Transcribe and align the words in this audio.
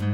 The 0.00 0.06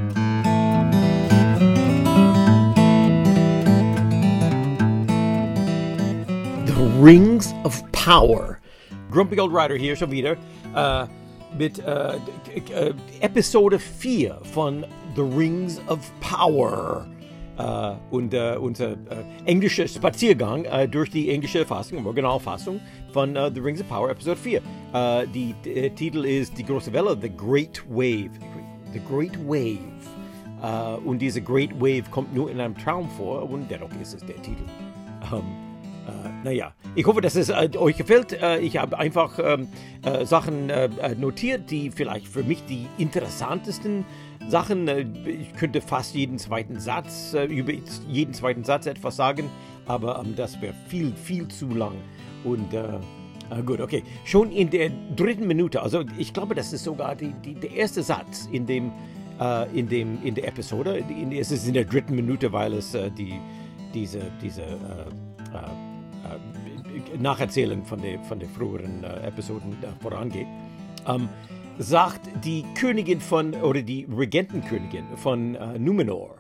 Rings 7.01 7.55
of 7.63 7.85
Power. 7.93 8.59
Grumpy 9.13 9.39
Old 9.39 9.53
Rider 9.53 9.77
hier 9.77 9.95
schon 9.95 10.11
wieder 10.11 10.37
äh, 10.75 11.07
mit 11.57 11.79
äh, 11.79 12.17
äh, 12.17 12.95
Episode 13.21 13.79
4 13.79 14.41
von 14.43 14.85
The 15.15 15.23
Rings 15.23 15.81
of 15.87 16.01
Power. 16.21 17.07
Äh, 17.57 17.93
und 18.11 18.35
äh, 18.35 18.57
unser 18.59 18.97
englischer 19.45 19.87
Spaziergang 19.87 20.67
durch 20.91 21.11
die 21.11 21.31
englische 21.31 21.65
Fassung, 21.65 22.05
Originalfassung 22.05 22.81
von 23.13 23.35
The 23.35 23.61
Rings 23.61 23.81
of 23.81 23.89
Power, 23.89 24.11
Episode 24.11 24.37
4. 24.37 24.63
die 25.33 25.55
Titel 25.95 26.25
ist 26.25 26.59
Die 26.59 26.65
große 26.65 26.93
Welle, 26.93 27.17
The 27.21 27.31
Great 27.31 27.85
Wave. 27.89 28.31
The 28.93 29.01
Great 29.01 29.39
Wave. 29.47 29.79
und 31.05 31.19
diese 31.19 31.43
Great 31.43 31.79
Wave 31.81 32.05
kommt 32.11 32.35
nur 32.35 32.51
in 32.51 32.61
einem 32.61 32.77
Traum 32.77 33.09
vor 33.11 33.49
und 33.49 33.71
dennoch 33.71 33.91
ist 34.01 34.15
es 34.15 34.25
der 34.25 34.41
Titel. 34.43 34.65
Ähm, 35.33 35.43
äh, 36.07 36.45
naja, 36.45 36.73
ich 36.95 37.05
hoffe, 37.07 37.21
dass 37.21 37.35
es 37.35 37.49
äh, 37.49 37.71
euch 37.77 37.97
gefällt. 37.97 38.33
Äh, 38.33 38.59
ich 38.61 38.77
habe 38.77 38.99
einfach 38.99 39.39
ähm, 39.43 39.69
äh, 40.05 40.25
Sachen 40.25 40.71
äh, 40.71 40.89
notiert, 41.17 41.71
die 41.71 41.91
vielleicht 41.91 42.29
für 42.29 42.45
mich 42.45 42.65
die 42.67 42.87
interessantesten 42.99 44.05
Sachen. 44.49 44.87
ich 45.27 45.55
könnte 45.55 45.81
fast 45.81 46.15
jeden 46.15 46.39
zweiten 46.39 46.79
Satz, 46.79 47.35
über 47.49 47.73
jeden 48.09 48.33
zweiten 48.33 48.63
Satz 48.63 48.87
etwas 48.87 49.17
sagen, 49.17 49.51
aber 49.87 50.21
ähm, 50.21 50.35
das 50.37 50.61
wäre 50.61 50.75
viel, 50.89 51.13
viel 51.15 51.49
zu 51.49 51.69
lang. 51.69 51.95
Und 52.45 52.73
gut, 53.65 53.81
okay. 53.81 54.03
Schon 54.25 54.51
in 54.51 54.71
der 54.71 54.91
dritten 55.15 55.47
Minute, 55.47 55.83
also 55.83 56.03
ich 56.19 56.33
glaube, 56.33 56.55
das 56.55 56.73
ist 56.73 56.85
sogar 56.85 57.15
die, 57.15 57.33
die, 57.45 57.55
der 57.55 57.73
erste 57.73 58.03
Satz 58.03 58.49
in 58.51 58.67
dem, 58.67 58.93
in 59.75 59.89
dem, 59.89 60.19
in 60.25 60.35
der 60.35 60.49
Episode. 60.49 61.05
es 61.39 61.51
ist 61.51 61.69
in 61.69 61.75
der 61.75 61.85
dritten 61.85 62.17
Minute, 62.17 62.53
weil 62.53 62.73
es 62.73 62.97
die, 63.19 63.35
diese, 63.93 64.21
diese 64.43 64.63
äh, 64.63 64.77
nacherzählen 67.19 67.85
von 67.85 68.01
den 68.01 68.23
von 68.25 68.39
der 68.39 68.49
früheren 68.49 69.05
äh, 69.05 69.27
Episoden 69.27 69.73
äh, 69.83 70.03
vorangeht, 70.03 70.47
ähm, 71.07 71.29
sagt 71.79 72.29
die 72.45 72.65
Königin 72.75 73.21
von, 73.21 73.55
oder 73.55 73.83
die 73.83 74.05
Regentenkönigin 74.05 75.17
von 75.17 75.55
äh, 75.55 75.79
Numenor, 75.79 76.37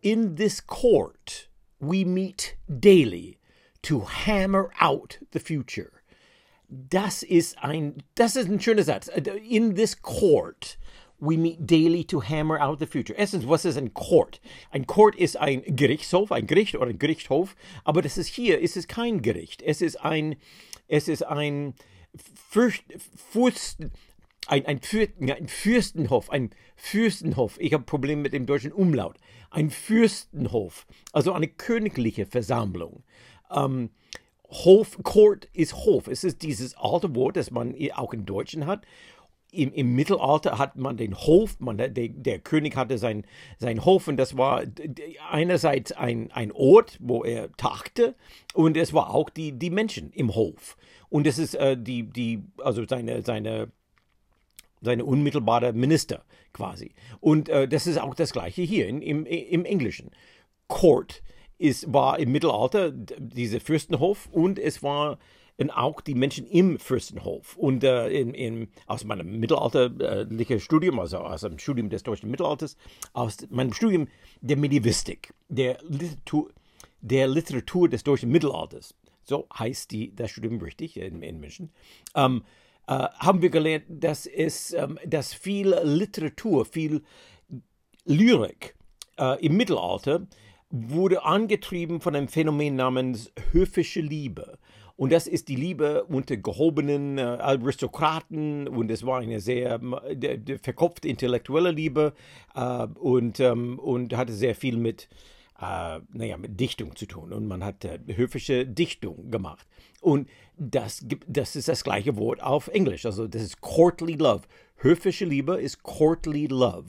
In 0.00 0.36
this 0.36 0.64
court 0.64 1.48
we 1.80 2.04
meet 2.04 2.56
daily 2.68 3.38
to 3.82 4.00
hammer 4.00 4.70
out 4.80 5.18
the 5.32 5.40
future. 5.40 5.97
Das 6.68 7.22
ist 7.22 7.58
ein, 7.58 8.02
das 8.14 8.36
ist 8.36 8.48
ein 8.48 8.60
schöner 8.60 8.82
Satz. 8.82 9.08
In 9.48 9.74
this 9.74 10.00
court 10.00 10.78
we 11.20 11.36
meet 11.36 11.66
daily 11.66 12.04
to 12.04 12.20
hammer 12.20 12.58
out 12.60 12.78
the 12.78 12.86
future. 12.86 13.14
Erstens, 13.18 13.46
was 13.46 13.64
ist 13.64 13.76
ein 13.76 13.92
Court? 13.92 14.40
Ein 14.70 14.86
Court 14.86 15.16
ist 15.16 15.36
ein 15.36 15.62
Gerichtshof, 15.66 16.32
ein 16.32 16.46
Gericht 16.46 16.76
oder 16.76 16.90
ein 16.90 16.98
Gerichtshof, 16.98 17.56
aber 17.84 18.02
das 18.02 18.18
ist 18.18 18.28
hier, 18.28 18.60
ist 18.60 18.76
es 18.76 18.86
kein 18.86 19.22
Gericht. 19.22 19.62
Es 19.62 19.82
ist 19.82 19.96
ein, 19.96 20.36
es 20.86 21.08
ist 21.08 21.22
ein 21.26 21.74
Fürst, 22.48 22.84
Fürsten, 23.16 23.92
ein, 24.46 24.64
ein, 24.66 24.80
ein 25.20 25.48
Fürstenhof, 25.48 26.30
ein 26.30 26.50
Fürstenhof. 26.76 27.58
Ich 27.60 27.74
habe 27.74 27.84
Probleme 27.84 28.22
mit 28.22 28.32
dem 28.32 28.46
deutschen 28.46 28.72
Umlaut. 28.72 29.18
Ein 29.50 29.70
Fürstenhof, 29.70 30.86
also 31.12 31.32
eine 31.32 31.48
königliche 31.48 32.26
Versammlung. 32.26 33.02
Ähm, 33.50 33.90
Hof, 34.50 34.98
Court 35.02 35.48
ist 35.52 35.74
Hof. 35.74 36.08
Es 36.08 36.24
ist 36.24 36.42
dieses 36.42 36.74
alte 36.76 37.14
Wort, 37.14 37.36
das 37.36 37.50
man 37.50 37.74
auch 37.94 38.12
im 38.12 38.24
Deutschen 38.24 38.66
hat 38.66 38.86
im, 39.50 39.72
im, 39.72 39.94
Mittelalter 39.94 40.58
hat 40.58 40.76
man 40.76 40.96
den 40.96 41.14
Hof, 41.14 41.58
man, 41.58 41.78
der, 41.78 41.90
der 41.90 42.38
König 42.38 42.76
hatte 42.76 42.98
sein, 42.98 43.24
sein 43.58 43.84
Hof 43.84 44.08
und 44.08 44.16
das 44.16 44.36
war 44.36 44.62
einerseits 45.30 45.92
ein, 45.92 46.30
ein 46.32 46.52
Ort, 46.52 46.98
wo 47.00 47.24
er 47.24 47.50
tagte 47.52 48.14
und 48.54 48.76
es 48.76 48.92
war 48.92 49.14
auch 49.14 49.30
die, 49.30 49.52
die 49.52 49.70
Menschen 49.70 50.10
im 50.12 50.34
Hof. 50.34 50.76
Und 51.08 51.26
es 51.26 51.38
ist 51.38 51.54
äh, 51.54 51.76
die, 51.78 52.02
die, 52.02 52.42
also 52.58 52.86
seine, 52.86 53.22
seine, 53.22 53.72
seine 54.82 55.04
unmittelbare 55.06 55.72
Minister 55.72 56.24
quasi. 56.52 56.94
Und 57.20 57.48
äh, 57.48 57.66
das 57.66 57.86
ist 57.86 57.98
auch 57.98 58.14
das 58.14 58.32
gleiche 58.32 58.62
hier 58.62 58.86
in, 58.86 59.00
im, 59.00 59.24
im 59.24 59.64
Englischen. 59.64 60.10
Court 60.66 61.22
ist, 61.58 61.92
war 61.92 62.18
im 62.18 62.32
Mittelalter 62.32 62.92
dieser 62.92 63.60
Fürstenhof 63.60 64.28
und 64.32 64.58
es 64.58 64.82
war 64.82 65.18
und 65.58 65.70
auch 65.70 66.00
die 66.00 66.14
Menschen 66.14 66.46
im 66.46 66.78
Fürstenhof. 66.78 67.56
Und 67.56 67.82
äh, 67.82 68.08
in, 68.08 68.32
in, 68.32 68.68
aus 68.86 69.04
meinem 69.04 69.40
mittelalterlichen 69.40 70.60
Studium, 70.60 71.00
also 71.00 71.18
aus 71.18 71.40
dem 71.40 71.58
Studium 71.58 71.90
des 71.90 72.04
deutschen 72.04 72.30
Mittelalters, 72.30 72.76
aus 73.12 73.38
meinem 73.50 73.72
Studium 73.72 74.06
der 74.40 74.56
Medivistik, 74.56 75.34
der 75.48 75.78
Literatur, 75.88 76.52
der 77.00 77.26
Literatur 77.26 77.88
des 77.88 78.04
deutschen 78.04 78.30
Mittelalters, 78.30 78.94
so 79.24 79.48
heißt 79.52 79.90
die, 79.90 80.14
das 80.14 80.30
Studium 80.30 80.60
richtig 80.60 80.96
in, 80.96 81.22
in 81.22 81.40
München, 81.40 81.70
ähm, 82.14 82.44
äh, 82.86 82.92
haben 83.18 83.42
wir 83.42 83.50
gelernt, 83.50 83.84
dass 83.88 84.26
es, 84.26 84.72
ähm, 84.72 84.98
dass 85.04 85.34
viel 85.34 85.74
Literatur, 85.82 86.64
viel 86.66 87.02
Lyrik 88.04 88.76
äh, 89.18 89.44
im 89.44 89.56
Mittelalter 89.56 90.26
wurde 90.70 91.24
angetrieben 91.24 92.00
von 92.00 92.14
einem 92.14 92.28
Phänomen 92.28 92.76
namens 92.76 93.32
höfische 93.52 94.00
Liebe. 94.00 94.58
Und 94.96 95.12
das 95.12 95.28
ist 95.28 95.48
die 95.48 95.54
Liebe 95.54 96.04
unter 96.06 96.36
gehobenen 96.36 97.18
äh, 97.18 97.22
Aristokraten 97.22 98.66
und 98.66 98.90
es 98.90 99.06
war 99.06 99.20
eine 99.20 99.38
sehr 99.38 99.78
de 99.78 100.58
verkopfte 100.58 101.06
intellektuelle 101.06 101.70
Liebe 101.70 102.14
äh, 102.56 102.84
und, 102.98 103.38
ähm, 103.38 103.78
und 103.78 104.16
hatte 104.16 104.32
sehr 104.32 104.56
viel 104.56 104.76
mit, 104.76 105.08
äh, 105.60 106.00
naja, 106.12 106.36
mit 106.36 106.58
Dichtung 106.58 106.96
zu 106.96 107.06
tun. 107.06 107.32
Und 107.32 107.46
man 107.46 107.64
hat 107.64 107.84
äh, 107.84 108.00
höfische 108.08 108.66
Dichtung 108.66 109.30
gemacht. 109.30 109.68
Und 110.00 110.28
das, 110.56 111.06
das 111.28 111.54
ist 111.54 111.68
das 111.68 111.84
gleiche 111.84 112.16
Wort 112.16 112.42
auf 112.42 112.66
Englisch. 112.66 113.06
Also 113.06 113.28
das 113.28 113.42
ist 113.42 113.60
courtly 113.60 114.14
love. 114.14 114.42
Höfische 114.78 115.26
Liebe 115.26 115.60
ist 115.60 115.84
courtly 115.84 116.48
love. 116.48 116.88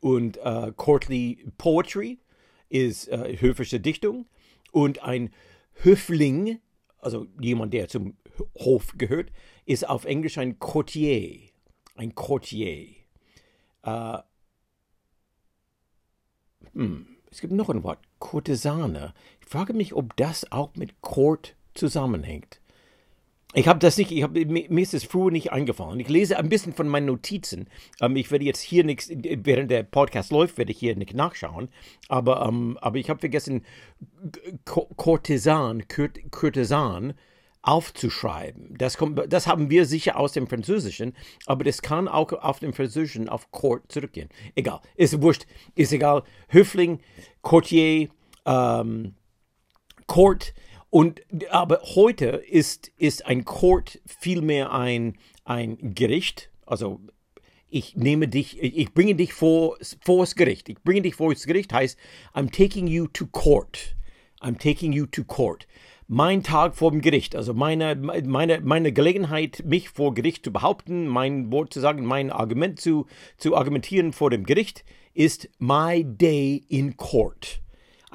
Und 0.00 0.38
äh, 0.38 0.72
courtly 0.74 1.44
poetry 1.58 2.18
ist 2.74 3.08
äh, 3.08 3.36
höfische 3.38 3.80
Dichtung. 3.80 4.26
Und 4.72 5.02
ein 5.02 5.30
Höfling 5.82 6.60
also 7.04 7.26
jemand, 7.38 7.74
der 7.74 7.88
zum 7.88 8.16
Hof 8.58 8.94
gehört, 8.96 9.30
ist 9.66 9.88
auf 9.88 10.06
Englisch 10.06 10.38
ein 10.38 10.58
Courtier. 10.58 11.50
Ein 11.96 12.14
Courtier. 12.14 12.96
Äh, 13.82 14.18
hm, 16.72 17.06
es 17.30 17.40
gibt 17.40 17.52
noch 17.52 17.68
ein 17.68 17.82
Wort, 17.82 18.00
Courtesane. 18.18 19.12
Ich 19.40 19.46
frage 19.46 19.74
mich, 19.74 19.94
ob 19.94 20.16
das 20.16 20.50
auch 20.50 20.74
mit 20.76 21.02
Court 21.02 21.56
zusammenhängt. 21.74 22.60
Ich 23.56 23.68
habe 23.68 23.78
das 23.78 23.96
nicht, 23.96 24.10
ich 24.10 24.24
hab, 24.24 24.32
mir 24.32 24.82
ist 24.82 24.94
es 24.94 25.04
früher 25.04 25.30
nicht 25.30 25.52
eingefallen. 25.52 26.00
Ich 26.00 26.08
lese 26.08 26.36
ein 26.36 26.48
bisschen 26.48 26.72
von 26.72 26.88
meinen 26.88 27.06
Notizen. 27.06 27.68
Ähm, 28.00 28.16
ich 28.16 28.30
werde 28.32 28.44
jetzt 28.44 28.60
hier 28.60 28.82
nichts, 28.82 29.08
während 29.10 29.70
der 29.70 29.84
Podcast 29.84 30.32
läuft, 30.32 30.58
werde 30.58 30.72
ich 30.72 30.78
hier 30.78 30.96
nicht 30.96 31.14
nachschauen. 31.14 31.68
Aber, 32.08 32.44
ähm, 32.46 32.76
aber 32.80 32.98
ich 32.98 33.08
habe 33.08 33.20
vergessen, 33.20 33.64
Courtesan, 34.64 35.84
Courtesan 36.30 37.14
aufzuschreiben. 37.62 38.74
Das, 38.76 38.98
kommt, 38.98 39.32
das 39.32 39.46
haben 39.46 39.70
wir 39.70 39.86
sicher 39.86 40.18
aus 40.18 40.32
dem 40.32 40.48
Französischen, 40.48 41.14
aber 41.46 41.62
das 41.62 41.80
kann 41.80 42.08
auch 42.08 42.32
auf 42.32 42.58
dem 42.58 42.72
Französischen 42.72 43.28
auf 43.28 43.52
Court 43.52 43.90
zurückgehen. 43.90 44.28
Egal, 44.56 44.80
ist 44.96 45.22
wurscht, 45.22 45.46
ist 45.76 45.92
egal. 45.92 46.24
Höfling, 46.48 47.00
Courtier, 47.40 48.08
ähm, 48.44 49.14
Court, 50.06 50.54
und, 50.94 51.22
aber 51.50 51.80
heute 51.96 52.26
ist, 52.26 52.92
ist 52.98 53.26
ein 53.26 53.44
Court 53.44 54.00
vielmehr 54.06 54.70
ein, 54.70 55.18
ein 55.44 55.92
Gericht. 55.92 56.52
Also 56.66 57.00
ich 57.68 57.96
nehme 57.96 58.28
dich, 58.28 58.62
ich 58.62 58.94
bringe 58.94 59.16
dich 59.16 59.32
vor, 59.32 59.76
vor 60.04 60.20
das 60.20 60.36
Gericht. 60.36 60.68
Ich 60.68 60.80
bringe 60.84 61.02
dich 61.02 61.16
vor 61.16 61.34
das 61.34 61.46
Gericht 61.46 61.72
heißt, 61.72 61.98
I'm 62.32 62.48
taking 62.52 62.86
you 62.86 63.08
to 63.08 63.26
court. 63.26 63.96
I'm 64.40 64.56
taking 64.56 64.92
you 64.92 65.06
to 65.06 65.24
court. 65.24 65.66
Mein 66.06 66.44
Tag 66.44 66.76
vor 66.76 66.92
dem 66.92 67.00
Gericht, 67.00 67.34
also 67.34 67.54
meine, 67.54 67.96
meine, 67.96 68.60
meine 68.60 68.92
Gelegenheit, 68.92 69.64
mich 69.66 69.88
vor 69.88 70.14
Gericht 70.14 70.44
zu 70.44 70.52
behaupten, 70.52 71.08
mein 71.08 71.50
Wort 71.50 71.74
zu 71.74 71.80
sagen, 71.80 72.04
mein 72.04 72.30
Argument 72.30 72.78
zu, 72.78 73.06
zu 73.36 73.56
argumentieren 73.56 74.12
vor 74.12 74.30
dem 74.30 74.46
Gericht, 74.46 74.84
ist 75.12 75.50
my 75.58 76.04
day 76.04 76.64
in 76.68 76.96
court. 76.96 77.63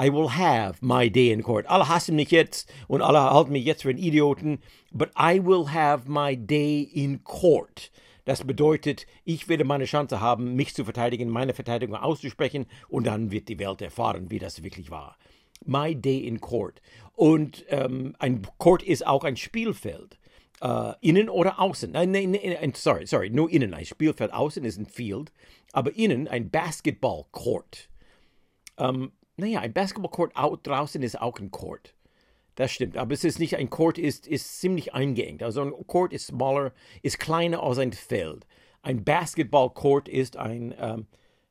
I 0.01 0.09
will 0.11 0.29
have 0.29 0.77
my 0.81 1.09
day 1.09 1.31
in 1.31 1.43
court. 1.43 1.67
Alle 1.67 1.89
hassen 1.89 2.15
mich 2.15 2.31
jetzt 2.31 2.71
und 2.87 3.01
alle 3.01 3.19
halten 3.19 3.51
mich 3.51 3.65
jetzt 3.65 3.81
für 3.81 3.89
einen 3.89 3.99
Idioten, 3.99 4.59
but 4.91 5.09
I 5.19 5.43
will 5.43 5.73
have 5.73 6.09
my 6.09 6.37
day 6.37 6.81
in 6.81 7.23
court. 7.23 7.91
Das 8.25 8.43
bedeutet, 8.45 9.07
ich 9.25 9.49
werde 9.49 9.63
meine 9.63 9.85
Chance 9.85 10.21
haben, 10.21 10.55
mich 10.55 10.73
zu 10.73 10.85
verteidigen, 10.85 11.29
meine 11.29 11.53
Verteidigung 11.53 11.95
auszusprechen 11.95 12.65
und 12.87 13.07
dann 13.07 13.31
wird 13.31 13.49
die 13.49 13.59
Welt 13.59 13.81
erfahren, 13.81 14.29
wie 14.29 14.39
das 14.39 14.63
wirklich 14.63 14.91
war. 14.91 15.17
My 15.65 15.95
day 15.95 16.19
in 16.19 16.39
court. 16.39 16.81
Und 17.13 17.65
ähm, 17.69 18.15
ein 18.19 18.43
Court 18.57 18.83
ist 18.83 19.05
auch 19.05 19.23
ein 19.23 19.35
Spielfeld. 19.35 20.17
äh, 20.61 20.93
innen 21.01 21.29
oder 21.29 21.59
außen. 21.59 21.91
Nein, 21.91 22.11
nein, 22.11 22.31
nein, 22.31 22.73
sorry, 22.75 23.05
sorry, 23.05 23.29
nur 23.29 23.49
innen. 23.49 23.73
Ein 23.73 23.85
Spielfeld 23.85 24.33
außen 24.33 24.63
ist 24.65 24.77
ein 24.77 24.85
Field, 24.85 25.31
aber 25.71 25.95
innen 25.95 26.27
ein 26.27 26.49
Basketball-Court. 26.49 27.89
Ähm, 28.77 29.11
naja, 29.39 29.61
ein 29.61 29.73
Basketball-Court 29.73 30.33
draußen 30.63 31.01
ist 31.01 31.19
auch 31.19 31.39
ein 31.39 31.51
Court. 31.51 31.95
Das 32.55 32.71
stimmt, 32.71 32.97
aber 32.97 33.13
es 33.13 33.23
ist 33.23 33.39
nicht 33.39 33.55
ein 33.55 33.69
Court, 33.69 33.97
ist, 33.97 34.27
ist 34.27 34.59
ziemlich 34.59 34.93
eingeengt. 34.93 35.43
Also 35.43 35.61
ein 35.61 35.71
Court 35.87 36.11
ist 36.11 36.27
smaller, 36.27 36.73
ist 37.01 37.19
kleiner 37.19 37.63
als 37.63 37.77
ein 37.77 37.93
Feld. 37.93 38.45
Ein 38.81 39.03
Basketball-Court 39.03 40.09
ist 40.09 40.37
ein 40.37 40.75
ähm, 40.77 41.07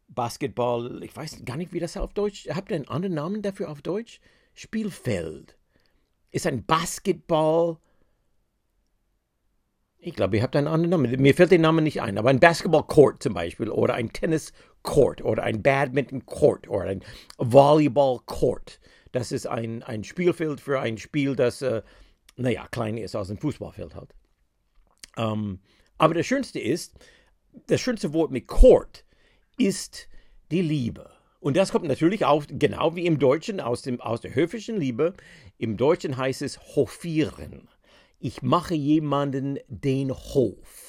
Basketball, 0.08 1.02
ich 1.02 1.16
weiß 1.16 1.44
gar 1.44 1.56
nicht, 1.56 1.72
wie 1.72 1.80
das 1.80 1.96
auf 1.96 2.12
Deutsch, 2.12 2.48
habt 2.50 2.70
ihr 2.70 2.76
einen 2.76 2.88
anderen 2.88 3.14
Namen 3.14 3.42
dafür 3.42 3.70
auf 3.70 3.82
Deutsch? 3.82 4.20
Spielfeld. 4.54 5.56
Ist 6.30 6.46
ein 6.46 6.64
Basketball, 6.64 7.78
ich 10.00 10.14
glaube, 10.14 10.36
ihr 10.36 10.42
habt 10.42 10.54
einen 10.54 10.68
anderen 10.68 10.90
Namen. 10.90 11.20
Mir 11.20 11.34
fällt 11.34 11.50
der 11.50 11.58
Name 11.58 11.82
nicht 11.82 12.00
ein, 12.00 12.18
aber 12.18 12.30
ein 12.30 12.38
Basketball-Court 12.38 13.22
zum 13.22 13.34
Beispiel 13.34 13.68
oder 13.68 13.94
ein 13.94 14.12
Tennis-Court 14.82 15.22
oder 15.22 15.42
ein 15.42 15.62
Badminton-Court 15.62 16.68
oder 16.68 16.86
ein 16.86 17.04
Volleyball-Court. 17.38 18.80
Das 19.12 19.32
ist 19.32 19.46
ein, 19.46 19.82
ein 19.82 20.04
Spielfeld 20.04 20.60
für 20.60 20.80
ein 20.80 20.98
Spiel, 20.98 21.34
das, 21.34 21.62
äh, 21.62 21.82
naja, 22.36 22.66
kleiner 22.70 23.00
ist 23.00 23.14
als 23.14 23.30
ein 23.30 23.38
Fußballfeld 23.38 23.94
halt. 23.94 24.14
Ähm, 25.16 25.60
aber 25.96 26.14
das 26.14 26.26
Schönste 26.26 26.60
ist, 26.60 26.94
das 27.66 27.80
schönste 27.80 28.12
Wort 28.12 28.30
mit 28.30 28.46
Court 28.46 29.04
ist 29.56 30.08
die 30.50 30.62
Liebe. 30.62 31.10
Und 31.40 31.56
das 31.56 31.72
kommt 31.72 31.86
natürlich 31.86 32.24
auch, 32.24 32.44
genau 32.48 32.96
wie 32.96 33.06
im 33.06 33.18
Deutschen, 33.18 33.60
aus, 33.60 33.82
dem, 33.82 34.00
aus 34.00 34.20
der 34.20 34.34
höfischen 34.34 34.76
Liebe. 34.76 35.14
Im 35.56 35.76
Deutschen 35.76 36.16
heißt 36.16 36.42
es 36.42 36.58
hofieren 36.76 37.68
ich 38.20 38.42
mache 38.42 38.74
jemanden 38.74 39.58
den 39.68 40.12
Hof. 40.12 40.87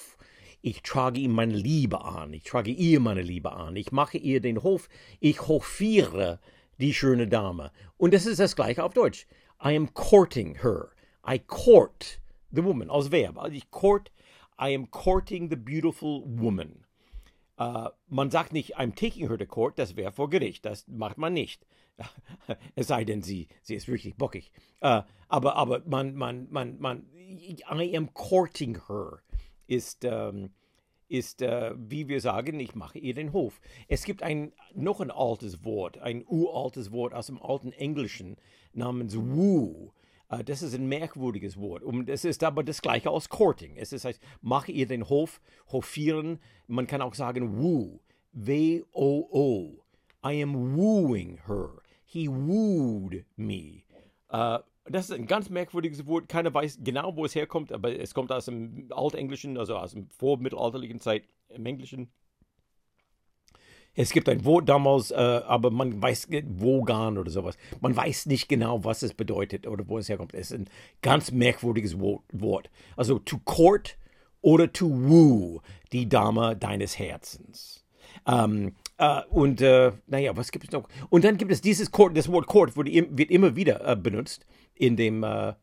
Ich 0.61 0.81
trage 0.81 1.21
ihm 1.21 1.31
meine 1.31 1.55
Liebe 1.55 2.03
an. 2.03 2.33
Ich 2.33 2.43
trage 2.43 2.71
ihr 2.71 2.99
meine 2.99 3.21
Liebe 3.21 3.53
an. 3.53 3.75
Ich 3.75 3.91
mache 3.91 4.17
ihr 4.17 4.41
den 4.41 4.61
Hof. 4.61 4.89
Ich 5.19 5.47
hofiere 5.47 6.39
die 6.79 6.93
schöne 6.93 7.27
Dame. 7.27 7.71
Und 7.97 8.13
das 8.13 8.25
ist 8.25 8.39
das 8.39 8.55
gleiche 8.55 8.83
auf 8.83 8.93
Deutsch. 8.93 9.25
I 9.63 9.75
am 9.75 9.93
courting 9.93 10.55
her. 10.61 10.89
I 11.27 11.39
court 11.39 12.19
the 12.51 12.63
woman 12.63 12.89
als 12.89 13.11
Verb. 13.11 13.37
Also 13.37 13.55
ich 13.55 13.69
court, 13.71 14.11
I 14.59 14.75
am 14.75 14.89
courting 14.91 15.49
the 15.49 15.55
beautiful 15.55 16.23
woman. 16.25 16.85
Uh, 17.57 17.89
man 18.07 18.31
sagt 18.31 18.53
nicht, 18.53 18.77
I'm 18.77 18.95
taking 18.95 19.27
her 19.27 19.37
to 19.37 19.45
court, 19.45 19.77
das 19.77 19.97
wäre 19.97 20.13
vor 20.13 20.29
Gericht. 20.29 20.65
Das 20.65 20.87
macht 20.87 21.17
man 21.17 21.33
nicht. 21.33 21.65
es 22.75 22.87
sei 22.87 23.03
denn, 23.03 23.21
sie, 23.21 23.49
sie 23.61 23.75
ist 23.75 23.89
wirklich 23.89 24.15
bockig. 24.15 24.51
Uh, 24.81 25.03
aber, 25.27 25.55
aber 25.55 25.83
man, 25.85 26.15
man, 26.15 26.47
man, 26.49 26.79
man, 26.79 27.05
I 27.13 27.95
am 27.97 28.13
courting 28.13 28.79
her 28.87 29.21
ist, 29.69 30.03
ähm, 30.03 30.49
ist 31.07 31.41
äh, 31.41 31.73
wie 31.77 32.07
wir 32.07 32.21
sagen, 32.21 32.59
ich 32.59 32.75
mache 32.75 32.99
ihr 32.99 33.13
den 33.13 33.33
Hof. 33.33 33.61
Es 33.87 34.03
gibt 34.03 34.23
ein, 34.23 34.51
noch 34.73 34.99
ein 34.99 35.11
altes 35.11 35.63
Wort, 35.63 35.97
ein 35.99 36.23
uraltes 36.27 36.91
Wort 36.91 37.13
aus 37.13 37.27
dem 37.27 37.41
alten 37.41 37.71
Englischen 37.71 38.37
namens 38.73 39.15
woo. 39.15 39.91
Äh, 40.29 40.43
das 40.43 40.61
ist 40.61 40.73
ein 40.73 40.87
merkwürdiges 40.87 41.59
Wort. 41.59 41.83
Und 41.83 42.09
es 42.09 42.25
ist 42.25 42.43
aber 42.43 42.63
das 42.63 42.81
gleiche 42.81 43.09
als 43.11 43.29
courting. 43.29 43.75
Es 43.77 43.93
ist, 43.93 44.05
heißt, 44.05 44.21
mache 44.41 44.71
ihr 44.71 44.87
den 44.87 45.07
Hof, 45.09 45.41
hofieren. 45.71 46.39
Man 46.67 46.87
kann 46.87 47.01
auch 47.01 47.13
sagen 47.13 47.59
woo. 47.59 47.99
W-O-O. 48.31 49.83
I 50.23 50.43
am 50.43 50.75
wooing 50.75 51.39
her. 51.47 51.81
He 52.05 52.27
wooed 52.27 53.25
me. 53.37 53.83
Uh, 54.31 54.59
das 54.89 55.09
ist 55.09 55.15
ein 55.15 55.27
ganz 55.27 55.49
merkwürdiges 55.49 56.05
Wort. 56.05 56.29
Keiner 56.29 56.53
weiß 56.53 56.79
genau, 56.83 57.15
wo 57.15 57.25
es 57.25 57.35
herkommt, 57.35 57.71
aber 57.71 57.97
es 57.97 58.13
kommt 58.13 58.31
aus 58.31 58.45
dem 58.45 58.87
Altenglischen, 58.91 59.57
also 59.57 59.77
aus 59.77 59.91
dem 59.91 60.09
vormittelalterlichen 60.09 60.99
Zeit 60.99 61.23
im 61.49 61.65
Englischen. 61.65 62.09
Es 63.95 64.11
gibt 64.11 64.29
ein 64.29 64.45
Wort 64.45 64.69
damals, 64.69 65.11
äh, 65.11 65.15
aber 65.15 65.71
man 65.71 66.01
weiß 66.01 66.29
Wogan 66.47 67.17
oder 67.17 67.31
sowas. 67.31 67.57
Man 67.81 67.95
weiß 67.95 68.27
nicht 68.27 68.47
genau, 68.47 68.83
was 68.83 69.01
es 69.01 69.13
bedeutet 69.13 69.67
oder 69.67 69.87
wo 69.87 69.97
es 69.97 70.09
herkommt. 70.09 70.33
Es 70.33 70.51
ist 70.51 70.57
ein 70.57 70.69
ganz 71.01 71.31
merkwürdiges 71.31 71.99
Wort. 71.99 72.69
Also 72.95 73.19
to 73.19 73.39
court 73.43 73.97
oder 74.41 74.71
to 74.71 74.87
woo 74.89 75.61
die 75.91 76.07
Dame 76.07 76.55
deines 76.55 76.97
Herzens. 76.97 77.83
Ähm, 78.25 78.75
äh, 78.97 79.21
und 79.29 79.61
äh, 79.61 79.91
naja, 80.07 80.35
was 80.37 80.51
gibt 80.51 80.65
es 80.65 80.71
noch? 80.71 80.87
Und 81.09 81.23
dann 81.23 81.37
gibt 81.37 81.51
es 81.51 81.61
dieses 81.61 81.91
Court, 81.91 82.15
das 82.15 82.31
Wort 82.31 82.47
Court 82.47 82.77
wird, 82.77 82.87
wird 83.17 83.31
immer 83.31 83.55
wieder 83.55 83.85
äh, 83.85 83.95
benutzt 83.95 84.45
in 84.79 84.95
dem, 84.95 85.23
äh, 85.23 85.53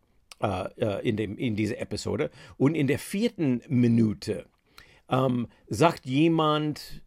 äh, 0.40 1.08
in 1.08 1.16
dem, 1.16 1.36
in 1.36 1.56
dieser 1.56 1.78
Episode. 1.80 2.30
Und 2.56 2.76
in 2.76 2.86
der 2.86 3.00
vierten 3.00 3.62
Minute 3.68 4.46
ähm, 5.08 5.48
sagt 5.68 6.06
jemand, 6.06 7.02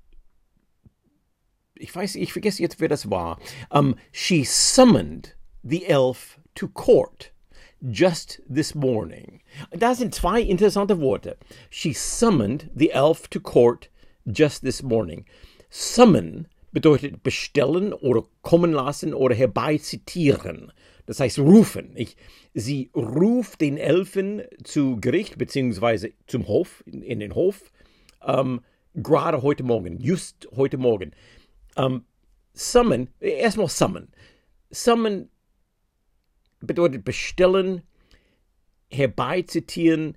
ich 1.76 1.96
weiß, 1.96 2.16
ich 2.16 2.34
vergesse 2.34 2.62
jetzt, 2.62 2.82
wer 2.82 2.90
das 2.90 3.10
war. 3.10 3.40
Um, 3.70 3.96
she 4.12 4.44
summoned 4.44 5.38
the 5.64 5.86
elf 5.86 6.40
to 6.56 6.68
court 6.68 7.32
just 7.82 8.42
this 8.54 8.76
morning. 8.76 9.42
Da 9.72 9.96
sind 9.96 10.14
zwei 10.14 10.42
interessante 10.42 11.00
Worte. 11.00 11.38
She 11.70 11.94
summoned 11.94 12.70
the 12.76 12.92
elf 12.92 13.30
to 13.30 13.40
court 13.40 13.90
just 14.26 14.64
this 14.64 14.84
morning. 14.84 15.26
Summon 15.70 16.48
bedeutet 16.72 17.24
bestellen 17.24 17.94
oder 17.94 18.24
kommen 18.42 18.72
lassen 18.72 19.14
oder 19.14 19.36
herbeizitieren. 19.36 20.72
Das 21.06 21.20
heißt 21.20 21.40
rufen. 21.40 21.92
Ich, 21.96 22.16
sie 22.54 22.92
ruft 22.96 23.62
den 23.62 23.78
Elfen 23.78 24.44
zu 24.64 25.00
Gericht 25.02 25.38
beziehungsweise 25.38 26.12
zum 26.28 26.48
Hof, 26.48 26.84
in, 26.86 27.02
in 27.02 27.20
den 27.20 27.34
Hof, 27.34 27.72
ähm, 28.26 28.62
gerade 28.94 29.42
heute 29.42 29.64
Morgen, 29.64 30.00
just 30.00 30.48
heute 30.56 30.78
Morgen. 30.78 31.12
Ähm, 31.78 32.04
summon, 32.54 33.10
erstmal 33.20 33.70
summon. 33.70 34.10
Summon 34.70 35.30
bedeutet 36.60 37.04
bestellen, 37.04 37.82
herbeizitieren, 38.92 40.16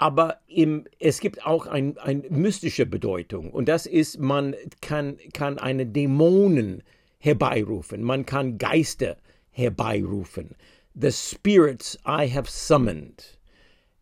aber 0.00 0.38
im, 0.46 0.86
es 0.98 1.20
gibt 1.20 1.44
auch 1.44 1.66
eine 1.66 1.94
ein 2.02 2.24
mystische 2.30 2.86
Bedeutung 2.86 3.50
und 3.50 3.68
das 3.68 3.84
ist, 3.84 4.18
man 4.18 4.56
kann, 4.80 5.18
kann 5.34 5.58
eine 5.58 5.84
Dämonen 5.84 6.82
herbeirufen, 7.18 8.02
man 8.02 8.24
kann 8.24 8.56
Geister 8.56 9.18
herbeirufen. 9.50 10.56
The 10.94 11.12
spirits 11.12 11.98
I 12.06 12.32
have 12.32 12.50
summoned. 12.50 13.38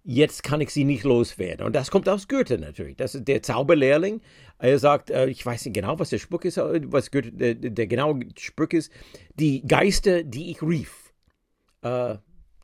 Jetzt 0.04 0.44
kann 0.44 0.60
ich 0.60 0.70
sie 0.70 0.84
nicht 0.84 1.02
loswerden. 1.02 1.66
Und 1.66 1.74
das 1.74 1.90
kommt 1.90 2.08
aus 2.08 2.28
Goethe 2.28 2.58
natürlich. 2.58 2.96
Das 2.96 3.16
ist 3.16 3.26
der 3.26 3.42
Zauberlehrling. 3.42 4.20
Er 4.58 4.78
sagt, 4.78 5.10
äh, 5.10 5.26
ich 5.26 5.44
weiß 5.44 5.64
nicht 5.64 5.74
genau, 5.74 5.98
was 5.98 6.10
der 6.10 6.18
Spruch 6.18 6.44
ist, 6.44 6.58
was 6.58 7.10
Goethe, 7.10 7.32
der, 7.32 7.54
der 7.56 7.86
genaue 7.88 8.20
Spruch 8.38 8.70
ist. 8.70 8.92
Die 9.34 9.66
Geister, 9.66 10.22
die 10.22 10.52
ich 10.52 10.62
rief. 10.62 11.12
Äh, 11.82 12.18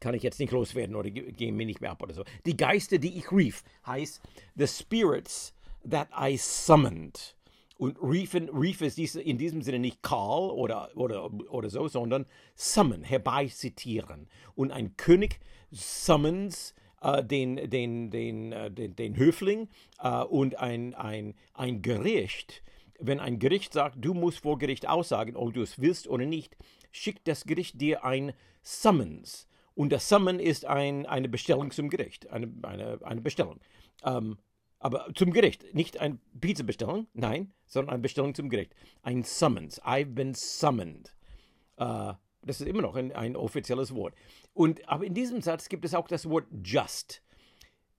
kann 0.04 0.14
ich 0.14 0.22
jetzt 0.22 0.38
nicht 0.38 0.52
loswerden 0.52 0.96
oder 0.96 1.08
gehen 1.08 1.56
mir 1.56 1.64
nicht 1.64 1.80
mehr 1.80 1.92
ab 1.92 2.02
oder 2.02 2.12
so. 2.12 2.24
Die 2.44 2.58
Geister, 2.58 2.98
die 2.98 3.16
ich 3.16 3.32
rief, 3.32 3.64
heißt 3.86 4.20
the 4.54 4.66
spirits 4.66 5.54
that 5.88 6.08
I 6.14 6.36
summoned. 6.36 7.34
Und 7.78 7.96
riefen, 8.02 8.50
rief 8.50 8.82
ist 8.82 8.98
in 8.98 9.38
diesem 9.38 9.62
Sinne 9.62 9.78
nicht 9.78 10.02
call 10.02 10.50
oder, 10.50 10.90
oder, 10.94 11.32
oder 11.50 11.70
so, 11.70 11.88
sondern 11.88 12.26
summon, 12.54 13.02
herbeizitieren. 13.02 14.28
Und 14.54 14.72
ein 14.72 14.94
König 14.98 15.40
summons 15.70 16.74
äh, 17.00 17.24
den, 17.24 17.70
den, 17.70 18.10
den, 18.10 18.52
äh, 18.52 18.70
den, 18.70 18.94
den 18.94 19.16
Höfling 19.16 19.68
äh, 20.00 20.22
und 20.22 20.58
ein, 20.58 20.94
ein, 20.94 21.34
ein 21.54 21.80
Gericht, 21.80 22.62
wenn 23.00 23.20
ein 23.20 23.38
Gericht 23.38 23.72
sagt, 23.72 24.04
du 24.04 24.12
musst 24.12 24.40
vor 24.40 24.58
Gericht 24.58 24.86
aussagen, 24.86 25.34
ob 25.34 25.54
du 25.54 25.62
es 25.62 25.80
willst 25.80 26.08
oder 26.08 26.26
nicht, 26.26 26.58
schickt 26.92 27.26
das 27.26 27.44
Gericht 27.44 27.80
dir 27.80 28.04
ein 28.04 28.34
Summons. 28.62 29.48
Und 29.74 29.90
das 29.90 30.08
Summon 30.08 30.38
ist 30.38 30.64
ein, 30.66 31.06
eine 31.06 31.28
Bestellung 31.28 31.70
zum 31.70 31.90
Gericht, 31.90 32.30
eine, 32.30 32.52
eine, 32.62 32.98
eine 33.02 33.20
Bestellung. 33.20 33.60
Ähm, 34.04 34.38
aber 34.78 35.08
zum 35.14 35.32
Gericht, 35.32 35.74
nicht 35.74 35.98
eine 35.98 36.18
Pizza-Bestellung, 36.40 37.06
nein, 37.14 37.52
sondern 37.66 37.94
eine 37.94 38.02
Bestellung 38.02 38.34
zum 38.34 38.50
Gericht. 38.50 38.74
Ein 39.02 39.24
Summons. 39.24 39.82
I've 39.82 40.14
been 40.14 40.34
summoned. 40.34 41.14
Äh, 41.76 42.12
das 42.42 42.60
ist 42.60 42.66
immer 42.68 42.82
noch 42.82 42.94
ein, 42.94 43.10
ein 43.12 43.36
offizielles 43.36 43.94
Wort. 43.94 44.14
Und, 44.52 44.86
aber 44.88 45.04
in 45.04 45.14
diesem 45.14 45.40
Satz 45.40 45.68
gibt 45.68 45.84
es 45.84 45.94
auch 45.94 46.06
das 46.06 46.28
Wort 46.28 46.46
just. 46.62 47.22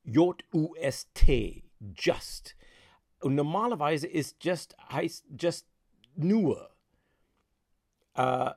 J-U-S-T. 0.03 1.63
Just. 1.97 2.55
Und 3.19 3.35
normalerweise 3.35 4.07
ist 4.07 4.43
just, 4.43 4.77
heißt 4.91 5.25
just 5.39 5.67
nur. 6.15 6.69
Uh, 8.17 8.51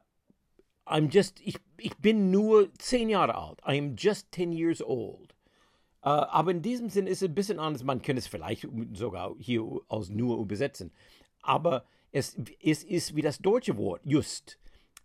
I'm 0.86 1.10
just, 1.10 1.40
ich, 1.40 1.56
ich 1.78 1.96
bin 1.98 2.30
nur 2.30 2.72
zehn 2.78 3.08
Jahre 3.08 3.34
alt. 3.34 3.60
I 3.66 3.78
am 3.78 3.96
just 3.96 4.30
ten 4.32 4.52
years 4.52 4.82
old. 4.82 5.34
Uh, 6.04 6.24
aber 6.30 6.52
in 6.52 6.62
diesem 6.62 6.88
Sinn 6.88 7.06
ist 7.06 7.22
es 7.22 7.28
ein 7.28 7.34
bisschen 7.34 7.58
anders. 7.58 7.82
Man 7.82 8.02
könnte 8.02 8.20
es 8.20 8.28
vielleicht 8.28 8.66
sogar 8.94 9.34
hier 9.38 9.62
aus 9.88 10.10
nur 10.10 10.38
übersetzen. 10.38 10.92
Aber 11.42 11.84
es, 12.12 12.36
es 12.62 12.84
ist 12.84 13.16
wie 13.16 13.22
das 13.22 13.38
deutsche 13.38 13.76
Wort, 13.76 14.00
just. 14.04 14.58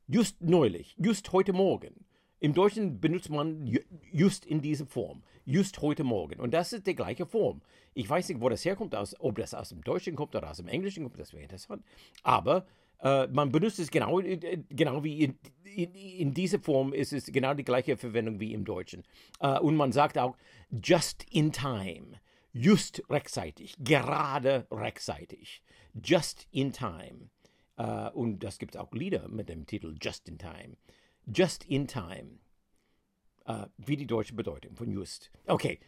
Just 0.07 0.41
neulich, 0.41 0.95
just 0.97 1.31
heute 1.31 1.53
Morgen. 1.53 2.05
Im 2.39 2.53
Deutschen 2.53 2.99
benutzt 2.99 3.29
man 3.29 3.65
just 4.11 4.45
in 4.45 4.61
dieser 4.61 4.85
Form, 4.85 5.23
just 5.45 5.81
heute 5.81 6.03
Morgen. 6.03 6.41
Und 6.41 6.53
das 6.53 6.73
ist 6.73 6.85
die 6.85 6.95
gleiche 6.95 7.25
Form. 7.25 7.61
Ich 7.93 8.09
weiß 8.09 8.27
nicht, 8.27 8.41
wo 8.41 8.49
das 8.49 8.65
herkommt, 8.65 8.93
ob 9.19 9.35
das 9.37 9.53
aus 9.53 9.69
dem 9.69 9.81
Deutschen 9.81 10.17
kommt 10.17 10.35
oder 10.35 10.51
aus 10.51 10.57
dem 10.57 10.67
Englischen 10.67 11.03
kommt, 11.03 11.17
das 11.17 11.31
wäre 11.31 11.43
interessant. 11.43 11.85
Aber 12.21 12.65
äh, 13.03 13.27
man 13.27 13.51
benutzt 13.51 13.79
es 13.79 13.91
genau, 13.91 14.19
äh, 14.21 14.63
genau 14.69 15.03
wie 15.03 15.23
in, 15.23 15.37
in, 15.63 15.93
in, 15.93 16.33
dieser 16.33 16.59
Form 16.59 16.93
ist 16.93 17.11
es 17.11 17.25
genau 17.25 17.53
die 17.53 17.65
gleiche 17.65 17.97
Verwendung 17.97 18.39
wie 18.39 18.53
im 18.53 18.63
Deutschen. 18.63 19.03
Äh, 19.39 19.59
und 19.59 19.75
man 19.75 19.91
sagt 19.91 20.17
auch 20.17 20.37
just 20.71 21.25
in 21.31 21.51
time, 21.51 22.19
just 22.53 23.03
rechtzeitig, 23.09 23.75
gerade 23.79 24.65
rechtzeitig, 24.71 25.61
just 26.01 26.47
in 26.51 26.71
time. 26.71 27.29
Uh, 27.75 28.11
und 28.13 28.43
das 28.43 28.59
gibt 28.59 28.77
auch 28.77 28.91
Lieder 28.91 29.27
mit 29.29 29.49
dem 29.49 29.65
Titel 29.65 29.95
Just 29.99 30.29
in 30.29 30.37
Time. 30.37 30.77
Just 31.25 31.63
in 31.65 31.87
Time. 31.87 32.37
Uh, 33.47 33.65
wie 33.77 33.97
die 33.97 34.05
deutsche 34.05 34.35
Bedeutung 34.35 34.75
von 34.75 34.91
just. 34.91 35.31
Okay. 35.47 35.79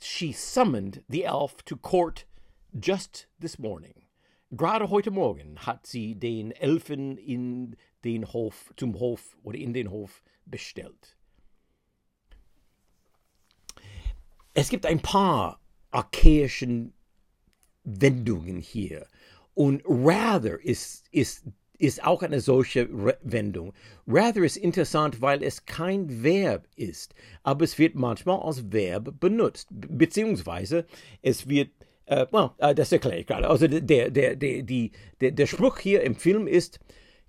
She 0.00 0.32
summoned 0.32 1.02
the 1.08 1.24
elf 1.24 1.64
to 1.64 1.76
court 1.76 2.24
just 2.72 3.26
this 3.40 3.58
morning. 3.58 4.07
Gerade 4.50 4.88
heute 4.88 5.10
Morgen 5.10 5.58
hat 5.58 5.86
sie 5.86 6.14
den 6.14 6.52
Elfen 6.52 7.18
in 7.18 7.76
den 8.04 8.32
Hof, 8.32 8.72
zum 8.78 8.98
Hof 8.98 9.36
oder 9.42 9.58
in 9.58 9.74
den 9.74 9.90
Hof 9.90 10.22
bestellt. 10.46 11.16
Es 14.54 14.70
gibt 14.70 14.86
ein 14.86 15.00
paar 15.00 15.60
archaischen 15.90 16.94
Wendungen 17.84 18.56
hier 18.56 19.06
und 19.52 19.82
rather 19.84 20.58
ist, 20.64 21.06
ist, 21.10 21.44
ist 21.76 22.02
auch 22.02 22.22
eine 22.22 22.40
solche 22.40 22.88
Wendung. 23.20 23.74
Rather 24.06 24.44
ist 24.44 24.56
interessant, 24.56 25.20
weil 25.20 25.42
es 25.42 25.66
kein 25.66 26.22
Verb 26.22 26.66
ist, 26.74 27.14
aber 27.42 27.64
es 27.64 27.78
wird 27.78 27.96
manchmal 27.96 28.40
als 28.40 28.72
Verb 28.72 29.20
benutzt, 29.20 29.68
beziehungsweise 29.70 30.86
es 31.20 31.48
wird 31.48 31.70
äh, 32.08 32.26
well, 32.32 32.50
äh, 32.58 32.74
das 32.74 32.90
erkläre 32.92 33.18
ich 33.18 33.26
gerade. 33.26 33.48
Also 33.48 33.68
der, 33.68 34.10
der, 34.10 34.10
der, 34.36 34.62
die, 34.62 34.92
der, 35.20 35.30
der 35.30 35.46
Spruch 35.46 35.78
hier 35.78 36.02
im 36.02 36.16
Film 36.16 36.46
ist 36.46 36.80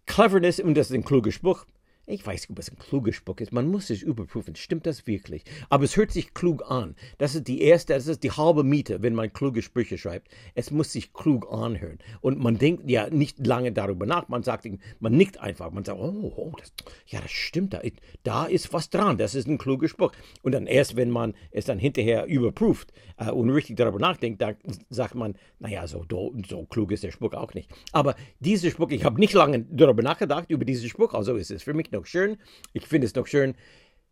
Cleverness, 0.05 0.59
und 0.59 0.75
das 0.75 0.89
ist 0.89 0.95
ein 0.95 1.03
kluger 1.03 1.31
Spruch, 1.31 1.65
ich 2.09 2.25
weiß 2.25 2.41
nicht, 2.41 2.49
ob 2.49 2.59
es 2.59 2.71
ein 2.71 2.79
kluger 2.79 3.13
Spruch 3.13 3.37
ist. 3.37 3.53
Man 3.53 3.67
muss 3.67 3.89
es 3.89 4.01
überprüfen. 4.01 4.55
Stimmt 4.55 4.85
das 4.87 5.05
wirklich? 5.05 5.43
Aber 5.69 5.83
es 5.83 5.95
hört 5.95 6.11
sich 6.11 6.33
klug 6.33 6.69
an. 6.69 6.95
Das 7.19 7.35
ist 7.35 7.47
die 7.47 7.61
erste, 7.61 7.93
das 7.93 8.07
ist 8.07 8.23
die 8.23 8.31
halbe 8.31 8.63
Miete, 8.63 9.03
wenn 9.03 9.13
man 9.13 9.31
kluge 9.31 9.61
Sprüche 9.61 9.97
schreibt. 9.97 10.29
Es 10.55 10.71
muss 10.71 10.91
sich 10.91 11.13
klug 11.13 11.51
anhören. 11.51 11.99
Und 12.21 12.39
man 12.39 12.57
denkt 12.57 12.89
ja 12.89 13.09
nicht 13.09 13.45
lange 13.45 13.71
darüber 13.71 14.05
nach. 14.05 14.27
Man 14.27 14.43
sagt, 14.43 14.67
man 14.99 15.13
nickt 15.13 15.39
einfach. 15.39 15.71
Man 15.71 15.85
sagt, 15.85 15.99
oh, 15.99 16.33
oh 16.35 16.51
das, 16.57 16.73
ja, 17.05 17.21
das 17.21 17.31
stimmt. 17.31 17.73
Da, 17.73 17.81
da 18.23 18.45
ist 18.45 18.73
was 18.73 18.89
dran. 18.89 19.17
Das 19.17 19.35
ist 19.35 19.47
ein 19.47 19.59
kluger 19.59 19.87
Spruch. 19.87 20.11
Und 20.41 20.53
dann 20.53 20.65
erst, 20.65 20.95
wenn 20.95 21.11
man 21.11 21.35
es 21.51 21.65
dann 21.65 21.77
hinterher 21.77 22.25
überprüft 22.25 22.91
äh, 23.17 23.29
und 23.29 23.51
richtig 23.51 23.77
darüber 23.77 23.99
nachdenkt, 23.99 24.41
dann 24.41 24.55
sagt 24.89 25.13
man, 25.13 25.35
naja, 25.59 25.85
so, 25.87 26.05
so 26.47 26.65
klug 26.65 26.91
ist 26.91 27.03
der 27.03 27.11
Spruch 27.11 27.33
auch 27.33 27.53
nicht. 27.53 27.69
Aber 27.91 28.15
dieser 28.39 28.71
Spruch, 28.71 28.89
ich 28.89 29.03
habe 29.03 29.19
nicht 29.19 29.33
lange 29.33 29.65
darüber 29.69 30.01
nachgedacht, 30.01 30.49
über 30.49 30.65
diesen 30.65 30.89
Spruch. 30.89 31.13
Also 31.13 31.35
ist 31.35 31.51
es 31.51 31.63
für 31.63 31.73
mich 31.73 31.91
noch 31.99 32.05
schön. 32.05 32.37
Ich 32.73 32.87
finde 32.87 33.07
es 33.07 33.15
noch 33.15 33.27
schön. 33.27 33.55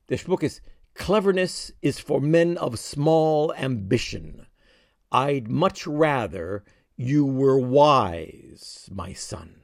Der 0.10 0.17
Spruch 0.17 0.41
ist, 0.41 0.62
Cleverness 0.94 1.74
is 1.82 2.00
for 2.00 2.20
men 2.20 2.58
of 2.58 2.77
small 2.77 3.53
ambition. 3.56 4.48
I'd 5.12 5.48
much 5.48 5.88
rather 5.88 6.63
you 6.98 7.25
were 7.25 7.60
wise, 7.60 8.89
my 8.91 9.13
son. 9.13 9.62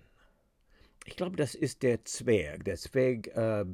Ich 1.06 1.18
glaube, 1.18 1.36
das 1.36 1.56
ist 1.56 1.84
der 1.84 2.06
Zwerg, 2.06 2.64
der 2.64 2.78
Zwerg, 2.78 3.28
äh, 3.36 3.66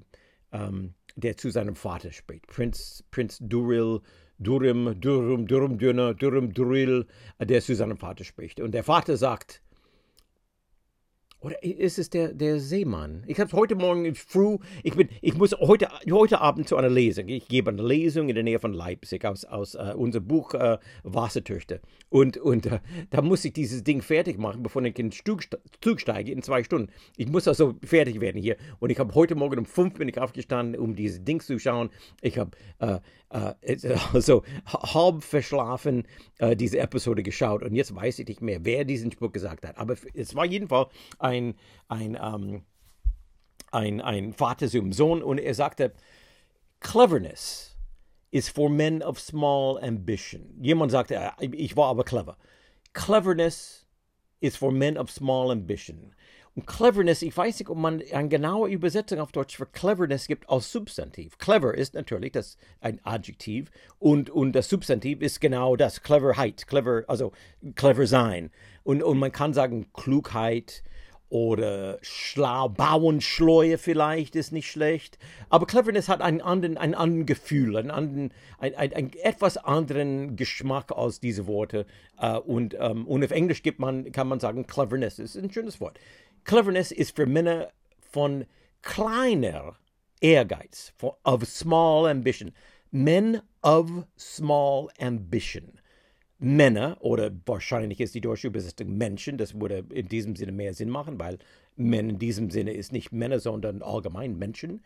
ähm, 0.51 0.95
der 1.15 1.37
zu 1.37 1.51
seinem 1.51 1.75
Vater 1.75 2.11
spricht. 2.11 2.47
Prinz, 2.47 3.03
Prinz 3.11 3.37
Duril, 3.41 3.99
Durim, 4.39 4.99
Durum, 4.99 5.45
Durum, 5.45 5.77
Dürner, 5.77 6.13
Durum, 6.13 6.53
Duril, 6.53 7.05
der 7.39 7.61
zu 7.61 7.75
seinem 7.75 7.97
Vater 7.97 8.23
spricht. 8.23 8.61
Und 8.61 8.71
der 8.71 8.83
Vater 8.83 9.17
sagt, 9.17 9.61
oder 11.41 11.63
ist 11.63 11.99
es 11.99 12.09
der, 12.09 12.33
der 12.33 12.59
Seemann? 12.59 13.23
Ich 13.25 13.39
habe 13.39 13.51
heute 13.53 13.75
Morgen 13.75 14.13
früh, 14.13 14.57
ich, 14.83 14.95
bin, 14.95 15.07
ich 15.21 15.37
muss 15.37 15.53
heute, 15.53 15.87
heute 16.11 16.41
Abend 16.41 16.67
zu 16.67 16.75
einer 16.75 16.89
Lesung. 16.89 17.29
Ich 17.29 17.47
gebe 17.47 17.71
eine 17.71 17.81
Lesung 17.81 18.27
in 18.27 18.35
der 18.35 18.43
Nähe 18.43 18.59
von 18.59 18.73
Leipzig 18.73 19.23
aus, 19.23 19.45
aus 19.45 19.75
uh, 19.75 19.93
unserem 19.95 20.27
Buch 20.27 20.53
uh, 20.53 20.77
Wassertöchter. 21.03 21.79
Und, 22.09 22.35
und 22.37 22.65
uh, 22.65 22.79
da 23.09 23.21
muss 23.21 23.45
ich 23.45 23.53
dieses 23.53 23.85
Ding 23.85 24.01
fertig 24.01 24.37
machen, 24.37 24.63
bevor 24.63 24.83
ich 24.83 24.99
in 24.99 25.11
den 25.11 25.11
Zug 25.11 25.99
steige 25.99 26.31
in 26.31 26.41
zwei 26.41 26.63
Stunden. 26.63 26.91
Ich 27.15 27.29
muss 27.29 27.47
also 27.47 27.75
fertig 27.85 28.19
werden 28.19 28.41
hier. 28.41 28.57
Und 28.79 28.89
ich 28.89 28.99
habe 28.99 29.15
heute 29.15 29.35
Morgen 29.35 29.59
um 29.59 29.65
fünf 29.65 29.93
bin 29.93 30.09
ich 30.09 30.19
aufgestanden, 30.19 30.79
um 30.79 30.93
dieses 30.93 31.23
Ding 31.23 31.39
zu 31.39 31.57
schauen. 31.57 31.89
Ich 32.21 32.37
habe 32.37 32.51
also 34.13 34.43
halb 34.65 35.23
verschlafen 35.23 36.07
diese 36.55 36.79
Episode 36.79 37.23
geschaut. 37.23 37.63
Und 37.63 37.75
jetzt 37.75 37.95
weiß 37.95 38.19
ich 38.19 38.27
nicht 38.27 38.41
mehr, 38.41 38.65
wer 38.65 38.85
diesen 38.85 39.11
Spruch 39.11 39.31
gesagt 39.31 39.67
hat. 39.67 39.77
Aber 39.77 39.95
es 40.13 40.35
war 40.35 40.45
jedenfalls 40.45 40.89
ein, 41.19 41.55
ein, 41.87 42.17
ähm, 42.21 42.63
ein, 43.71 44.01
ein 44.01 44.33
Vater 44.33 44.67
zum 44.67 44.93
Sohn 44.93 45.21
und 45.21 45.37
er 45.37 45.53
sagte, 45.53 45.93
Cleverness 46.79 47.77
is 48.31 48.49
for 48.49 48.69
men 48.69 49.01
of 49.01 49.19
small 49.19 49.77
ambition. 49.83 50.55
Jemand 50.61 50.91
sagte, 50.91 51.33
ich 51.39 51.75
war 51.75 51.87
aber 51.89 52.03
clever. 52.03 52.37
Cleverness 52.93 53.85
is 54.39 54.55
for 54.55 54.71
men 54.71 54.97
of 54.97 55.11
small 55.11 55.51
ambition. 55.51 56.15
Und 56.55 56.65
Cleverness, 56.65 57.21
ich 57.21 57.35
weiß 57.35 57.59
nicht, 57.59 57.69
ob 57.69 57.77
man 57.77 58.01
eine 58.11 58.29
genaue 58.29 58.69
Übersetzung 58.69 59.19
auf 59.19 59.31
Deutsch 59.31 59.55
für 59.57 59.65
Cleverness 59.65 60.27
gibt 60.27 60.49
als 60.49 60.71
Substantiv. 60.71 61.37
Clever 61.37 61.73
ist 61.73 61.93
natürlich 61.93 62.31
das 62.31 62.57
ein 62.81 62.99
Adjektiv 63.03 63.71
und, 63.99 64.29
und 64.29 64.53
das 64.53 64.69
Substantiv 64.69 65.21
ist 65.21 65.39
genau 65.39 65.75
das, 65.75 66.01
Cleverheit, 66.01 66.67
clever, 66.67 67.03
also 67.07 67.31
clever 67.75 68.07
sein. 68.07 68.51
Und, 68.83 69.03
und 69.03 69.19
man 69.19 69.31
kann 69.31 69.53
sagen 69.53 69.87
Klugheit, 69.93 70.83
oder 71.29 71.99
schlau, 72.01 72.69
Bauernschleue 72.69 73.77
vielleicht 73.77 74.35
ist 74.35 74.51
nicht 74.51 74.69
schlecht. 74.69 75.19
Aber 75.49 75.67
Cleverness 75.67 76.09
hat 76.09 76.21
einen 76.21 76.41
anderen, 76.41 76.77
einen 76.77 76.95
anderen 76.95 77.25
Gefühl, 77.27 77.77
einen, 77.77 77.91
anderen, 77.91 78.33
einen, 78.57 78.75
einen, 78.75 78.93
einen 78.93 79.13
etwas 79.21 79.57
anderen 79.57 80.35
Geschmack 80.35 80.91
als 80.91 81.19
diese 81.19 81.45
Worte. 81.45 81.85
Uh, 82.21 82.39
und, 82.39 82.75
ähm, 82.77 83.07
und 83.07 83.23
auf 83.23 83.31
Englisch 83.31 83.63
gibt 83.63 83.79
man, 83.79 84.11
kann 84.11 84.27
man 84.27 84.39
sagen, 84.39 84.65
Cleverness 84.67 85.19
ist 85.19 85.37
ein 85.37 85.51
schönes 85.51 85.79
Wort. 85.79 85.99
Cleverness 86.43 86.91
ist 86.91 87.15
für 87.15 87.25
Männer 87.25 87.71
von 87.99 88.45
kleiner 88.81 89.77
Ehrgeiz, 90.21 90.93
of 91.23 91.45
small 91.45 92.07
ambition. 92.07 92.51
Men 92.91 93.41
of 93.61 94.05
small 94.17 94.89
ambition. 94.99 95.79
Männer, 96.39 96.97
oder 97.01 97.31
wahrscheinlich 97.45 97.99
ist 97.99 98.15
die 98.15 98.21
deutsche 98.21 98.47
Übersetzung 98.47 98.97
Menschen, 98.97 99.37
das 99.37 99.59
würde 99.59 99.85
in 99.93 100.07
diesem 100.07 100.35
Sinne 100.35 100.53
mehr 100.53 100.73
Sinn 100.73 100.89
machen, 100.89 101.19
weil 101.19 101.37
Men 101.75 102.09
in 102.09 102.19
diesem 102.19 102.49
Sinne 102.49 102.71
ist 102.71 102.93
nicht 102.93 103.11
Männer, 103.11 103.39
sondern 103.39 103.81
allgemein 103.81 104.37
Menschen. 104.37 104.81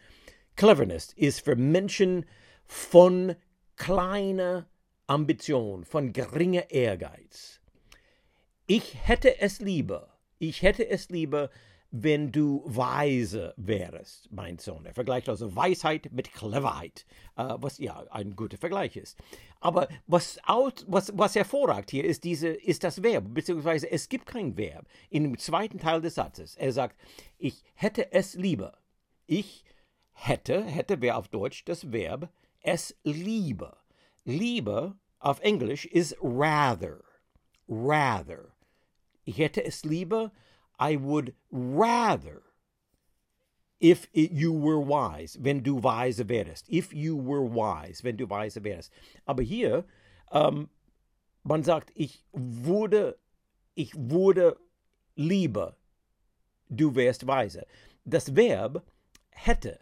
Cleverness 0.56 1.14
ist 1.14 1.42
für 1.42 1.56
Menschen 1.56 2.26
von 2.66 3.36
kleiner 3.76 4.68
Ambition, 5.08 5.86
von 5.86 6.12
geringer 6.12 6.72
Ehrgeiz. 6.72 7.60
Ich 8.66 9.08
hätte 9.08 9.40
es 9.42 9.60
lieber, 9.60 10.13
ich 10.50 10.62
hätte 10.62 10.88
es 10.90 11.10
lieber, 11.10 11.50
wenn 11.90 12.32
du 12.32 12.64
weise 12.66 13.54
wärst, 13.56 14.32
mein 14.32 14.58
Sohn. 14.58 14.86
Er 14.86 14.94
vergleicht 14.94 15.30
also 15.30 15.56
Weisheit 15.56 16.12
mit 16.12 16.34
Cleverheit, 16.34 17.06
äh, 17.38 17.54
was 17.58 17.78
ja 17.78 18.04
ein 18.10 18.36
guter 18.36 18.58
Vergleich 18.58 18.98
ist. 18.98 19.18
Aber 19.60 19.88
was, 20.08 20.40
aus, 20.46 20.86
was, 20.88 21.16
was 21.16 21.36
hervorragt 21.36 21.92
hier 21.92 22.04
ist, 22.04 22.24
diese, 22.24 22.48
ist 22.50 22.84
das 22.84 23.04
Verb, 23.04 23.26
beziehungsweise 23.30 23.90
es 23.92 24.10
gibt 24.10 24.26
kein 24.26 24.58
Verb. 24.58 24.88
Dem 25.12 25.38
zweiten 25.38 25.78
Teil 25.78 26.02
des 26.02 26.16
Satzes, 26.16 26.56
er 26.56 26.74
sagt, 26.74 27.00
ich 27.38 27.64
hätte 27.76 28.12
es 28.12 28.34
lieber. 28.34 28.80
Ich 29.28 29.64
hätte, 30.12 30.64
hätte 30.64 31.00
wäre 31.00 31.18
auf 31.18 31.28
Deutsch 31.28 31.64
das 31.66 31.92
Verb 31.92 32.30
es 32.62 32.96
lieber. 33.04 33.78
Lieber 34.26 34.98
auf 35.20 35.40
Englisch 35.42 35.86
ist 35.86 36.18
rather. 36.22 37.02
Rather. 37.68 38.53
Ich 39.26 39.38
hätte 39.38 39.64
es 39.64 39.86
lieber, 39.86 40.32
I 40.80 40.98
would 40.98 41.34
rather, 41.52 42.42
if 43.80 44.08
it, 44.14 44.32
you 44.32 44.54
were 44.54 44.80
wise, 44.80 45.38
wenn 45.42 45.64
du 45.64 45.82
weise 45.82 46.28
wärst. 46.28 46.70
If 46.70 46.94
you 46.94 47.18
were 47.18 47.44
wise, 47.44 48.04
wenn 48.04 48.18
du 48.18 48.30
weise 48.30 48.64
wärst. 48.64 48.92
Aber 49.26 49.44
hier, 49.44 49.86
ähm, 50.32 50.70
man 51.44 51.64
sagt, 51.64 51.92
ich 51.96 52.26
würde, 52.34 53.18
ich 53.76 53.94
würde 53.96 54.58
lieber, 55.16 55.78
du 56.70 56.96
wärst 56.96 57.28
weise. 57.28 57.66
Das 58.06 58.36
Verb 58.36 58.84
hätte 59.30 59.80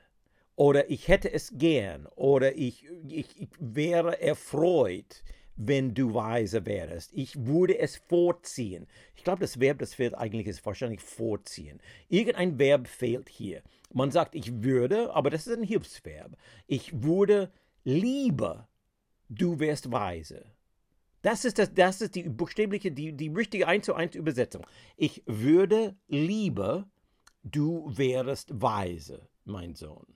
oder 0.56 0.90
ich 0.90 1.08
hätte 1.08 1.32
es 1.32 1.58
gern 1.58 2.06
oder 2.16 2.56
ich, 2.56 2.86
ich, 3.08 3.42
ich 3.42 3.50
wäre 3.60 4.22
erfreut 4.22 5.24
wenn 5.56 5.94
du 5.94 6.14
weise 6.14 6.66
wärst. 6.66 7.14
Ich 7.14 7.46
würde 7.46 7.78
es 7.78 7.98
vorziehen. 7.98 8.88
Ich 9.16 9.24
glaube, 9.24 9.42
das 9.42 9.60
Verb, 9.60 9.80
das 9.80 9.94
fehlt 9.94 10.16
eigentlich, 10.16 10.48
ist 10.48 10.66
wahrscheinlich 10.66 11.02
vorziehen. 11.02 11.80
Irgendein 12.10 12.58
Verb 12.58 12.88
fehlt 12.88 13.30
hier. 13.30 13.62
Man 13.94 14.12
sagt, 14.12 14.36
ich 14.36 14.64
würde, 14.64 15.14
aber 15.14 15.30
das 15.30 15.48
ist 15.48 15.58
ein 15.58 15.64
Hilfsverb. 15.64 16.38
Ich 16.68 17.04
würde 17.04 17.52
lieber, 17.84 18.68
du 19.30 19.60
wärst 19.60 19.92
weise. 19.92 20.46
Das 21.22 21.46
ist, 21.46 21.60
das, 21.60 21.74
das 21.74 22.02
ist 22.02 22.16
die 22.16 22.24
buchstäbliche, 22.24 22.92
die, 22.92 23.14
die 23.14 23.30
richtige 23.30 23.68
1 23.68 23.86
zu 23.86 23.94
1 23.94 24.16
Übersetzung. 24.16 24.66
Ich 24.98 25.22
würde 25.28 25.96
lieber, 26.08 26.90
du 27.44 27.92
wärst 27.96 28.60
weise, 28.60 29.28
mein 29.46 29.76
Sohn. 29.76 30.08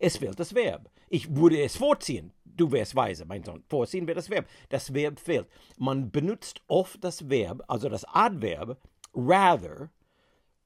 Es 0.00 0.16
fehlt 0.16 0.40
das 0.40 0.54
Verb. 0.54 0.90
Ich 1.10 1.36
würde 1.36 1.62
es 1.62 1.76
vorziehen. 1.76 2.32
Du 2.44 2.72
wärst 2.72 2.96
weise, 2.96 3.26
mein 3.26 3.44
Sohn. 3.44 3.62
Vorziehen 3.68 4.06
wäre 4.06 4.16
das 4.16 4.30
Verb. 4.30 4.46
Das 4.70 4.94
Verb 4.94 5.20
fehlt. 5.20 5.46
Man 5.76 6.10
benutzt 6.10 6.62
oft 6.66 7.04
das 7.04 7.28
Verb, 7.28 7.62
also 7.68 7.88
das 7.90 8.04
Adverb, 8.06 8.78
rather, 9.14 9.90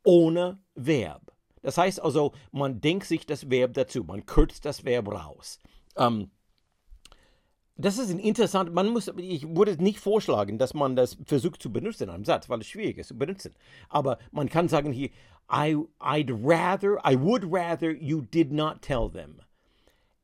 ohne 0.04 0.60
Verb. 0.76 1.32
Das 1.62 1.76
heißt 1.78 2.00
also, 2.00 2.32
man 2.52 2.80
denkt 2.80 3.06
sich 3.06 3.26
das 3.26 3.50
Verb 3.50 3.74
dazu. 3.74 4.04
Man 4.04 4.24
kürzt 4.24 4.64
das 4.64 4.84
Verb 4.84 5.08
raus. 5.08 5.58
Ähm, 5.96 6.30
das 7.76 7.98
ist 7.98 8.10
ein 8.10 8.20
interessant, 8.20 8.72
man 8.72 8.88
muss, 8.88 9.08
ich 9.16 9.48
würde 9.48 9.82
nicht 9.82 9.98
vorschlagen, 9.98 10.58
dass 10.58 10.74
man 10.74 10.94
das 10.94 11.16
versucht 11.24 11.60
zu 11.60 11.72
benutzen 11.72 12.04
in 12.04 12.10
einem 12.10 12.24
Satz, 12.24 12.48
weil 12.48 12.60
es 12.60 12.68
schwierig 12.68 12.98
ist 12.98 13.08
zu 13.08 13.18
benutzen. 13.18 13.52
Aber 13.88 14.18
man 14.30 14.48
kann 14.48 14.68
sagen 14.68 14.92
hier, 14.92 15.10
I, 15.48 15.76
I'd 16.00 16.30
rather, 16.30 16.98
I 17.04 17.14
would 17.14 17.52
rather 17.52 17.90
you 17.90 18.22
did 18.22 18.52
not 18.52 18.82
tell 18.82 19.08
them. 19.08 19.42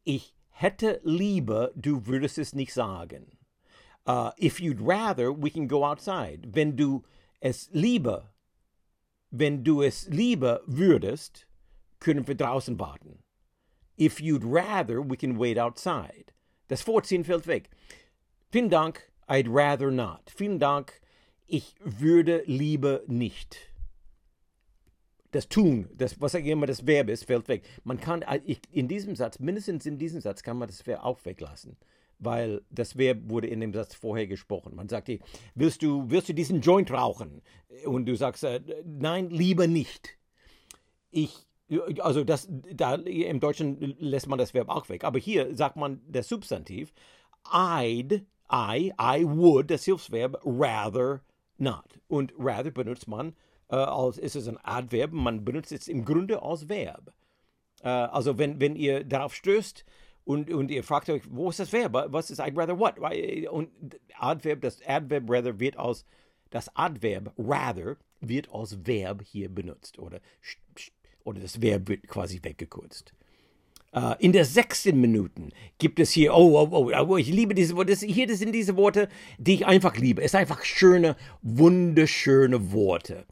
Ich 0.05 0.35
hätte 0.50 1.00
lieber, 1.05 1.71
du 1.79 2.07
würdest 2.07 2.39
es 2.39 2.55
nicht 2.55 2.73
sagen. 2.73 3.37
Uh, 4.07 4.33
if 4.39 4.61
you'd 4.61 4.81
rather, 4.81 5.31
we 5.33 5.50
can 5.50 5.67
go 5.67 5.85
outside. 5.85 6.55
Wenn 6.55 6.75
du 6.75 7.05
es 7.41 7.69
lieber, 7.73 8.31
wenn 9.31 9.62
du 9.62 9.83
es 9.83 10.09
lieber 10.09 10.61
würdest, 10.67 11.47
können 12.00 12.27
wir 12.27 12.35
draußen 12.35 12.79
warten. 12.79 13.23
If 13.97 14.21
you'd 14.21 14.45
rather, 14.45 15.03
we 15.03 15.17
can 15.17 15.39
wait 15.39 15.59
outside. 15.59 16.33
Das 16.69 16.83
Vorziehen 16.83 17.25
fällt 17.25 17.47
weg. 17.47 17.71
Vielen 18.50 18.71
Dank, 18.71 19.11
I'd 19.29 19.49
rather 19.49 19.91
not. 19.91 20.31
Vielen 20.35 20.59
Dank, 20.59 21.00
ich 21.47 21.75
würde 21.81 22.43
lieber 22.47 23.03
nicht. 23.07 23.70
Das 25.32 25.49
Tun, 25.49 25.88
das, 25.94 26.20
was 26.20 26.34
immer 26.34 26.66
das 26.66 26.87
Verb 26.87 27.08
ist, 27.08 27.25
fällt 27.25 27.49
weg. 27.49 27.62
Man 27.84 28.00
kann 28.00 28.25
in 28.72 28.88
diesem 28.88 29.14
Satz, 29.14 29.38
mindestens 29.38 29.87
in 29.87 29.99
diesem 29.99 30.20
Satz, 30.20 30.42
kann 30.42 30.58
man 30.58 30.68
das 30.68 30.87
Verb 30.87 31.04
auch 31.04 31.25
weglassen, 31.25 31.76
weil 32.18 32.62
das 32.70 32.99
Verb 32.99 33.18
wurde 33.25 33.46
in 33.46 33.60
dem 33.60 33.72
Satz 33.72 33.94
vorher 33.94 34.26
gesprochen. 34.26 34.75
Man 34.75 34.88
sagt, 34.88 35.10
willst 35.54 35.82
du, 35.82 36.10
willst 36.10 36.28
du 36.28 36.34
diesen 36.34 36.60
Joint 36.60 36.90
rauchen? 36.90 37.42
Und 37.84 38.06
du 38.06 38.16
sagst, 38.16 38.42
äh, 38.42 38.60
nein, 38.84 39.30
lieber 39.30 39.66
nicht. 39.66 40.18
Ich 41.10 41.46
also 42.00 42.25
das, 42.25 42.49
da 42.50 42.94
im 42.94 43.40
Deutschen 43.40 43.78
lässt 43.99 44.26
man 44.26 44.38
das 44.38 44.54
Verb 44.54 44.68
auch 44.68 44.88
weg. 44.88 45.04
Aber 45.04 45.18
hier 45.18 45.54
sagt 45.54 45.76
man 45.76 46.00
der 46.06 46.22
Substantiv. 46.22 46.92
I'd, 47.44 48.25
I, 48.52 48.92
I 49.00 49.25
would, 49.25 49.70
das 49.70 49.84
Hilfsverb 49.84 50.40
rather 50.44 51.22
not. 51.58 52.00
Und 52.08 52.32
rather 52.38 52.70
benutzt 52.70 53.06
man 53.06 53.34
äh, 53.71 53.77
als, 53.77 54.19
ist 54.19 54.37
es 54.37 54.49
ein 54.49 54.59
Adverb, 54.62 55.12
man 55.12 55.45
benutzt 55.45 55.73
es 55.73 55.89
im 55.89 56.05
Grunde 56.05 56.43
als 56.43 56.69
Verb. 56.69 57.12
Äh, 57.83 57.89
also 57.89 58.39
wenn, 58.39 58.61
wenn 58.61 58.77
ihr 58.77 59.05
darauf 59.05 59.35
stößt 59.35 59.85
und, 60.25 60.50
und 60.50 60.71
ihr 60.71 60.85
fragt 60.85 61.09
euch, 61.11 61.23
wo 61.31 61.50
ist 61.50 61.61
das 61.61 61.73
Verb? 61.73 61.93
Was 61.93 62.31
ist 62.31 62.41
I'd 62.41 62.57
rather 62.57 62.79
what? 62.79 62.99
Und 63.50 63.71
Adverb, 64.19 64.61
das 64.61 64.81
Adverb 64.87 65.25
rather 65.29 65.59
wird 65.59 65.77
als, 65.77 66.05
das 66.50 66.75
Adverb 66.77 67.33
rather 67.39 67.97
wird 68.21 68.53
als 68.53 68.87
Verb 68.87 69.23
hier 69.25 69.49
benutzt. 69.49 69.99
Oder 69.99 70.21
oder 71.25 71.41
das 71.41 71.61
Verb 71.61 71.89
wird 71.89 72.09
quasi 72.09 72.41
weggekürzt. 72.43 73.12
Uh, 73.93 74.15
in 74.21 74.31
der 74.31 74.45
sechsten 74.45 75.00
Minute 75.00 75.49
gibt 75.79 75.99
es 75.99 76.12
hier, 76.12 76.33
oh, 76.33 76.57
oh, 76.57 76.69
oh, 76.71 77.07
oh, 77.09 77.17
ich 77.17 77.29
liebe 77.29 77.57
diese 77.57 77.75
Worte. 77.75 77.91
Das, 77.91 78.03
hier 78.03 78.29
das 78.29 78.39
sind 78.39 78.53
diese 78.53 78.77
Worte, 78.77 79.09
die 79.37 79.55
ich 79.55 79.67
einfach 79.67 79.97
liebe. 79.97 80.23
Es 80.23 80.31
sind 80.31 80.41
einfach 80.41 80.62
schöne, 80.62 81.17
wunderschöne 81.43 82.71
Worte. 82.73 83.27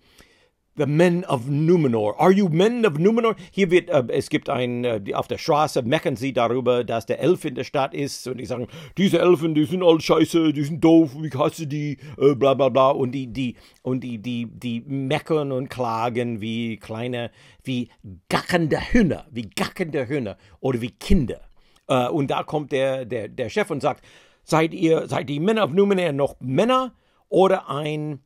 The 0.79 0.87
Men 0.87 1.25
of 1.25 1.49
Numenor. 1.49 2.15
Are 2.19 2.31
you 2.31 2.49
Men 2.49 2.87
of 2.87 2.99
Numenor? 2.99 3.35
Hier 3.51 3.73
wird, 3.73 3.91
äh, 3.91 4.05
es 4.11 4.31
gibt 4.31 4.49
ein, 4.49 4.85
äh, 4.85 5.01
auf 5.13 5.27
der 5.27 5.39
Straße 5.39 5.83
meckern 5.83 6.15
sie 6.15 6.33
darüber, 6.33 6.85
dass 6.85 7.05
der 7.05 7.19
Elf 7.19 7.45
in 7.45 7.57
der 7.57 7.65
Stadt 7.65 7.95
ist 7.95 8.29
und 8.29 8.39
die 8.39 8.47
sagen, 8.47 8.69
diese 8.97 9.19
Elfen, 9.19 9.57
die 9.57 9.65
sind 9.65 9.83
all 9.83 10.01
scheiße, 10.01 10.53
die 10.53 10.63
sind 10.63 10.83
doof, 10.83 11.17
ich 11.21 11.35
hasse 11.35 11.67
die, 11.67 11.99
äh, 12.17 12.37
bla 12.37 12.55
bla 12.55 12.69
bla. 12.69 12.91
Und 12.91 13.11
die, 13.11 13.27
die, 13.27 13.57
und 13.83 14.05
die, 14.05 14.19
die, 14.19 14.47
die 14.47 14.81
meckern 14.87 15.51
und 15.51 15.69
klagen 15.69 16.41
wie 16.41 16.77
kleine, 16.77 17.33
wie 17.65 17.89
gackende 18.29 18.79
Hühner, 18.93 19.27
wie 19.33 19.51
gackende 19.51 20.09
Hühner 20.09 20.37
oder 20.61 20.81
wie 20.81 20.93
Kinder. 20.93 21.41
Äh, 21.89 22.07
und 22.07 22.31
da 22.31 22.45
kommt 22.45 22.71
der, 22.71 23.05
der, 23.05 23.27
der 23.27 23.49
Chef 23.49 23.69
und 23.73 23.83
sagt, 23.83 24.05
seid 24.45 24.73
ihr, 24.73 25.09
seid 25.09 25.29
die 25.29 25.41
Men 25.41 25.59
of 25.59 25.73
Numenor 25.73 26.13
noch 26.13 26.37
Männer 26.39 26.95
oder 27.29 27.69
ein, 27.69 28.21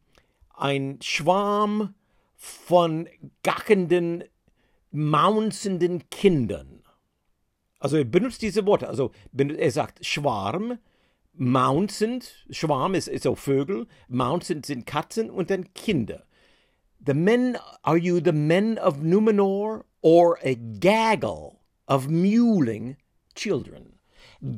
ein 0.54 0.98
Schwarm 1.00 1.94
von 2.42 3.08
gackenden, 3.44 4.24
maunzenden 4.90 6.10
Kindern. 6.10 6.82
Also 7.78 7.98
er 7.98 8.04
benutzt 8.04 8.42
diese 8.42 8.66
Worte. 8.66 8.88
Also 8.88 9.12
er 9.38 9.70
sagt 9.70 10.04
Schwarm, 10.04 10.78
maunzend, 11.34 12.44
Schwarm 12.50 12.94
ist, 12.94 13.06
ist 13.06 13.28
auch 13.28 13.38
Vögel, 13.38 13.86
maunzend 14.08 14.66
sind 14.66 14.86
Katzen 14.86 15.30
und 15.30 15.50
dann 15.50 15.72
Kinder. 15.74 16.26
The 17.06 17.14
men, 17.14 17.56
are 17.82 17.96
you 17.96 18.20
the 18.22 18.32
men 18.32 18.76
of 18.76 19.00
Numenor 19.00 19.84
or 20.00 20.36
a 20.42 20.54
gaggle 20.80 21.60
of 21.86 22.08
mewling 22.08 22.96
children? 23.36 24.00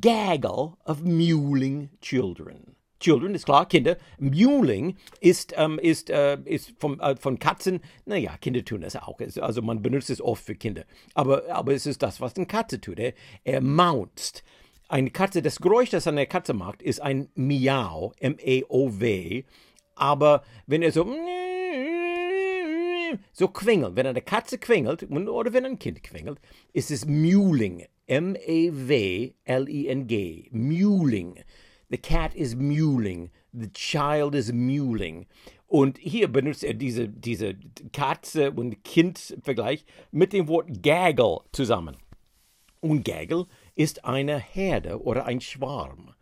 Gaggle 0.01 0.79
of 0.87 1.03
mewling 1.03 1.90
children. 2.01 2.74
Children 3.00 3.35
ist 3.35 3.44
klar, 3.44 3.66
Kinder. 3.66 3.96
Mewling 4.18 4.96
ist, 5.20 5.54
ähm, 5.57 5.78
ist, 5.78 6.11
äh, 6.11 6.38
ist 6.44 6.74
vom, 6.78 7.00
äh, 7.00 7.16
von 7.16 7.38
Katzen, 7.38 7.80
naja, 8.07 8.37
Kinder 8.40 8.64
tun 8.64 8.80
das 8.80 8.96
auch. 8.96 9.18
Also 9.40 9.62
man 9.62 9.83
benutzt 9.83 10.11
es 10.11 10.20
oft 10.20 10.44
für 10.44 10.54
Kinder. 10.54 10.85
Aber, 11.14 11.44
aber 11.50 11.74
es 11.74 11.87
ist 11.87 12.02
das, 12.02 12.20
was 12.20 12.37
eine 12.37 12.46
Katze 12.46 12.80
tut. 12.80 12.98
Er, 12.98 13.14
er 13.44 13.61
maunzt. 13.61 14.42
Eine 14.88 15.11
Katze, 15.11 15.42
das 15.42 15.59
Geräusch, 15.59 15.90
das 15.90 16.07
eine 16.07 16.26
Katze 16.26 16.52
macht, 16.54 16.83
ist 16.83 17.00
ein 17.00 17.28
Miau, 17.35 18.12
M-E-O-W. 18.20 19.44
Aber 19.96 20.42
wenn 20.66 20.83
er 20.83 20.92
so 20.92 21.07
so 23.33 23.48
quengelt, 23.48 23.96
wenn 23.96 24.07
eine 24.07 24.22
Katze 24.22 24.59
quengelt 24.59 25.11
oder 25.11 25.52
wenn 25.52 25.64
ein 25.64 25.78
Kind 25.78 26.02
quengelt, 26.02 26.40
ist 26.72 26.90
es 26.90 27.07
Mewling, 27.07 27.87
M-E-W-L-I-N-G, 28.07 28.59
Mewling. 30.52 31.38
The 31.90 31.99
cat 31.99 32.35
is 32.35 32.55
mewling. 32.55 33.31
The 33.53 33.73
child 33.73 34.35
is 34.35 34.53
mewling. 34.53 35.27
Und 35.66 35.99
hier 35.99 36.29
benutzt 36.29 36.64
er 36.64 36.75
diese, 36.75 37.09
diese 37.09 37.55
Katze- 37.92 38.53
und 38.53 38.85
Kind-Vergleich 38.85 39.85
mit 40.12 40.33
dem 40.33 40.49
Wort 40.49 40.83
Gaggle 40.83 41.40
zusammen. 41.53 41.97
Und 42.81 43.05
Gaggle 43.05 43.47
ist 43.75 44.05
eine 44.05 44.38
Herde 44.38 45.03
oder 45.03 45.27
ein 45.27 45.40
Schwarm. 45.40 46.14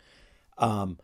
Ähm, 0.59 0.97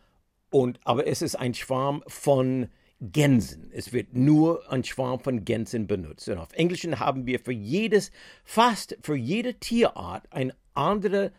und, 0.49 0.79
aber 0.83 1.05
es 1.05 1.21
ist 1.21 1.35
ein 1.35 1.53
Schwarm 1.53 2.03
von 2.07 2.69
Gänsen. 3.01 3.69
Es 3.71 3.93
wird 3.93 4.13
nur 4.13 4.69
ein 4.71 4.83
Schwarm 4.83 5.19
von 5.19 5.45
Gänsen 5.45 5.87
benutzt. 5.87 6.27
Und 6.29 6.37
auf 6.37 6.53
Englisch 6.53 6.85
haben 6.85 7.27
wir 7.27 7.39
für 7.39 7.53
jedes, 7.53 8.11
fast 8.43 8.97
für 9.01 9.15
jede 9.15 9.55
Tierart 9.55 10.31
ein 10.31 10.53
andere 10.73 11.33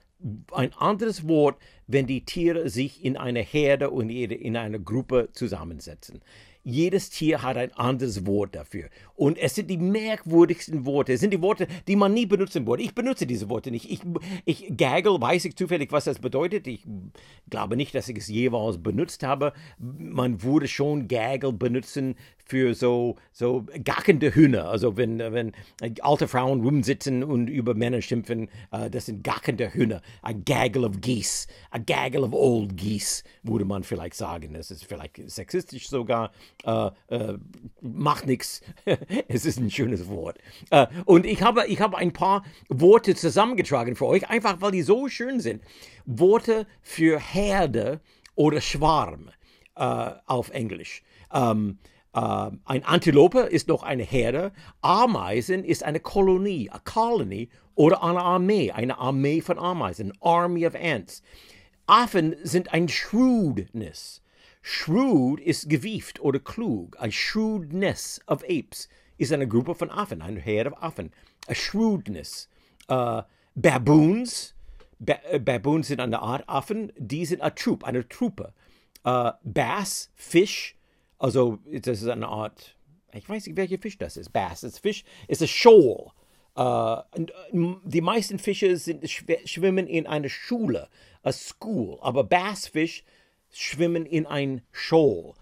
ein 0.52 0.72
anderes 0.74 1.26
Wort, 1.28 1.59
wenn 1.92 2.07
die 2.07 2.24
Tiere 2.24 2.68
sich 2.68 3.05
in 3.05 3.16
eine 3.16 3.40
Herde 3.40 3.90
und 3.90 4.11
in 4.11 4.57
eine 4.57 4.81
Gruppe 4.81 5.29
zusammensetzen. 5.33 6.20
Jedes 6.62 7.09
Tier 7.09 7.42
hat 7.42 7.57
ein 7.57 7.72
anderes 7.72 8.26
Wort 8.26 8.55
dafür. 8.55 8.90
Und 9.16 9.38
es 9.38 9.55
sind 9.55 9.70
die 9.70 9.79
merkwürdigsten 9.79 10.85
Worte. 10.85 11.14
Es 11.14 11.20
sind 11.20 11.33
die 11.33 11.40
Worte, 11.40 11.66
die 11.88 11.96
man 11.96 12.12
nie 12.12 12.26
benutzen 12.26 12.66
würde. 12.66 12.83
Ich 12.83 12.94
benutze 12.94 13.26
diese 13.26 13.48
Worte 13.48 13.70
nicht. 13.70 13.90
Ich, 13.90 14.00
ich 14.44 14.76
gaggle, 14.76 15.18
weiß 15.18 15.46
ich 15.46 15.57
zufällig, 15.57 15.90
was 15.90 16.05
das 16.05 16.18
bedeutet. 16.18 16.66
Ich 16.66 16.85
glaube 17.48 17.76
nicht, 17.76 17.94
dass 17.94 18.11
ich 18.11 18.18
es 18.18 18.29
jeweils 18.29 18.76
benutzt 18.76 19.22
habe. 19.22 19.55
Man 19.79 20.42
würde 20.42 20.68
schon 20.68 21.09
gaggle 21.09 21.55
benutzen 21.55 22.14
für 22.50 22.74
so, 22.74 23.14
so 23.32 23.64
gackende 23.84 24.34
Hühner. 24.34 24.68
Also 24.68 24.96
wenn, 24.96 25.20
wenn 25.20 25.52
alte 26.00 26.26
Frauen 26.26 26.62
rumsitzen 26.62 27.22
und 27.22 27.46
über 27.48 27.74
Männer 27.74 28.02
schimpfen, 28.02 28.50
uh, 28.72 28.88
das 28.90 29.06
sind 29.06 29.22
gackende 29.22 29.72
Hühner. 29.72 30.02
A 30.22 30.32
gaggle 30.32 30.84
of 30.84 31.00
geese. 31.00 31.46
A 31.70 31.78
gaggle 31.78 32.22
of 32.22 32.32
old 32.32 32.76
geese, 32.76 33.22
würde 33.44 33.64
man 33.64 33.84
vielleicht 33.84 34.14
sagen. 34.14 34.54
Das 34.54 34.72
ist 34.72 34.84
vielleicht 34.84 35.30
sexistisch 35.30 35.88
sogar. 35.88 36.32
Uh, 36.66 36.90
uh, 37.10 37.38
macht 37.80 38.26
nichts. 38.26 38.62
es 39.28 39.46
ist 39.46 39.60
ein 39.60 39.70
schönes 39.70 40.08
Wort. 40.08 40.38
und 41.04 41.26
ich 41.26 41.42
habe, 41.42 41.66
ich 41.68 41.80
habe 41.80 41.96
ein 41.98 42.12
paar 42.12 42.44
Worte 42.68 43.14
zusammengetragen 43.14 43.94
für 43.94 44.06
euch, 44.06 44.28
einfach 44.28 44.60
weil 44.60 44.72
die 44.72 44.82
so 44.82 45.08
schön 45.08 45.38
sind. 45.38 45.62
Worte 46.04 46.66
für 46.82 47.20
Herde 47.20 48.00
oder 48.34 48.60
Schwarm 48.60 49.30
äh, 49.76 50.10
auf 50.26 50.50
Englisch. 50.50 51.02
Ähm, 51.32 51.78
äh, 52.12 52.51
ein 52.64 52.85
Antilope 52.85 53.40
ist 53.40 53.68
noch 53.68 53.83
eine 53.83 54.03
Herde, 54.03 54.53
Ameisen 54.81 55.64
ist 55.64 55.83
eine 55.83 56.01
Kolonie, 56.01 56.70
a 56.70 56.79
colony 56.79 57.49
oder 57.75 58.03
eine 58.03 58.20
Armee, 58.20 58.73
eine 58.73 58.99
Armee 58.99 59.40
von 59.40 59.59
Ameisen, 59.59 60.12
Army 60.20 60.66
of 60.66 60.75
Ants. 60.75 61.23
Affen 61.87 62.37
sind 62.42 62.73
ein 62.73 62.88
Shrewdness. 62.88 64.23
Shrewd 64.62 65.40
ist 65.40 65.70
gewieft 65.70 66.20
oder 66.20 66.38
klug. 66.38 66.96
A 67.01 67.11
shrewdness 67.11 68.20
of 68.27 68.42
apes 68.44 68.88
ist 69.16 69.33
eine 69.33 69.49
Gruppe 69.49 69.75
von 69.75 69.90
Affen, 69.90 70.23
ein 70.23 70.37
Herd 70.37 70.68
of 70.68 70.83
Affen. 70.83 71.12
A 71.49 71.55
shrewdness. 71.55 72.49
Uh, 72.90 73.23
baboons, 73.55 74.55
ba 74.99 75.14
äh, 75.31 75.38
Baboons 75.38 75.88
sind 75.88 76.01
eine 76.01 76.20
Art 76.20 76.49
Affen, 76.49 76.92
die 76.99 77.25
sind 77.25 77.42
a 77.42 77.51
troop, 77.51 77.85
eine 77.85 78.07
Truppe. 78.09 78.53
Uh, 79.07 79.31
Bass, 79.42 80.11
Fisch, 80.14 80.77
also 81.20 81.59
das 81.70 82.02
ist 82.02 82.09
eine 82.09 82.26
Art, 82.26 82.74
ich 83.12 83.28
weiß 83.28 83.46
nicht, 83.46 83.56
welcher 83.56 83.78
Fisch 83.78 83.98
das 83.98 84.16
ist. 84.16 84.33
Bass 84.33 84.64
ist 84.64 84.80
Fisch, 84.80 85.04
ist 85.28 85.42
a 85.42 85.46
shoal. 85.46 86.12
Uh, 86.59 87.02
die 87.52 88.00
meisten 88.00 88.40
Fische 88.40 88.76
sind, 88.76 89.09
schwimmen 89.09 89.87
in 89.87 90.09
einer 90.09 90.28
Schule, 90.28 90.88
a 91.22 91.30
school, 91.30 91.96
aber 92.00 92.24
Bassfisch 92.24 93.04
schwimmen 93.52 94.04
in 94.04 94.26
ein 94.26 94.62
Shoal. 94.72 95.35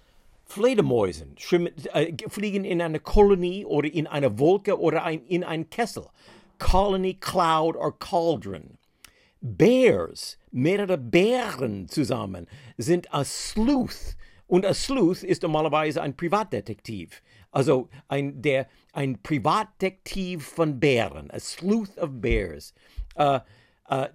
Fledermäusen 0.44 1.36
schwimmen, 1.38 1.72
äh, 1.92 2.14
fliegen 2.28 2.64
in 2.64 2.80
eine 2.80 3.00
Kolonie 3.00 3.64
oder 3.64 3.92
in 3.92 4.06
eine 4.06 4.38
Wolke 4.38 4.78
oder 4.78 5.04
ein, 5.04 5.24
in 5.26 5.44
einen 5.44 5.68
Kessel. 5.70 6.06
Colony, 6.58 7.14
Cloud 7.14 7.76
or 7.76 7.98
Cauldron. 7.98 8.78
Bears, 9.40 10.38
mehrere 10.50 10.98
Bären 10.98 11.88
zusammen, 11.88 12.46
sind 12.76 13.12
ein 13.12 13.24
Sleuth. 13.24 14.16
Und 14.48 14.66
ein 14.66 14.74
Sleuth 14.74 15.22
ist 15.22 15.42
normalerweise 15.42 16.02
ein 16.02 16.16
Privatdetektiv. 16.16 17.22
Also 17.52 17.88
ein, 18.08 18.42
der, 18.42 18.66
ein 18.92 19.22
Privatdetektiv 19.22 20.44
von 20.44 20.80
Bären. 20.80 21.30
A 21.30 21.38
Sleuth 21.38 21.96
of 21.98 22.10
Bears. 22.20 22.74
Uh, 23.16 23.38
uh, 23.90 24.06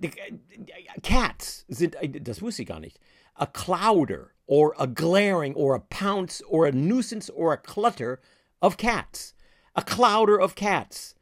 Cats 1.02 1.66
sind, 1.68 1.96
das 2.22 2.42
wusste 2.42 2.64
ich 2.64 2.68
gar 2.68 2.80
nicht 2.80 3.00
a 3.36 3.48
clouder 3.48 4.34
or 4.48 4.76
a 4.78 4.88
glaring 4.88 5.54
or 5.56 5.76
a 5.76 5.80
pounce 5.80 6.42
or 6.48 6.66
a 6.66 6.72
nuisance 6.72 7.30
or 7.30 7.54
a 7.54 7.58
clutter 7.58 8.20
of 8.62 8.78
cats. 8.78 9.34
A 9.76 9.82
clouder 9.82 10.40
of 10.40 10.56
cats. 10.56 11.16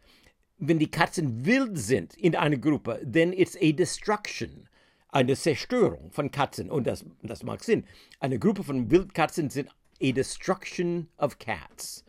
Wenn 0.60 0.80
die 0.80 0.88
Katzen 0.88 1.46
wild 1.46 1.78
sind 1.78 2.16
in 2.16 2.36
einer 2.36 2.58
Gruppe, 2.58 3.00
then 3.04 3.34
it's 3.34 3.58
a 3.62 3.72
destruction. 3.72 4.68
Eine 5.12 5.36
Zerstörung 5.36 6.12
von 6.12 6.32
Katzen. 6.32 6.70
Und 6.72 6.88
das, 6.88 7.06
das 7.22 7.44
mag 7.44 7.64
Sinn. 7.64 7.86
Eine 8.20 8.40
Gruppe 8.40 8.64
von 8.64 8.90
Wildkatzen 8.90 9.50
sind 9.50 9.70
a 10.02 10.12
destruction 10.12 11.08
of 11.18 11.38
cats. 11.38 12.04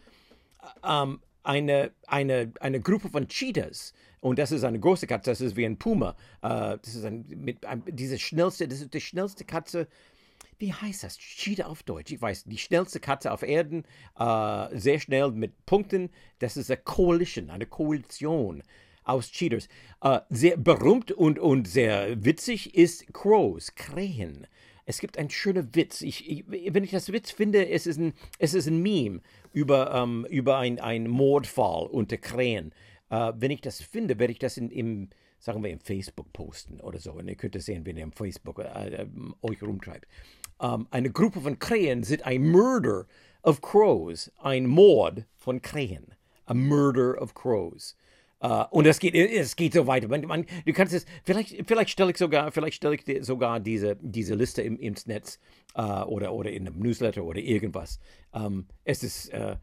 Um, 0.83 1.21
eine, 1.43 1.91
eine, 2.07 2.53
eine 2.61 2.81
Gruppe 2.81 3.09
von 3.09 3.27
Cheetahs 3.27 3.93
und 4.23 4.39
das 4.39 4.53
ist 4.53 4.63
eine 4.63 4.79
große 4.79 5.09
Katze, 5.09 5.31
das 5.33 5.41
ist 5.41 5.57
wie 5.57 5.67
ein 5.67 5.77
Puma. 5.79 6.15
Äh, 6.43 6.79
das 6.81 6.95
ist 6.95 7.05
ein, 7.05 7.27
mit, 7.29 7.67
ein, 7.67 7.83
diese 7.89 8.21
schnellste, 8.21 8.69
das 8.69 8.81
ist 8.81 8.95
die 8.95 9.01
schnellste 9.01 9.45
Katze. 9.45 9.89
Wie 10.61 10.73
heißt 10.73 11.03
das? 11.03 11.19
Cheetah 11.19 11.67
auf 11.67 11.83
Deutsch. 11.83 12.13
Ich 12.13 12.23
weiß, 12.23 12.45
die 12.45 12.59
schnellste 12.59 13.01
Katze 13.01 13.33
auf 13.33 13.43
Erden, 13.43 13.85
äh, 14.17 14.79
sehr 14.79 15.01
schnell 15.01 15.33
mit 15.33 15.67
Punkten. 15.67 16.11
Das 16.39 16.57
ist 16.57 16.71
eine 16.71 16.81
Coalition, 16.81 17.51
eine 17.51 17.67
Koalition 17.67 18.63
aus 19.05 19.31
Cheaters. 19.31 19.69
Äh, 20.03 20.21
sehr 20.31 20.57
berühmt 20.57 21.13
und, 21.13 21.39
und 21.39 21.69
sehr 21.69 22.25
witzig 22.25 22.75
ist 22.75 23.13
Crows, 23.13 23.75
Krähen. 23.75 24.47
Es 24.85 24.99
gibt 24.99 25.19
einen 25.19 25.31
schönen 25.31 25.75
Witz. 25.75 26.03
Ich, 26.03 26.29
ich, 26.29 26.45
wenn 26.49 26.85
ich 26.85 26.91
das 26.91 27.13
Witz 27.13 27.31
finde, 27.31 27.69
es 27.69 27.87
ist 27.87 27.99
ein, 27.99 28.15
es 28.39 28.55
ist 28.55 28.67
ein 28.67 28.83
Meme 28.83 29.21
über, 29.53 29.95
ähm, 29.95 30.27
über 30.29 30.59
einen 30.59 31.09
Mordfall 31.09 31.87
unter 31.87 32.17
Krähen. 32.17 32.73
Äh, 33.11 33.33
wenn 33.37 33.51
ich 33.51 33.61
das 33.61 33.81
finde, 33.81 34.19
werde 34.19 34.33
ich 34.33 34.39
das 34.39 34.57
in, 34.57 34.71
im, 34.71 35.11
sagen 35.39 35.63
wir, 35.63 35.71
im 35.71 35.81
Facebook 35.81 36.33
posten 36.33 36.81
oder 36.81 36.99
so. 36.99 37.13
Und 37.13 37.29
ihr 37.29 37.37
könnt 37.37 37.57
es 37.57 37.67
sehen, 37.67 37.87
wenn 37.87 37.97
ihr 37.97 38.03
im 38.05 38.13
Facebook 38.13 38.59
äh, 38.59 38.89
äh, 38.89 39.07
euch 39.43 39.63
rumtreibt. 39.63 40.07
Ähm, 40.61 40.87
eine 40.91 41.11
Gruppe 41.11 41.41
von 41.41 41.59
Krähen 41.59 42.03
sind 42.03 42.25
ein 42.25 42.49
Murder 42.49 43.07
of 43.43 43.61
Crows, 43.61 44.33
ein 44.39 44.67
Mord 44.67 45.27
von 45.37 45.63
Krähen. 45.63 46.15
A 46.47 46.55
Murder 46.55 47.21
of 47.23 47.35
Crows. 47.35 47.97
Uh, 48.45 48.65
und 48.71 48.87
es 48.87 48.99
geht, 48.99 49.15
es 49.15 49.55
geht 49.55 49.73
so 49.73 49.87
weiter. 49.87 50.09
Man, 50.09 50.23
man, 50.23 50.47
du 50.67 50.73
kannst 50.73 50.93
es, 50.93 51.07
vielleicht, 51.23 51.65
vielleicht 51.65 51.91
stelle 51.91 52.11
ich 52.11 52.17
sogar, 52.17 52.51
vielleicht 52.51 52.77
stelle 52.77 52.97
ich 52.97 53.25
sogar 53.25 53.61
diese, 53.61 53.97
diese 54.01 54.35
Liste 54.35 54.63
im, 54.63 54.81
im 54.81 54.97
Netz 55.07 55.39
uh, 55.79 56.03
oder, 56.07 56.33
oder 56.33 56.51
in 56.51 56.67
einem 56.67 56.81
Newsletter 56.81 57.23
oder 57.23 57.39
irgendwas. 57.39 58.01
Um, 58.33 58.43
ähm, 58.43 58.67
es 58.85 59.05
ist, 59.05 59.33
uh, 59.33 59.55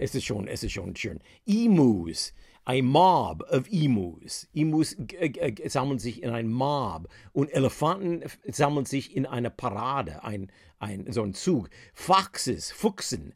es 0.00 0.16
ist 0.16 0.24
schon, 0.24 0.48
es 0.48 0.64
ist 0.64 0.72
schon 0.72 0.96
schön. 0.96 1.20
Emus 1.46 2.32
ein 2.64 2.84
Mob 2.84 3.44
of 3.50 3.66
Emus. 3.70 4.46
Emus 4.52 4.96
sammeln 5.66 5.98
sich 5.98 6.22
in 6.22 6.30
ein 6.30 6.48
Mob 6.50 7.08
und 7.32 7.50
Elefanten 7.54 8.24
sammeln 8.46 8.84
sich 8.84 9.16
in 9.16 9.24
eine 9.24 9.48
Parade, 9.48 10.22
ein, 10.22 10.52
ein, 10.78 11.10
so 11.10 11.22
ein 11.22 11.32
Zug. 11.32 11.70
Foxes, 11.94 12.70
Fuchsen, 12.70 13.32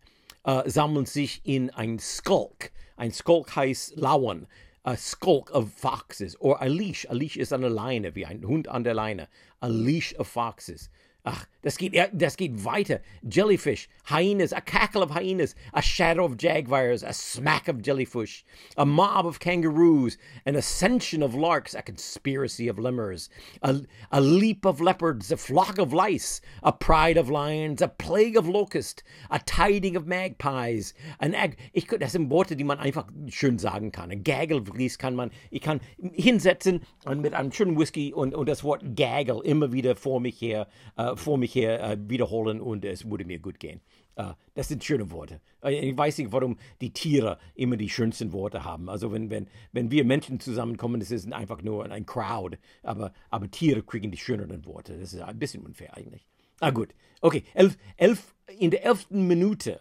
sammeln 0.66 1.06
sich 1.06 1.40
in 1.44 1.70
ein 1.70 1.98
Skulk. 1.98 2.72
Ein 2.96 3.10
Skulk 3.10 3.56
heißt 3.56 3.96
lauern. 3.96 4.46
A 4.84 4.96
skulk 4.96 5.50
of 5.52 5.72
foxes. 5.72 6.36
Or 6.40 6.58
a 6.60 6.68
leash. 6.68 7.06
A 7.08 7.14
leash 7.14 7.36
is 7.36 7.52
eine 7.52 7.68
Leine, 7.68 8.14
wie 8.14 8.26
ein 8.26 8.42
Hund 8.42 8.68
an 8.68 8.82
der 8.82 8.94
Leine. 8.94 9.28
A 9.60 9.68
leash 9.68 10.14
of 10.16 10.26
foxes. 10.26 10.88
Ach, 11.24 11.46
das 11.62 11.78
geht, 11.78 11.94
das 12.12 12.36
geht 12.36 12.64
weiter. 12.64 13.00
Jellyfish, 13.22 13.88
hyenas, 14.06 14.52
a 14.52 14.60
cackle 14.60 15.04
of 15.04 15.12
hyenas, 15.12 15.54
a 15.72 15.80
shadow 15.80 16.24
of 16.24 16.36
jaguars, 16.36 17.04
a 17.04 17.12
smack 17.12 17.68
of 17.68 17.80
jellyfish, 17.80 18.44
a 18.76 18.84
mob 18.84 19.24
of 19.24 19.38
kangaroos, 19.38 20.18
an 20.44 20.56
ascension 20.56 21.22
of 21.22 21.36
larks, 21.36 21.74
a 21.74 21.82
conspiracy 21.82 22.66
of 22.66 22.80
lemurs, 22.80 23.30
a, 23.62 23.82
a 24.10 24.20
leap 24.20 24.64
of 24.64 24.80
leopards, 24.80 25.30
a 25.30 25.36
flock 25.36 25.78
of 25.78 25.92
lice, 25.92 26.40
a 26.64 26.72
pride 26.72 27.16
of 27.16 27.30
lions, 27.30 27.80
a 27.80 27.86
plague 27.86 28.36
of 28.36 28.48
locusts, 28.48 29.04
a 29.30 29.38
tiding 29.38 29.94
of 29.94 30.08
magpies, 30.08 30.92
an 31.20 31.36
ag 31.36 31.56
ich, 31.72 31.86
das 31.86 32.12
sind 32.12 32.30
Worte, 32.30 32.56
die 32.56 32.64
man 32.64 32.80
einfach 32.80 33.06
schön 33.28 33.60
sagen 33.60 33.92
kann. 33.92 34.10
Ein 34.10 34.24
Gagelvries 34.24 34.98
kann 34.98 35.14
man, 35.14 35.30
ich 35.52 35.60
kann 35.60 35.80
hinsetzen 36.00 36.80
und 37.04 37.20
mit 37.20 37.32
einem 37.32 37.52
schönen 37.52 37.78
Whisky 37.78 38.12
und, 38.12 38.34
und 38.34 38.48
das 38.48 38.64
Wort 38.64 38.82
Gagel 38.96 39.40
immer 39.44 39.72
wieder 39.72 39.94
vor 39.94 40.18
mich 40.18 40.40
her 40.40 40.66
äh, 40.96 41.11
vor 41.16 41.38
mich 41.38 41.54
her 41.54 41.82
äh, 41.82 41.98
wiederholen 42.08 42.60
und 42.60 42.84
es 42.84 43.08
würde 43.10 43.24
mir 43.24 43.38
gut 43.38 43.58
gehen. 43.58 43.80
Uh, 44.14 44.34
das 44.52 44.68
sind 44.68 44.84
schöne 44.84 45.10
Worte. 45.10 45.40
Ich 45.66 45.96
weiß 45.96 46.18
nicht, 46.18 46.32
warum 46.32 46.58
die 46.82 46.92
Tiere 46.92 47.38
immer 47.54 47.78
die 47.78 47.88
schönsten 47.88 48.32
Worte 48.34 48.62
haben. 48.62 48.90
Also 48.90 49.10
wenn, 49.10 49.30
wenn, 49.30 49.48
wenn 49.72 49.90
wir 49.90 50.04
Menschen 50.04 50.38
zusammenkommen, 50.38 51.00
das 51.00 51.10
ist 51.10 51.32
einfach 51.32 51.62
nur 51.62 51.90
ein 51.90 52.04
Crowd. 52.04 52.58
Aber, 52.82 53.14
aber 53.30 53.50
Tiere 53.50 53.82
kriegen 53.82 54.10
die 54.10 54.18
schöneren 54.18 54.66
Worte. 54.66 54.98
Das 54.98 55.14
ist 55.14 55.22
ein 55.22 55.38
bisschen 55.38 55.64
unfair 55.64 55.96
eigentlich. 55.96 56.28
Ah 56.60 56.70
gut. 56.70 56.94
Okay, 57.22 57.42
elf, 57.54 57.78
elf, 57.96 58.34
in 58.58 58.70
der 58.70 58.84
elften 58.84 59.26
Minute 59.26 59.80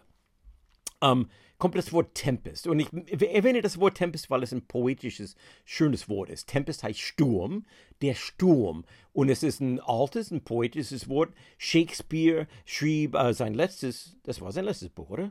um, 1.00 1.22
ähm, 1.22 1.26
kommt 1.62 1.76
das 1.76 1.92
Wort 1.92 2.16
Tempest. 2.16 2.66
Und 2.66 2.80
ich 2.80 2.88
erwähne 3.22 3.62
das 3.62 3.78
Wort 3.78 3.96
Tempest, 3.96 4.28
weil 4.30 4.42
es 4.42 4.52
ein 4.52 4.66
poetisches, 4.66 5.36
schönes 5.64 6.08
Wort 6.08 6.28
ist. 6.28 6.48
Tempest 6.48 6.82
heißt 6.82 6.98
Sturm, 6.98 7.66
der 8.00 8.14
Sturm. 8.14 8.84
Und 9.12 9.28
es 9.28 9.44
ist 9.44 9.60
ein 9.60 9.78
altes, 9.78 10.32
ein 10.32 10.42
poetisches 10.42 11.08
Wort. 11.08 11.32
Shakespeare 11.58 12.48
schrieb 12.64 13.14
äh, 13.14 13.32
sein 13.32 13.54
letztes, 13.54 14.16
das 14.24 14.40
war 14.40 14.50
sein 14.50 14.64
letztes 14.64 14.88
Buch, 14.88 15.08
oder? 15.08 15.30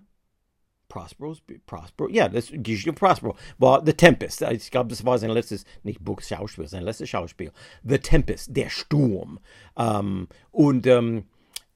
Prospero's, 0.87 1.41
Prospero, 1.65 2.09
ja, 2.09 2.29
das 2.29 2.47
Geschichte 2.49 2.93
Prospero 2.93 3.35
war 3.57 3.85
The 3.85 3.91
Tempest. 3.91 4.41
Ich 4.41 4.71
glaube, 4.71 4.89
das 4.89 5.03
war 5.03 5.19
sein 5.19 5.31
letztes, 5.31 5.65
nicht 5.83 6.01
Buch, 6.01 6.21
Schauspiel, 6.21 6.65
sein 6.65 6.83
letztes 6.83 7.09
Schauspiel. 7.09 7.51
The 7.83 7.99
Tempest, 7.99 8.55
der 8.55 8.69
Sturm. 8.69 9.41
Ähm, 9.75 10.29
und 10.51 10.87
ähm, 10.87 11.25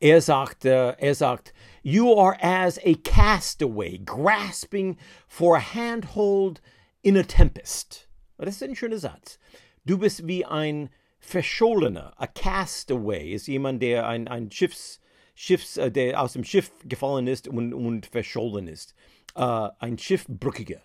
er 0.05 0.21
sagt, 0.21 0.65
uh, 0.65 0.93
er 0.99 1.15
sagt, 1.15 1.51
you 1.81 2.13
are 2.13 2.37
as 2.39 2.77
a 2.83 2.93
castaway 2.95 3.97
grasping 3.97 4.97
for 5.27 5.55
a 5.55 5.59
handhold 5.59 6.61
in 7.01 7.17
a 7.17 7.23
tempest. 7.23 8.07
Das 8.37 8.55
ist 8.55 8.63
ein 8.63 8.75
schöner 8.75 8.99
Satz. 8.99 9.39
Du 9.83 9.97
bist 9.97 10.27
wie 10.27 10.45
ein 10.45 10.89
Verschollener. 11.19 12.13
A 12.17 12.27
castaway 12.27 13.31
ist 13.31 13.47
jemand, 13.47 13.81
der 13.81 14.07
ein, 14.07 14.27
ein 14.27 14.51
Schiffs, 14.51 14.99
Schiffs, 15.33 15.77
äh, 15.77 15.91
der 15.91 16.21
aus 16.21 16.33
dem 16.33 16.43
Schiff 16.43 16.71
gefallen 16.83 17.25
ist 17.25 17.47
und, 17.47 17.73
und 17.73 18.05
verschollen 18.05 18.67
ist. 18.67 18.93
Uh, 19.35 19.69
ein 19.79 19.97
Schiffbrückiger, 19.97 20.81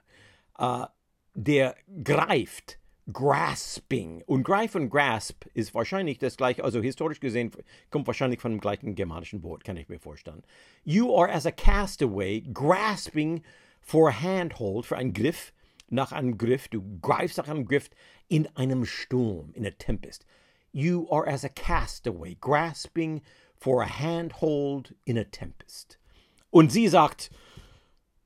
uh, 0.58 0.86
der 1.34 1.76
greift 2.02 2.79
grasping. 3.12 4.22
Und 4.26 4.42
greif 4.42 4.74
und 4.74 4.90
grasp 4.90 5.46
ist 5.54 5.74
wahrscheinlich 5.74 6.18
das 6.18 6.36
gleiche, 6.36 6.64
also 6.64 6.80
historisch 6.80 7.20
gesehen 7.20 7.50
kommt 7.90 8.06
wahrscheinlich 8.06 8.40
von 8.40 8.52
dem 8.52 8.60
gleichen 8.60 8.94
germanischen 8.94 9.42
Wort, 9.42 9.64
kann 9.64 9.76
ich 9.76 9.88
mir 9.88 9.98
vorstellen. 9.98 10.42
You 10.84 11.14
are 11.14 11.32
as 11.32 11.46
a 11.46 11.50
castaway 11.50 12.40
grasping 12.40 13.42
for 13.80 14.10
a 14.10 14.12
handhold, 14.12 14.86
für 14.86 14.96
einen 14.96 15.12
Griff, 15.12 15.52
nach 15.88 16.12
einem 16.12 16.38
Griff, 16.38 16.68
du 16.68 16.82
greifst 17.00 17.38
nach 17.38 17.48
einem 17.48 17.66
Griff 17.66 17.90
in 18.28 18.46
einem 18.56 18.84
Sturm, 18.84 19.52
in 19.54 19.66
a 19.66 19.70
tempest. 19.70 20.24
You 20.72 21.08
are 21.10 21.26
as 21.26 21.44
a 21.44 21.48
castaway 21.48 22.36
grasping 22.40 23.22
for 23.56 23.82
a 23.82 23.86
handhold 23.86 24.94
in 25.04 25.18
a 25.18 25.24
tempest. 25.24 25.98
Und 26.50 26.70
sie 26.70 26.88
sagt, 26.88 27.30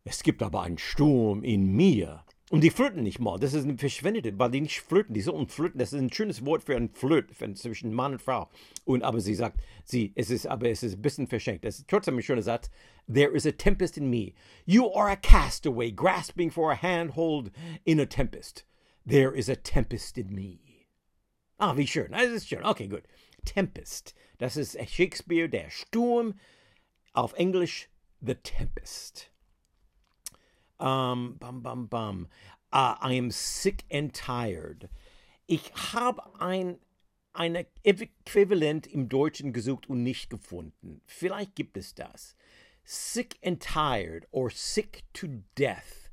es 0.04 0.22
gibt 0.22 0.42
aber 0.42 0.62
einen 0.62 0.78
Sturm 0.78 1.42
in 1.42 1.74
mir. 1.74 2.23
Und 2.50 2.60
die 2.60 2.70
flirten 2.70 3.02
nicht 3.02 3.20
mal. 3.20 3.38
Das 3.38 3.54
ist 3.54 3.64
ein 3.64 3.78
verschwendete, 3.78 4.38
weil 4.38 4.50
die 4.50 4.60
nicht 4.60 4.80
flirten. 4.80 5.14
Die 5.14 5.22
sollen 5.22 5.48
flirten. 5.48 5.78
Das 5.78 5.92
ist 5.92 5.98
ein 5.98 6.12
schönes 6.12 6.44
Wort 6.44 6.62
für 6.62 6.76
ein 6.76 6.90
Flirt 6.90 7.30
zwischen 7.56 7.92
Mann 7.92 8.12
und 8.12 8.22
Frau. 8.22 8.50
Und 8.84 9.02
aber 9.02 9.20
sie 9.20 9.34
sagt, 9.34 9.60
sie, 9.84 10.12
es 10.14 10.28
ist, 10.28 10.46
aber 10.46 10.68
es 10.68 10.82
ist 10.82 10.96
ein 10.96 11.02
bisschen 11.02 11.26
verschenkt. 11.26 11.64
Das 11.64 11.78
ist 11.78 11.88
trotzdem 11.88 12.18
ein 12.18 12.22
schöner 12.22 12.42
Satz. 12.42 12.70
There 13.12 13.34
is 13.34 13.46
a 13.46 13.50
tempest 13.50 13.96
in 13.96 14.10
me. 14.10 14.34
You 14.66 14.92
are 14.92 15.10
a 15.10 15.16
castaway, 15.16 15.90
grasping 15.90 16.50
for 16.50 16.70
a 16.70 16.76
handhold 16.80 17.50
in 17.84 17.98
a 17.98 18.06
tempest. 18.06 18.66
There 19.06 19.34
is 19.34 19.48
a 19.48 19.56
tempest 19.56 20.18
in 20.18 20.34
me. 20.34 20.58
Ah, 21.58 21.76
wie 21.76 21.86
schön. 21.86 22.12
Das 22.12 22.26
ist 22.26 22.48
schön. 22.48 22.64
Okay, 22.64 22.88
gut. 22.88 23.04
Tempest. 23.46 24.14
Das 24.38 24.56
ist 24.56 24.76
Shakespeare, 24.88 25.48
der 25.48 25.70
Sturm. 25.70 26.34
Auf 27.14 27.32
Englisch, 27.34 27.88
The 28.20 28.34
Tempest. 28.34 29.30
Um, 30.84 31.36
bam, 31.40 31.62
bam, 31.62 31.86
bam. 31.86 32.28
Uh, 32.70 32.94
I 33.00 33.14
am 33.14 33.30
sick 33.30 33.84
and 33.90 34.12
tired. 34.12 34.90
Ich 35.46 35.72
habe 35.94 36.20
ein, 36.38 36.76
ein 37.32 37.64
Äquivalent 37.82 38.86
im 38.86 39.08
Deutschen 39.08 39.54
gesucht 39.54 39.88
und 39.88 40.02
nicht 40.02 40.28
gefunden. 40.28 41.00
Vielleicht 41.06 41.54
gibt 41.54 41.78
es 41.78 41.94
das. 41.94 42.36
Sick 42.84 43.38
and 43.42 43.60
tired 43.60 44.26
or 44.30 44.50
sick 44.50 45.04
to 45.14 45.26
death. 45.56 46.03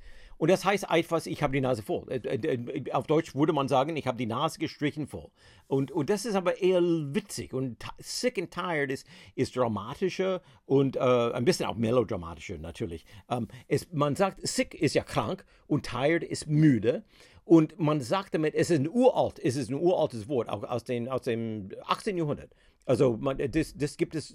Und 0.42 0.50
das 0.50 0.66
heißt 0.66 0.88
etwas, 0.90 1.28
ich 1.28 1.44
habe 1.44 1.54
die 1.54 1.62
Nase 1.62 1.84
voll. 1.84 2.04
Äh, 2.10 2.16
äh, 2.16 2.56
äh, 2.56 2.92
auf 2.94 3.06
Deutsch 3.06 3.36
würde 3.36 3.54
man 3.54 3.68
sagen, 3.68 3.96
ich 3.96 4.08
habe 4.08 4.18
die 4.18 4.26
Nase 4.26 4.58
gestrichen 4.58 5.06
voll. 5.06 5.30
Und, 5.68 5.92
und 5.92 6.10
das 6.10 6.26
ist 6.26 6.34
aber 6.34 6.60
eher 6.60 6.82
witzig. 6.82 7.54
Und 7.54 7.78
sick 8.00 8.40
and 8.40 8.50
tired 8.50 8.90
ist, 8.90 9.06
ist 9.36 9.56
dramatischer 9.56 10.42
und 10.66 10.96
äh, 10.96 11.00
ein 11.00 11.46
bisschen 11.46 11.68
auch 11.68 11.76
melodramatischer 11.76 12.58
natürlich. 12.58 13.06
Ähm, 13.30 13.50
es, 13.68 13.94
man 13.94 14.16
sagt, 14.16 14.40
sick 14.42 14.74
ist 14.74 14.96
ja 14.96 15.04
krank 15.04 15.46
und 15.68 15.86
tired 15.86 16.24
ist 16.24 16.48
müde. 16.48 17.04
Und 17.46 17.80
man 17.80 18.02
sagt 18.02 18.34
damit, 18.34 18.56
es 18.56 18.72
ist 18.72 18.80
ein 18.80 18.90
uralt, 18.90 19.38
es 19.38 19.56
ist 19.56 19.70
ein 19.70 19.76
uraltes 19.76 20.28
Wort, 20.28 20.50
auch 20.50 20.64
aus, 20.64 20.84
den, 20.84 21.08
aus 21.08 21.22
dem 21.22 21.70
18. 21.86 22.18
Jahrhundert. 22.18 22.50
Also 22.88 23.16
man, 23.16 23.38
das, 23.38 23.76
das 23.78 23.96
gibt 23.96 24.16
es 24.16 24.34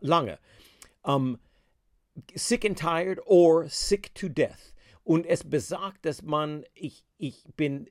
lange. 0.00 0.38
Um, 1.02 1.38
sick 2.34 2.66
and 2.66 2.78
tired 2.78 3.20
or 3.24 3.66
sick 3.70 4.14
to 4.14 4.28
death. 4.28 4.74
Und 5.06 5.24
es 5.24 5.44
besagt, 5.44 6.04
dass 6.04 6.22
man, 6.22 6.64
ich, 6.74 7.04
ich 7.16 7.44
bin 7.56 7.88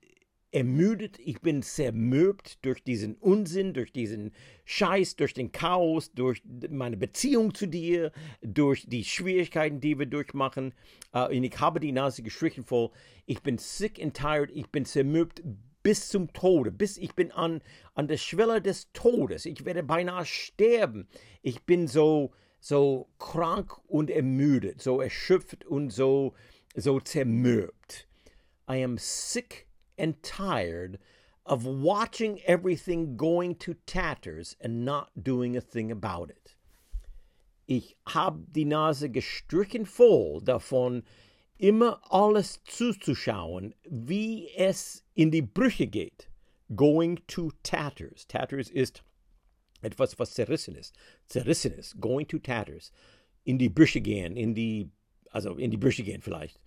ermüdet, 0.51 1.17
ich 1.17 1.39
bin 1.39 1.61
zermürbt 1.63 2.65
durch 2.65 2.83
diesen 2.83 3.15
Unsinn, 3.15 3.73
durch 3.73 3.93
diesen 3.93 4.33
Scheiß, 4.65 5.15
durch 5.15 5.33
den 5.33 5.53
Chaos, 5.53 6.11
durch 6.11 6.41
meine 6.69 6.97
Beziehung 6.97 7.53
zu 7.53 7.67
dir, 7.67 8.11
durch 8.41 8.85
die 8.85 9.05
Schwierigkeiten, 9.05 9.79
die 9.79 9.97
wir 9.97 10.07
durchmachen. 10.07 10.73
Uh, 11.15 11.27
und 11.27 11.45
ich 11.45 11.57
habe 11.61 11.79
die 11.79 11.93
Nase 11.93 12.21
gestrichen 12.21 12.65
voll. 12.65 12.89
Ich 13.25 13.41
bin 13.41 13.59
sick 13.59 14.03
and 14.03 14.13
tired, 14.13 14.51
ich 14.53 14.67
bin 14.67 14.83
zermürbt 14.83 15.41
bis 15.83 16.09
zum 16.09 16.33
Tode, 16.33 16.69
bis 16.69 16.97
ich 16.97 17.15
bin 17.15 17.31
an, 17.31 17.61
an 17.93 18.09
der 18.09 18.17
Schwelle 18.17 18.61
des 18.61 18.91
Todes. 18.91 19.45
Ich 19.45 19.63
werde 19.63 19.83
beinahe 19.83 20.25
sterben. 20.25 21.07
Ich 21.41 21.63
bin 21.63 21.87
so, 21.87 22.33
so 22.59 23.07
krank 23.19 23.71
und 23.87 24.09
ermüdet, 24.09 24.81
so 24.81 24.99
erschöpft 24.99 25.65
und 25.65 25.91
so 25.91 26.33
so 26.77 26.99
zermürbt. 26.99 28.05
I 28.67 28.77
am 28.77 28.97
sick 28.97 29.67
and 29.97 30.21
tired 30.21 30.99
of 31.45 31.65
watching 31.65 32.41
everything 32.45 33.15
going 33.15 33.55
to 33.55 33.75
tatters 33.85 34.55
and 34.59 34.83
not 34.83 35.11
doing 35.21 35.55
a 35.55 35.61
thing 35.61 35.91
about 35.91 36.29
it. 36.29 36.55
Ich 37.67 37.95
hab 38.07 38.51
die 38.51 38.65
Nase 38.65 39.09
gestrichen 39.09 39.85
voll 39.85 40.41
davon, 40.41 41.03
immer 41.57 41.99
alles 42.09 42.59
zuzuschauen, 42.65 43.73
wie 43.89 44.49
es 44.55 45.03
in 45.15 45.31
die 45.31 45.41
Brüche 45.41 45.87
geht. 45.87 46.27
Going 46.75 47.19
to 47.27 47.51
tatters. 47.63 48.25
Tatters 48.25 48.69
ist 48.69 49.03
etwas, 49.81 50.17
was 50.17 50.33
zerrissen 50.33 50.75
ist. 50.75 50.95
Zerrissen 51.27 51.73
ist. 51.73 51.99
Going 51.99 52.27
to 52.27 52.39
tatters. 52.39 52.91
In 53.43 53.59
die 53.59 53.69
Brüche 53.69 54.01
gehen, 54.01 54.35
in 54.35 54.55
die, 54.55 54.89
also 55.29 55.55
in 55.55 55.69
die 55.69 55.77
Brüche 55.77 56.03
gehen 56.03 56.21
vielleicht 56.21 56.59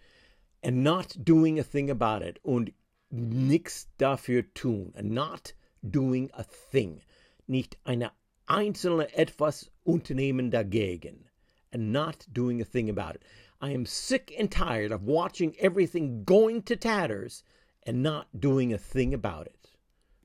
and 0.62 0.82
not 0.82 1.16
doing 1.24 1.58
a 1.58 1.62
thing 1.62 1.90
about 1.90 2.22
it 2.22 2.38
und 2.42 2.72
nichts 3.12 3.86
dafür 3.98 4.44
tun. 4.54 4.92
And 4.96 5.10
not 5.10 5.52
doing 5.88 6.30
a 6.34 6.42
thing. 6.42 7.02
Nicht 7.46 7.76
eine 7.84 8.12
einzelne 8.46 9.12
etwas 9.14 9.70
unternehmen 9.84 10.50
dagegen. 10.50 11.24
And 11.72 11.92
not 11.92 12.26
doing 12.32 12.60
a 12.60 12.64
thing 12.64 12.88
about 12.88 13.14
it. 13.14 13.24
I 13.60 13.72
am 13.72 13.86
sick 13.86 14.32
and 14.38 14.50
tired 14.50 14.92
of 14.92 15.02
watching 15.02 15.56
everything 15.58 16.24
going 16.24 16.62
to 16.62 16.76
tatters 16.76 17.42
and 17.84 18.02
not 18.02 18.28
doing 18.38 18.72
a 18.72 18.78
thing 18.78 19.12
about 19.12 19.46
it. 19.46 19.57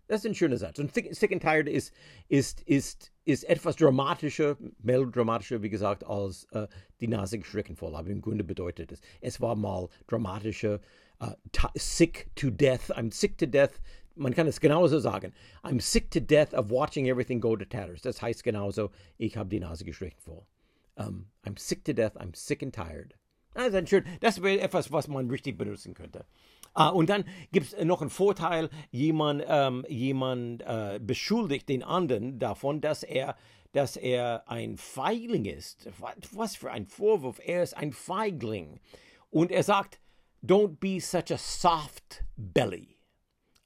Das 0.08 0.20
ist 0.20 0.26
ein 0.26 0.36
schöner 0.36 0.58
Satz. 0.58 0.80
Und 0.80 0.94
sick 0.94 1.32
and 1.32 1.42
tired 1.42 1.68
ist, 1.68 1.94
ist, 2.28 2.62
ist, 2.62 3.12
ist 3.26 3.44
etwas 3.46 3.78
dramatischer, 3.78 4.58
melodramatischer, 4.82 5.62
wie 5.62 5.70
gesagt, 5.70 6.04
als 6.06 6.46
äh, 6.52 6.68
die 7.00 7.08
Nase 7.08 7.40
gestrichen 7.40 7.76
voll. 7.76 7.96
Aber 7.96 8.10
im 8.10 8.22
Grunde 8.22 8.44
bedeutet 8.44 8.92
es, 8.92 9.02
es 9.22 9.42
war 9.42 9.56
mal 9.56 9.88
dramatischer. 10.08 10.80
Uh, 11.22 11.36
sick 11.76 12.30
to 12.36 12.50
death. 12.50 12.92
I'm 12.92 13.12
sick 13.12 13.38
to 13.38 13.46
death. 13.46 13.80
Man 14.16 14.34
kann 14.34 14.48
es 14.48 14.60
genauso 14.60 15.00
sagen. 15.00 15.34
I'm 15.64 15.80
sick 15.80 16.12
to 16.12 16.20
death 16.20 16.54
of 16.54 16.70
watching 16.70 17.08
everything 17.08 17.40
go 17.40 17.56
to 17.56 17.66
tatters. 17.66 18.02
Das 18.02 18.22
heißt 18.22 18.44
genauso, 18.44 18.92
ich 19.18 19.38
habe 19.38 19.50
die 19.50 19.60
Nase 19.60 19.86
gestrichen 19.86 20.20
voll. 20.20 20.46
Um, 20.96 21.28
I'm 21.46 21.58
sick 21.58 21.86
to 21.86 21.94
death. 21.94 22.18
I'm 22.18 22.36
sick 22.36 22.62
and 22.62 22.76
tired. 22.76 23.16
Also 23.56 23.86
schön. 23.86 24.04
Das 24.20 24.42
wäre 24.42 24.60
etwas, 24.60 24.92
was 24.92 25.08
man 25.08 25.30
richtig 25.30 25.58
benutzen 25.58 25.94
könnte. 25.94 26.26
Ah, 26.74 26.90
und 26.90 27.10
dann 27.10 27.26
gibt 27.52 27.74
es 27.74 27.86
noch 27.86 28.02
einen 28.02 28.10
Vorteil, 28.10 28.70
jemand, 28.90 29.44
ähm, 29.48 29.86
jemand 29.88 30.64
äh, 30.64 31.00
beschuldigt 31.02 31.70
den 31.70 31.84
anderen 31.84 32.40
davon, 32.40 32.82
dass 32.82 33.04
er, 33.04 33.36
dass 33.74 33.96
er 33.96 34.50
ein 34.50 34.78
Feigling 34.78 35.46
ist. 35.46 35.88
Was 36.32 36.56
für 36.56 36.72
ein 36.72 36.88
Vorwurf, 36.88 37.40
er 37.44 37.62
ist 37.62 37.78
ein 37.78 37.94
Feigling. 37.94 38.80
Und 39.30 39.52
er 39.52 39.64
sagt, 39.64 40.00
don't 40.44 40.80
be 40.80 41.00
such 41.00 41.32
a 41.32 41.38
soft 41.38 42.24
belly. 42.36 42.98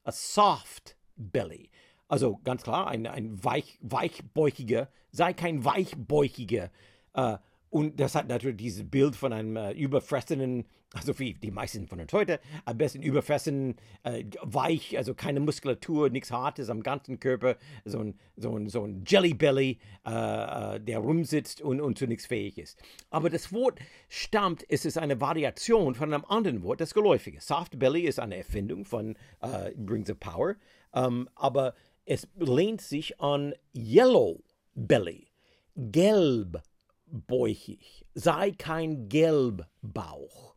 A 0.03 0.11
soft 0.11 0.97
belly. 1.15 1.69
Also 2.09 2.39
ganz 2.43 2.63
klar, 2.63 2.87
ein, 2.87 3.07
ein 3.07 3.43
weich, 3.43 3.77
weichbäuchiger, 3.81 4.89
sei 5.11 5.33
kein 5.33 5.63
weichbäuchiger. 5.63 6.71
Äh, 7.13 7.37
und 7.69 7.99
das 7.99 8.15
hat 8.15 8.27
natürlich 8.27 8.57
dieses 8.57 8.89
Bild 8.89 9.15
von 9.15 9.33
einem 9.33 9.57
äh, 9.57 9.71
überfressenen, 9.71 10.65
also 10.93 11.17
wie 11.19 11.33
die 11.33 11.51
meisten 11.51 11.87
von 11.87 11.99
uns 11.99 12.13
heute, 12.13 12.39
am 12.65 12.77
besten 12.77 13.01
überfressen, 13.01 13.75
äh, 14.03 14.23
weich, 14.41 14.97
also 14.97 15.13
keine 15.13 15.39
Muskulatur, 15.39 16.09
nichts 16.09 16.31
Hartes 16.31 16.69
am 16.69 16.81
ganzen 16.81 17.19
Körper, 17.19 17.57
so 17.83 17.99
ein, 17.99 18.19
so 18.35 18.57
ein, 18.57 18.69
so 18.69 18.83
ein 18.83 19.03
Jellybelly, 19.05 19.79
äh, 20.05 20.75
äh, 20.75 20.79
der 20.79 20.99
rumsitzt 20.99 21.61
und, 21.61 21.81
und 21.81 21.97
zu 21.97 22.07
nichts 22.07 22.25
fähig 22.25 22.57
ist. 22.57 22.81
Aber 23.09 23.29
das 23.29 23.51
Wort 23.51 23.79
stammt, 24.07 24.65
es 24.69 24.85
ist 24.85 24.97
eine 24.97 25.19
Variation 25.19 25.95
von 25.95 26.13
einem 26.13 26.25
anderen 26.25 26.63
Wort, 26.63 26.79
das 26.79 26.93
geläufige. 26.93 27.41
Soft 27.41 27.77
Belly 27.77 28.01
ist 28.01 28.19
eine 28.19 28.37
Erfindung 28.37 28.85
von 28.85 29.17
äh, 29.41 29.73
Rings 29.89 30.09
of 30.09 30.19
Power, 30.19 30.55
ähm, 30.93 31.29
aber 31.35 31.73
es 32.05 32.27
lehnt 32.37 32.81
sich 32.81 33.19
an 33.19 33.53
Yellow 33.75 34.41
Belly, 34.73 35.27
gelb 35.75 36.61
gelbbäuchig. 37.07 38.05
Sei 38.13 38.51
kein 38.51 39.09
Gelbbauch. 39.09 40.55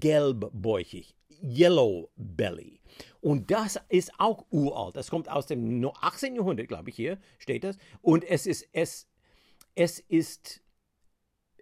Gelbbäuchig. 0.00 1.14
Yellow 1.42 2.10
Belly. 2.16 2.80
Und 3.20 3.50
das 3.50 3.80
ist 3.88 4.12
auch 4.18 4.46
uralt. 4.50 4.96
Das 4.96 5.10
kommt 5.10 5.28
aus 5.28 5.46
dem 5.46 5.84
18. 5.84 6.36
Jahrhundert, 6.36 6.68
glaube 6.68 6.90
ich, 6.90 6.96
hier 6.96 7.18
steht 7.38 7.64
das. 7.64 7.76
Und 8.00 8.24
es 8.24 8.46
ist, 8.46 8.68
es, 8.72 9.08
es 9.74 9.98
ist, 9.98 10.62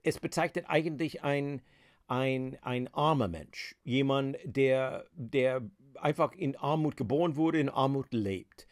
es 0.03 0.19
bezeichnet 0.19 0.67
eigentlich 0.69 1.23
ein, 1.23 1.63
ein, 2.09 2.59
ein 2.63 2.93
armer 2.93 3.29
Mensch. 3.29 3.77
Jemand, 3.85 4.37
der, 4.45 5.07
der 5.13 5.63
einfach 5.95 6.33
in 6.33 6.57
Armut 6.57 6.97
geboren 6.97 7.37
wurde, 7.37 7.61
in 7.61 7.69
Armut 7.69 8.13
lebt. 8.13 8.67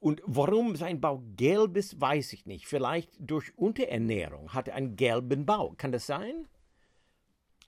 Und 0.00 0.22
warum 0.24 0.76
sein 0.76 1.00
Bauch 1.00 1.20
gelb 1.36 1.76
ist, 1.76 2.00
weiß 2.00 2.32
ich 2.32 2.46
nicht. 2.46 2.66
Vielleicht 2.66 3.10
durch 3.18 3.56
Unterernährung 3.58 4.54
hat 4.54 4.68
er 4.68 4.76
einen 4.76 4.96
gelben 4.96 5.44
Bauch. 5.44 5.76
Kann 5.76 5.92
das 5.92 6.06
sein? 6.06 6.46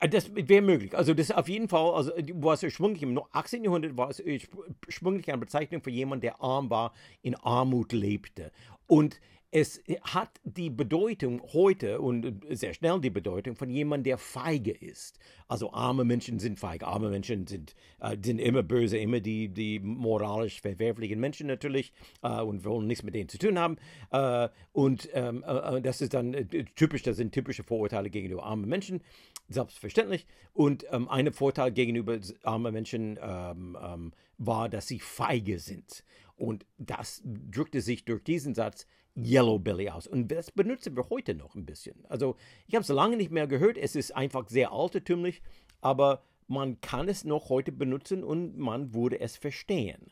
Äh, 0.01 0.09
das 0.09 0.35
wäre 0.35 0.61
möglich. 0.61 0.97
Also 0.97 1.13
das 1.13 1.29
ist 1.29 1.35
auf 1.35 1.47
jeden 1.47 1.69
Fall, 1.69 1.93
also 1.93 2.11
war 2.33 2.55
es 2.55 2.63
ursprünglich 2.63 3.03
im 3.03 3.19
18. 3.31 3.63
Jahrhundert 3.63 3.95
war 3.95 4.09
es 4.09 4.21
ursprünglich 4.21 5.29
eine 5.29 5.37
Bezeichnung 5.37 5.81
für 5.81 5.91
jemanden, 5.91 6.21
der 6.21 6.41
arm 6.41 6.69
war, 6.69 6.93
in 7.21 7.35
Armut 7.35 7.93
lebte. 7.93 8.51
Und 8.87 9.21
es 9.51 9.83
hat 10.03 10.39
die 10.45 10.69
Bedeutung 10.69 11.41
heute 11.51 11.99
und 11.99 12.41
sehr 12.49 12.73
schnell 12.73 13.01
die 13.01 13.09
Bedeutung 13.09 13.55
von 13.57 13.69
jemandem, 13.69 14.05
der 14.05 14.17
feige 14.17 14.71
ist. 14.71 15.19
Also 15.49 15.73
arme 15.73 16.05
Menschen 16.05 16.39
sind 16.39 16.57
feige, 16.57 16.87
arme 16.87 17.09
Menschen 17.09 17.45
sind, 17.45 17.75
äh, 17.99 18.15
sind 18.23 18.39
immer 18.39 18.63
böse, 18.63 18.97
immer 18.97 19.19
die, 19.19 19.49
die 19.49 19.79
moralisch 19.79 20.61
verwerflichen 20.61 21.19
Menschen 21.19 21.47
natürlich 21.47 21.91
äh, 22.23 22.39
und 22.41 22.63
wollen 22.63 22.87
nichts 22.87 23.03
mit 23.03 23.13
denen 23.13 23.27
zu 23.27 23.37
tun 23.37 23.59
haben. 23.59 23.75
Äh, 24.11 24.47
und 24.71 25.09
ähm, 25.13 25.43
äh, 25.45 25.77
äh, 25.77 25.81
das 25.81 25.99
ist 25.99 26.13
dann 26.13 26.33
äh, 26.33 26.45
typisch, 26.75 27.03
das 27.03 27.17
sind 27.17 27.33
typische 27.33 27.63
Vorurteile 27.63 28.09
gegenüber 28.09 28.43
armen 28.43 28.69
Menschen, 28.69 29.01
selbstverständlich. 29.49 30.25
Und 30.53 30.85
ähm, 30.91 31.09
ein 31.09 31.33
Vorteil 31.33 31.73
gegenüber 31.73 32.19
armen 32.43 32.73
Menschen 32.73 33.19
ähm, 33.21 33.77
ähm, 33.83 34.13
war, 34.37 34.69
dass 34.69 34.87
sie 34.87 35.01
feige 35.01 35.59
sind. 35.59 36.05
Und 36.37 36.65
das 36.77 37.21
drückte 37.25 37.81
sich 37.81 38.05
durch 38.05 38.23
diesen 38.23 38.55
Satz 38.55 38.87
Yellow 39.15 39.59
Belly 39.59 39.89
aus. 39.89 40.07
Und 40.07 40.29
das 40.29 40.51
benutzen 40.51 40.95
wir 40.95 41.09
heute 41.09 41.35
noch 41.35 41.55
ein 41.55 41.65
bisschen. 41.65 42.05
Also 42.07 42.35
ich 42.67 42.75
habe 42.75 42.83
es 42.83 42.89
lange 42.89 43.17
nicht 43.17 43.31
mehr 43.31 43.47
gehört. 43.47 43.77
Es 43.77 43.95
ist 43.95 44.15
einfach 44.15 44.47
sehr 44.47 44.71
altertümlich, 44.71 45.41
aber 45.81 46.23
man 46.47 46.81
kann 46.81 47.07
es 47.09 47.23
noch 47.23 47.49
heute 47.49 47.71
benutzen 47.71 48.23
und 48.23 48.57
man 48.57 48.93
würde 48.93 49.19
es 49.19 49.37
verstehen. 49.37 50.11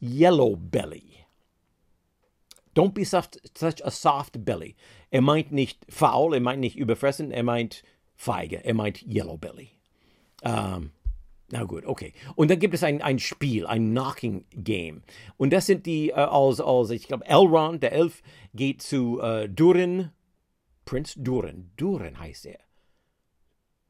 Yellow 0.00 0.56
Belly. 0.56 1.18
Don't 2.74 2.94
be 2.94 3.04
such, 3.04 3.40
such 3.56 3.84
a 3.84 3.90
soft 3.90 4.44
belly. 4.44 4.76
Er 5.10 5.20
meint 5.20 5.50
nicht 5.50 5.84
faul, 5.88 6.34
er 6.34 6.40
meint 6.40 6.60
nicht 6.60 6.76
überfressen, 6.76 7.32
er 7.32 7.42
meint 7.42 7.82
feige, 8.14 8.64
er 8.64 8.74
meint 8.74 9.02
Yellow 9.02 9.36
Belly. 9.36 9.70
Um, 10.42 10.92
na 11.50 11.64
gut, 11.64 11.86
okay. 11.86 12.12
Und 12.34 12.50
dann 12.50 12.58
gibt 12.58 12.74
es 12.74 12.82
ein, 12.82 13.00
ein 13.00 13.18
Spiel, 13.18 13.66
ein 13.66 13.90
Knocking 13.90 14.44
Game. 14.52 15.02
Und 15.36 15.52
das 15.52 15.66
sind 15.66 15.86
die, 15.86 16.10
äh, 16.10 16.14
als, 16.14 16.60
als 16.60 16.90
ich 16.90 17.08
glaube, 17.08 17.26
Elrond, 17.26 17.82
der 17.82 17.92
Elf, 17.92 18.22
geht 18.54 18.82
zu 18.82 19.20
äh, 19.20 19.48
Durin, 19.48 20.10
Prinz 20.84 21.14
Durin, 21.16 21.70
Durin 21.76 22.18
heißt 22.18 22.46
er. 22.46 22.67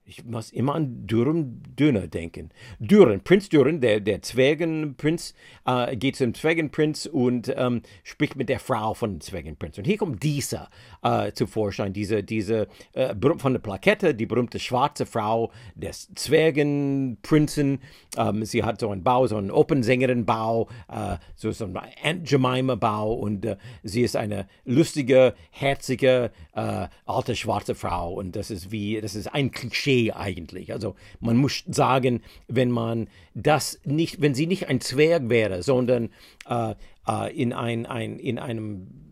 Ich 0.09 0.25
muss 0.25 0.51
immer 0.53 0.75
an 0.75 1.07
Dürren 1.07 1.63
Döner 1.79 2.07
denken. 2.07 2.49
Dürren, 2.79 3.21
Prinz 3.21 3.51
Dürren, 3.51 3.83
der, 3.83 4.01
der 4.01 4.23
Zwergenprinz, 4.23 5.35
äh, 5.67 5.99
geht 5.99 6.17
zum 6.17 6.33
Zwergenprinz 6.33 7.05
und 7.05 7.53
ähm, 7.55 7.83
spricht 8.05 8.35
mit 8.35 8.49
der 8.49 8.59
Frau 8.59 8.95
von 8.95 9.21
Zwergenprinz. 9.21 9.77
Und 9.77 9.85
hier 9.85 9.99
kommt 9.99 10.23
dieser 10.23 10.71
äh, 11.03 11.33
zu 11.33 11.47
Vorschein, 11.47 11.93
diese, 11.93 12.23
diese 12.25 12.69
äh, 12.95 13.15
von 13.37 13.53
der 13.53 13.61
Plakette, 13.61 14.15
die 14.15 14.25
berühmte 14.25 14.59
schwarze 14.59 15.05
Frau 15.05 15.53
des 15.75 16.09
Zwergenprinzen. 16.15 17.81
Ähm, 18.17 18.47
sie 18.47 18.65
hat 18.65 18.81
so 18.81 18.89
einen 18.89 19.05
Bau, 19.05 19.27
so 19.27 19.37
einen 19.37 19.51
Opernsängerin-Bau, 19.51 20.71
äh, 20.89 21.17
so, 21.37 21.51
so 21.51 21.67
einen 21.67 21.77
Aunt 22.03 22.31
Jemima-Bau 22.31 23.13
und 23.13 23.45
äh, 23.45 23.59
sie 23.83 24.05
ist 24.05 24.17
eine 24.17 24.49
lustige, 24.65 25.35
herzige, 25.51 26.31
äh, 26.55 26.89
alte 27.05 27.37
schwarze 27.37 27.75
Frau. 27.75 28.15
Und 28.15 28.37
das 28.37 28.51
ist 28.51 28.73
wie, 28.73 29.03
das 29.03 29.15
ist 29.15 29.27
ein 29.27 29.51
Klischee 29.51 29.98
eigentlich. 30.13 30.73
Also 30.73 30.95
man 31.21 31.37
muss 31.37 31.65
sagen, 31.67 32.23
wenn 32.47 32.71
man 32.71 33.09
das 33.35 33.81
nicht, 33.85 34.21
wenn 34.21 34.35
sie 34.35 34.47
nicht 34.47 34.69
ein 34.69 34.81
Zwerg 34.81 35.29
wäre, 35.29 35.63
sondern 35.63 36.11
äh, 36.49 36.75
äh, 37.07 37.37
in, 37.37 37.53
ein, 37.53 37.87
ein, 37.87 38.19
in 38.19 38.39
einem 38.39 39.08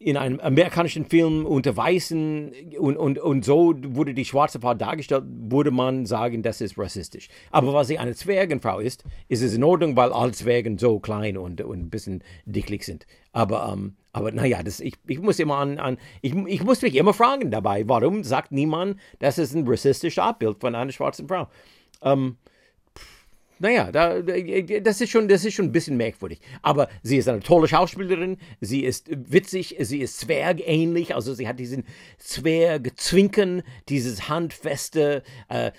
in 0.00 0.16
einem 0.16 0.38
amerikanischen 0.38 1.06
Film 1.06 1.44
unter 1.44 1.76
Weißen 1.76 2.52
und, 2.78 2.96
und, 2.96 3.18
und 3.18 3.44
so 3.44 3.74
wurde 3.76 4.14
die 4.14 4.24
schwarze 4.24 4.60
Frau 4.60 4.74
dargestellt, 4.74 5.24
würde 5.26 5.72
man 5.72 6.06
sagen, 6.06 6.42
das 6.42 6.60
ist 6.60 6.78
rassistisch. 6.78 7.28
Aber 7.50 7.72
weil 7.72 7.84
sie 7.84 7.98
eine 7.98 8.14
Zwergenfrau 8.14 8.78
ist, 8.78 9.02
ist 9.26 9.42
es 9.42 9.54
in 9.54 9.64
Ordnung, 9.64 9.96
weil 9.96 10.12
alle 10.12 10.32
Zwergen 10.32 10.78
so 10.78 11.00
klein 11.00 11.36
und, 11.36 11.60
und 11.62 11.80
ein 11.80 11.90
bisschen 11.90 12.22
dicklich 12.44 12.84
sind. 12.84 13.06
Aber, 13.32 13.72
ähm, 13.72 13.96
aber 14.12 14.30
naja, 14.30 14.62
das, 14.62 14.78
ich, 14.78 14.94
ich 15.08 15.18
muss 15.18 15.40
immer 15.40 15.56
an, 15.56 15.78
an 15.78 15.98
ich, 16.22 16.32
ich 16.32 16.62
muss 16.62 16.80
mich 16.80 16.94
immer 16.94 17.12
fragen 17.12 17.50
dabei, 17.50 17.88
warum 17.88 18.22
sagt 18.22 18.52
niemand, 18.52 19.00
das 19.18 19.38
ist 19.38 19.54
ein 19.54 19.66
rassistisches 19.66 20.22
Abbild 20.22 20.60
von 20.60 20.76
einer 20.76 20.92
schwarzen 20.92 21.26
Frau? 21.26 21.48
Ähm, 22.02 22.36
naja, 23.60 23.90
da, 23.92 24.20
das, 24.20 25.00
ist 25.00 25.10
schon, 25.10 25.28
das 25.28 25.44
ist 25.44 25.54
schon 25.54 25.66
ein 25.66 25.72
bisschen 25.72 25.96
merkwürdig. 25.96 26.40
Aber 26.62 26.88
sie 27.02 27.16
ist 27.16 27.28
eine 27.28 27.40
tolle 27.40 27.68
Schauspielerin, 27.68 28.38
sie 28.60 28.84
ist 28.84 29.08
witzig, 29.10 29.76
sie 29.80 29.98
ist 29.98 30.20
zwergähnlich, 30.20 31.14
also 31.14 31.34
sie 31.34 31.48
hat 31.48 31.58
diesen 31.58 31.84
Zwergzwinken, 32.18 33.62
dieses 33.88 34.28
handfeste, 34.28 35.22
äh, 35.48 35.72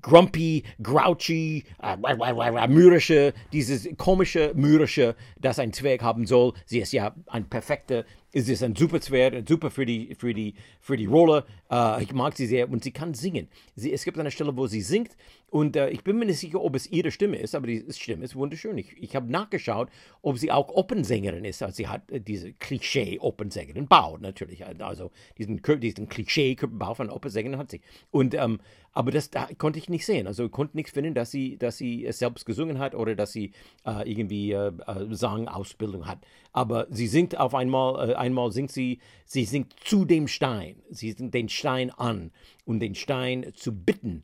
grumpy, 0.00 0.64
grouchy, 0.82 1.64
äh, 1.82 2.68
mürrische, 2.68 3.34
dieses 3.52 3.88
komische, 3.96 4.52
mürrische, 4.54 5.16
das 5.40 5.58
ein 5.58 5.72
Zwerg 5.72 6.02
haben 6.02 6.26
soll. 6.26 6.52
Sie 6.64 6.78
ist 6.80 6.92
ja 6.92 7.14
ein 7.26 7.48
perfekter 7.48 8.04
ist 8.36 8.50
es 8.50 8.62
ein 8.62 8.76
super 8.76 9.00
Zwerg, 9.00 9.48
super 9.48 9.70
für 9.70 9.86
die, 9.86 10.14
für 10.14 10.34
die, 10.34 10.56
für 10.82 10.98
die 10.98 11.06
Rolle. 11.06 11.46
Äh, 11.70 12.02
ich 12.02 12.12
mag 12.12 12.36
sie 12.36 12.46
sehr 12.46 12.70
und 12.70 12.84
sie 12.84 12.90
kann 12.90 13.14
singen. 13.14 13.48
Sie, 13.76 13.90
es 13.94 14.04
gibt 14.04 14.18
eine 14.18 14.30
Stelle, 14.30 14.54
wo 14.54 14.66
sie 14.66 14.82
singt 14.82 15.16
und 15.56 15.74
äh, 15.74 15.88
ich 15.88 16.04
bin 16.04 16.18
mir 16.18 16.26
nicht 16.26 16.40
sicher, 16.40 16.60
ob 16.60 16.76
es 16.76 16.86
ihre 16.86 17.10
Stimme 17.10 17.38
ist, 17.38 17.54
aber 17.54 17.66
die 17.66 17.82
Stimme 17.88 18.26
ist 18.26 18.36
wunderschön. 18.36 18.76
Ich, 18.76 18.94
ich 19.02 19.16
habe 19.16 19.32
nachgeschaut, 19.32 19.88
ob 20.20 20.36
sie 20.36 20.52
auch 20.52 20.68
Oppensängerin 20.68 21.46
ist. 21.46 21.62
Also 21.62 21.76
sie 21.76 21.88
hat 21.88 22.10
äh, 22.10 22.20
diese 22.20 22.52
Klischee-Oppensängerin 22.52 23.88
Bau 23.88 24.18
natürlich. 24.18 24.66
Also 24.66 25.12
diesen, 25.38 25.62
diesen 25.80 26.10
Klischee-Bau 26.10 26.92
von 26.92 27.08
Oppensängerin 27.08 27.58
hat 27.58 27.70
sie. 27.70 27.80
Und 28.10 28.34
ähm, 28.34 28.60
aber 28.92 29.10
das 29.10 29.30
da 29.30 29.48
konnte 29.56 29.78
ich 29.78 29.88
nicht 29.88 30.04
sehen. 30.04 30.26
Also 30.26 30.44
ich 30.44 30.50
konnte 30.50 30.76
nichts 30.76 30.92
finden, 30.92 31.14
dass 31.14 31.30
sie, 31.30 31.56
dass 31.56 31.78
sie 31.78 32.04
es 32.04 32.18
selbst 32.18 32.44
gesungen 32.44 32.78
hat 32.78 32.94
oder 32.94 33.14
dass 33.14 33.32
sie 33.32 33.52
äh, 33.86 34.10
irgendwie 34.10 34.52
äh, 34.52 34.72
äh 34.86 35.06
Sangausbildung 35.08 36.06
hat. 36.06 36.18
Aber 36.52 36.86
sie 36.90 37.06
singt 37.06 37.38
auf 37.38 37.54
einmal, 37.54 38.10
äh, 38.10 38.14
einmal 38.14 38.52
singt 38.52 38.72
sie, 38.72 38.98
sie 39.24 39.46
singt 39.46 39.74
zu 39.82 40.04
dem 40.04 40.28
Stein. 40.28 40.82
Sie 40.90 41.12
singt 41.12 41.32
den 41.32 41.48
Stein 41.48 41.90
an 41.92 42.30
und 42.66 42.80
den 42.80 42.94
Stein 42.94 43.52
zu 43.54 43.72
bitten, 43.74 44.22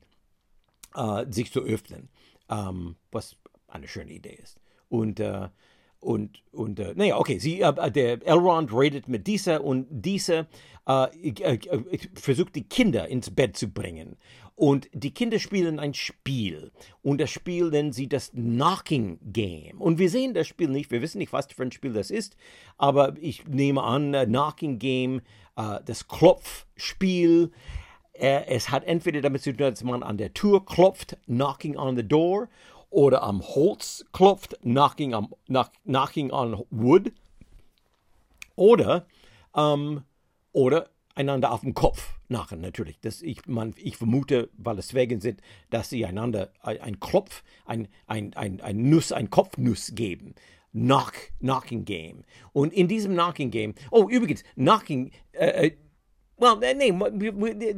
äh, 0.94 1.26
sich 1.30 1.52
zu 1.52 1.60
öffnen. 1.60 2.08
Ähm, 2.48 2.96
was 3.10 3.36
eine 3.68 3.88
schöne 3.88 4.12
Idee 4.12 4.38
ist. 4.42 4.58
Und 4.88 5.20
äh, 5.20 5.48
und, 6.02 6.42
und 6.50 6.80
äh, 6.80 6.94
naja, 6.96 7.16
okay, 7.16 7.38
sie, 7.38 7.60
äh, 7.60 7.90
der 7.92 8.26
Elrond 8.26 8.72
redet 8.72 9.06
mit 9.06 9.28
dieser 9.28 9.62
und 9.62 9.86
dieser 9.88 10.48
äh, 10.88 11.28
äh, 11.28 11.58
versucht 12.14 12.56
die 12.56 12.64
Kinder 12.64 13.06
ins 13.06 13.30
Bett 13.30 13.56
zu 13.56 13.68
bringen. 13.68 14.16
Und 14.56 14.88
die 14.92 15.14
Kinder 15.14 15.38
spielen 15.38 15.78
ein 15.78 15.94
Spiel. 15.94 16.72
Und 17.02 17.20
das 17.20 17.30
Spiel 17.30 17.70
nennen 17.70 17.92
sie 17.92 18.08
das 18.08 18.32
Knocking 18.32 19.20
Game. 19.32 19.80
Und 19.80 19.98
wir 19.98 20.10
sehen 20.10 20.34
das 20.34 20.48
Spiel 20.48 20.68
nicht, 20.68 20.90
wir 20.90 21.02
wissen 21.02 21.18
nicht, 21.18 21.32
was 21.32 21.46
für 21.46 21.62
ein 21.62 21.70
Spiel 21.70 21.92
das 21.92 22.10
ist, 22.10 22.36
aber 22.78 23.14
ich 23.20 23.46
nehme 23.46 23.84
an, 23.84 24.12
äh, 24.12 24.26
Knocking 24.26 24.80
Game, 24.80 25.22
äh, 25.56 25.78
das 25.86 26.08
Klopfspiel. 26.08 27.52
Äh, 28.22 28.46
es 28.46 28.70
hat 28.70 28.84
entweder 28.84 29.20
damit 29.20 29.42
zu 29.42 29.50
tun, 29.50 29.70
dass 29.70 29.82
man 29.82 30.04
an 30.04 30.16
der 30.16 30.32
Tür 30.32 30.64
klopft, 30.64 31.18
knocking 31.26 31.76
on 31.76 31.96
the 31.96 32.06
door, 32.06 32.48
oder 32.88 33.24
am 33.24 33.42
Holz 33.42 34.04
klopft, 34.12 34.56
knocking, 34.62 35.12
am, 35.12 35.34
knock, 35.46 35.72
knocking 35.84 36.30
on 36.30 36.62
wood, 36.70 37.12
oder, 38.54 39.06
ähm, 39.56 40.02
oder 40.52 40.88
einander 41.16 41.50
auf 41.50 41.62
den 41.62 41.74
Kopf 41.74 42.14
nachen, 42.28 42.60
natürlich. 42.60 43.00
Das, 43.00 43.22
ich, 43.22 43.44
man, 43.46 43.74
ich 43.76 43.96
vermute, 43.96 44.50
weil 44.56 44.78
es 44.78 44.88
Zwergen 44.88 45.20
sind, 45.20 45.40
dass 45.70 45.90
sie 45.90 46.06
einander 46.06 46.52
ein 46.62 47.00
Klopf, 47.00 47.42
ein, 47.66 47.88
ein, 48.06 48.34
ein, 48.34 48.60
ein 48.60 48.88
Nuss, 48.88 49.10
ein 49.10 49.30
Kopfnuss 49.30 49.96
geben. 49.96 50.36
Knock, 50.70 51.14
Knocking 51.40 51.84
Game. 51.84 52.22
Und 52.52 52.72
in 52.72 52.86
diesem 52.86 53.14
Knocking 53.14 53.50
Game, 53.50 53.74
oh, 53.90 54.08
übrigens, 54.08 54.44
Knocking, 54.54 55.10
äh, 55.32 55.66
äh 55.66 55.76
well, 56.38 56.56
nee, 56.56 56.92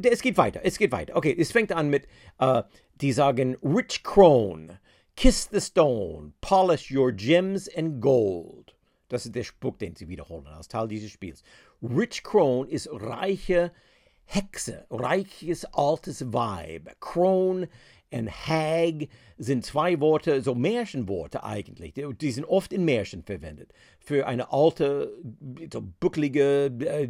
es 0.09 0.21
geht 0.21 0.37
weiter, 0.37 0.61
es 0.63 0.77
geht 0.77 0.91
weiter. 0.91 1.15
Okay, 1.15 1.35
es 1.37 1.51
fängt 1.51 1.71
an 1.71 1.89
mit, 1.89 2.07
äh, 2.39 2.63
die 3.01 3.11
sagen, 3.11 3.57
Rich 3.63 4.03
Crone, 4.03 4.79
kiss 5.15 5.49
the 5.51 5.61
stone, 5.61 6.33
polish 6.41 6.91
your 6.91 7.11
gems 7.11 7.69
and 7.75 8.01
gold. 8.01 8.75
Das 9.09 9.25
ist 9.25 9.35
der 9.35 9.43
Spruch, 9.43 9.77
den 9.77 9.95
sie 9.95 10.07
wiederholen 10.07 10.47
als 10.47 10.67
Teil 10.67 10.87
dieses 10.87 11.11
Spiels. 11.11 11.43
Rich 11.81 12.23
Crone 12.23 12.69
ist 12.69 12.89
reiche 12.91 13.71
Hexe, 14.25 14.85
reiches 14.89 15.65
altes 15.65 16.33
Weib. 16.33 16.89
Crone 16.99 17.69
und 18.11 18.29
Hag 18.29 19.07
sind 19.37 19.65
zwei 19.65 19.99
Worte, 19.99 20.41
so 20.41 20.55
Märchenworte 20.55 21.43
eigentlich. 21.43 21.93
Die 21.93 22.31
sind 22.31 22.45
oft 22.45 22.71
in 22.71 22.85
Märchen 22.85 23.23
verwendet. 23.23 23.73
Für 23.99 24.27
eine 24.27 24.51
alte, 24.51 25.11
so 25.71 25.81
bucklige, 25.99 26.67
äh, 26.67 27.09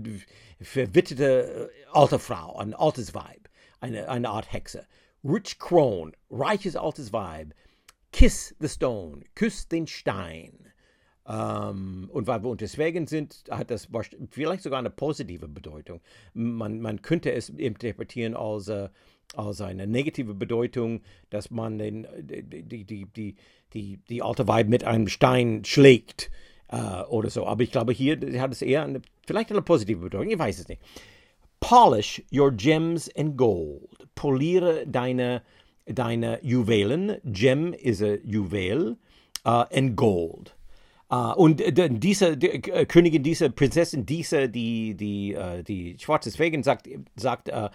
verwitterte 0.62 1.70
äh, 1.70 1.86
alte 1.92 2.20
Frau, 2.20 2.58
ein 2.58 2.74
altes 2.74 3.14
Weib, 3.14 3.50
eine, 3.80 4.10
eine 4.10 4.30
Art 4.30 4.52
Hexe. 4.52 4.88
Rich 5.24 5.60
Crone, 5.60 6.14
reiches 6.30 6.76
altes 6.76 7.12
Weib. 7.12 7.54
Kiss 8.12 8.56
the 8.60 8.70
stone, 8.70 9.22
küss 9.36 9.68
den 9.68 9.88
Stein. 9.88 10.66
Ähm, 11.28 12.10
und 12.14 12.28
weil 12.28 12.44
wir 12.44 12.50
unterwegs 12.50 13.10
sind, 13.10 13.44
hat 13.50 13.72
das 13.72 13.90
vielleicht 14.30 14.64
sogar 14.64 14.80
eine 14.80 14.92
positive 14.92 15.48
Bedeutung. 15.48 16.02
Man, 16.34 16.80
man 16.80 17.02
könnte 17.02 17.32
es 17.32 17.50
interpretieren 17.50 18.36
als, 18.36 18.68
äh, 18.68 18.90
als 19.36 19.62
eine 19.62 19.88
negative 19.88 20.34
Bedeutung, 20.34 21.02
dass 21.30 21.52
man 21.52 21.78
den, 21.78 22.08
die, 22.20 22.86
die, 22.86 23.06
die, 23.06 23.36
die, 23.74 23.98
die 24.10 24.22
alte 24.22 24.48
Weib 24.48 24.68
mit 24.68 24.84
einem 24.84 25.08
Stein 25.08 25.66
schlägt 25.66 26.30
äh, 26.70 27.02
oder 27.04 27.30
so. 27.30 27.46
Aber 27.46 27.64
ich 27.64 27.72
glaube, 27.72 27.94
hier 27.94 28.20
hat 28.40 28.52
es 28.52 28.62
eher 28.62 28.84
eine, 28.84 29.02
vielleicht 29.26 29.52
eine 29.52 29.62
positive 29.62 30.02
Bedeutung. 30.02 30.32
Ich 30.32 30.40
weiß 30.40 30.60
es 30.60 30.68
nicht. 30.68 30.82
Polish 31.60 32.22
your 32.32 32.52
gems 32.52 33.10
and 33.16 33.38
gold. 33.38 33.90
Poliere 34.16 34.86
deine, 34.88 35.42
deine 35.86 36.40
Juwelen. 36.44 37.18
Gem 37.26 37.74
is 37.74 38.02
a 38.02 38.18
Juwel. 38.24 38.98
Uh, 39.48 39.66
and 39.72 39.96
gold. 39.96 40.55
Uh, 41.08 41.34
und 41.36 41.62
diese 42.04 42.36
die, 42.36 42.50
äh, 42.50 42.86
Königin, 42.88 43.22
diese 43.22 43.52
Prinzessin, 43.52 44.08
diese, 44.08 44.50
die, 44.50 44.96
die, 44.96 45.36
uh, 45.36 45.62
die 45.62 45.96
schwarze 46.00 46.32
Fegen 46.32 46.64
sagt, 46.64 46.90
sagt 47.16 47.48
uh, 47.50 47.70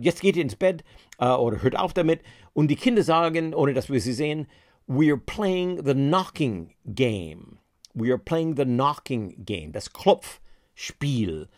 jetzt 0.00 0.20
geht 0.20 0.34
ihr 0.36 0.42
ins 0.42 0.56
Bett 0.56 0.82
oder 1.18 1.62
hört 1.62 1.78
auf 1.78 1.92
damit. 1.92 2.22
Und 2.52 2.68
die 2.68 2.76
Kinder 2.76 3.04
sagen, 3.04 3.54
ohne 3.54 3.72
dass 3.72 3.88
wir 3.88 4.00
sie 4.00 4.12
sehen, 4.12 4.48
we're 4.88 5.16
playing 5.16 5.84
the 5.84 5.94
knocking 5.94 6.74
game. 6.84 7.58
We 7.94 8.10
are 8.10 8.18
playing 8.18 8.56
the 8.56 8.64
knocking 8.64 9.44
game, 9.44 9.70
das 9.70 9.92
Klopfspiel. 9.92 11.48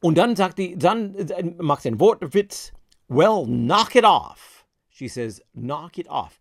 Und 0.00 0.16
dann 0.16 0.36
sagt 0.36 0.58
die, 0.58 0.78
dann 0.78 1.14
macht 1.58 1.82
sie 1.82 1.88
einen 1.88 2.00
Wortwitz. 2.00 2.72
Well, 3.08 3.44
knock 3.44 3.94
it 3.94 4.04
off. 4.04 4.64
She 4.88 5.08
says, 5.08 5.42
knock 5.52 5.98
it 5.98 6.08
off. 6.08 6.40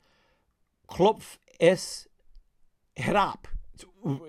Klopf 0.87 1.37
es 1.59 2.09
herab. 2.95 3.49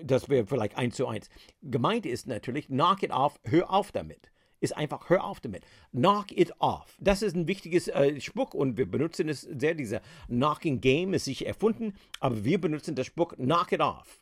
Das 0.03 0.27
wäre 0.27 0.47
vielleicht 0.47 0.75
eins 0.75 0.95
zu 0.95 1.07
eins. 1.07 1.29
Gemeint 1.61 2.05
ist 2.05 2.27
natürlich, 2.27 2.67
knock 2.67 3.03
it 3.03 3.11
off, 3.11 3.39
hör 3.43 3.71
auf 3.71 3.91
damit. 3.91 4.31
Ist 4.59 4.75
einfach, 4.75 5.07
hör 5.09 5.23
auf 5.23 5.39
damit. 5.39 5.63
Knock 5.91 6.31
it 6.31 6.51
off. 6.57 6.97
Das 6.99 7.21
ist 7.21 7.35
ein 7.35 7.47
wichtiges 7.47 7.87
äh, 7.87 8.19
Spruch 8.19 8.55
und 8.55 8.77
wir 8.77 8.89
benutzen 8.89 9.29
es 9.29 9.41
sehr. 9.41 9.75
Dieser 9.75 10.01
Knocking 10.27 10.81
Game 10.81 11.13
ist 11.13 11.25
sich 11.25 11.45
erfunden, 11.45 11.93
aber 12.19 12.43
wir 12.43 12.59
benutzen 12.59 12.95
das 12.95 13.05
Spruch 13.05 13.35
knock 13.35 13.71
it 13.71 13.81
off. 13.81 14.19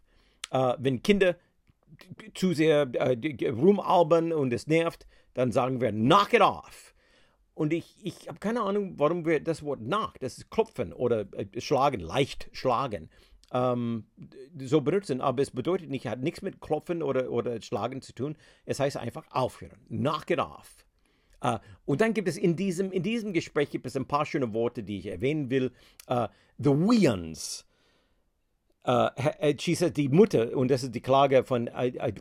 Äh, 0.51 0.73
wenn 0.77 1.01
Kinder 1.01 1.37
zu 2.33 2.53
sehr 2.53 2.89
äh, 2.93 3.49
rumalbern 3.49 4.33
und 4.33 4.51
es 4.51 4.67
nervt, 4.67 5.07
dann 5.35 5.53
sagen 5.53 5.79
wir 5.79 5.91
knock 5.91 6.33
it 6.33 6.41
off. 6.41 6.93
Und 7.53 7.71
ich, 7.71 7.95
ich 8.03 8.27
habe 8.27 8.39
keine 8.39 8.59
Ahnung, 8.59 8.95
warum 8.97 9.25
wir 9.25 9.39
das 9.39 9.63
Wort 9.63 9.79
knock, 9.79 10.19
das 10.19 10.37
ist 10.37 10.49
klopfen 10.49 10.91
oder 10.91 11.25
äh, 11.31 11.61
schlagen, 11.61 12.01
leicht 12.01 12.49
schlagen 12.51 13.09
ähm, 13.51 14.05
so 14.57 14.81
benutzen, 14.81 15.21
aber 15.21 15.41
es 15.41 15.51
bedeutet 15.51 15.89
nicht, 15.89 16.07
hat 16.07 16.21
nichts 16.21 16.41
mit 16.41 16.61
Klopfen 16.61 17.03
oder, 17.03 17.31
oder 17.31 17.61
Schlagen 17.61 18.01
zu 18.01 18.13
tun. 18.13 18.35
Es 18.65 18.79
heißt 18.79 18.97
einfach 18.97 19.25
aufhören. 19.31 19.79
Knock 19.87 20.29
it 20.29 20.39
off. 20.39 20.85
Uh, 21.43 21.59
und 21.85 22.01
dann 22.01 22.13
gibt 22.13 22.27
es 22.27 22.37
in 22.37 22.55
diesem, 22.55 22.91
in 22.91 23.03
diesem 23.03 23.33
Gespräch 23.33 23.69
gibt 23.69 23.85
es 23.85 23.95
ein 23.95 24.07
paar 24.07 24.25
schöne 24.25 24.53
Worte, 24.53 24.81
die 24.81 24.97
ich 24.97 25.05
erwähnen 25.05 25.49
will. 25.49 25.71
Uh, 26.09 26.27
the 26.57 26.71
Weons. 26.71 27.65
Uh, 28.87 29.09
she 29.59 29.75
said, 29.75 29.95
die 29.97 30.09
Mutter, 30.09 30.55
und 30.55 30.69
das 30.69 30.83
ist 30.83 30.95
die 30.95 31.01
Klage 31.01 31.43
von, 31.43 31.69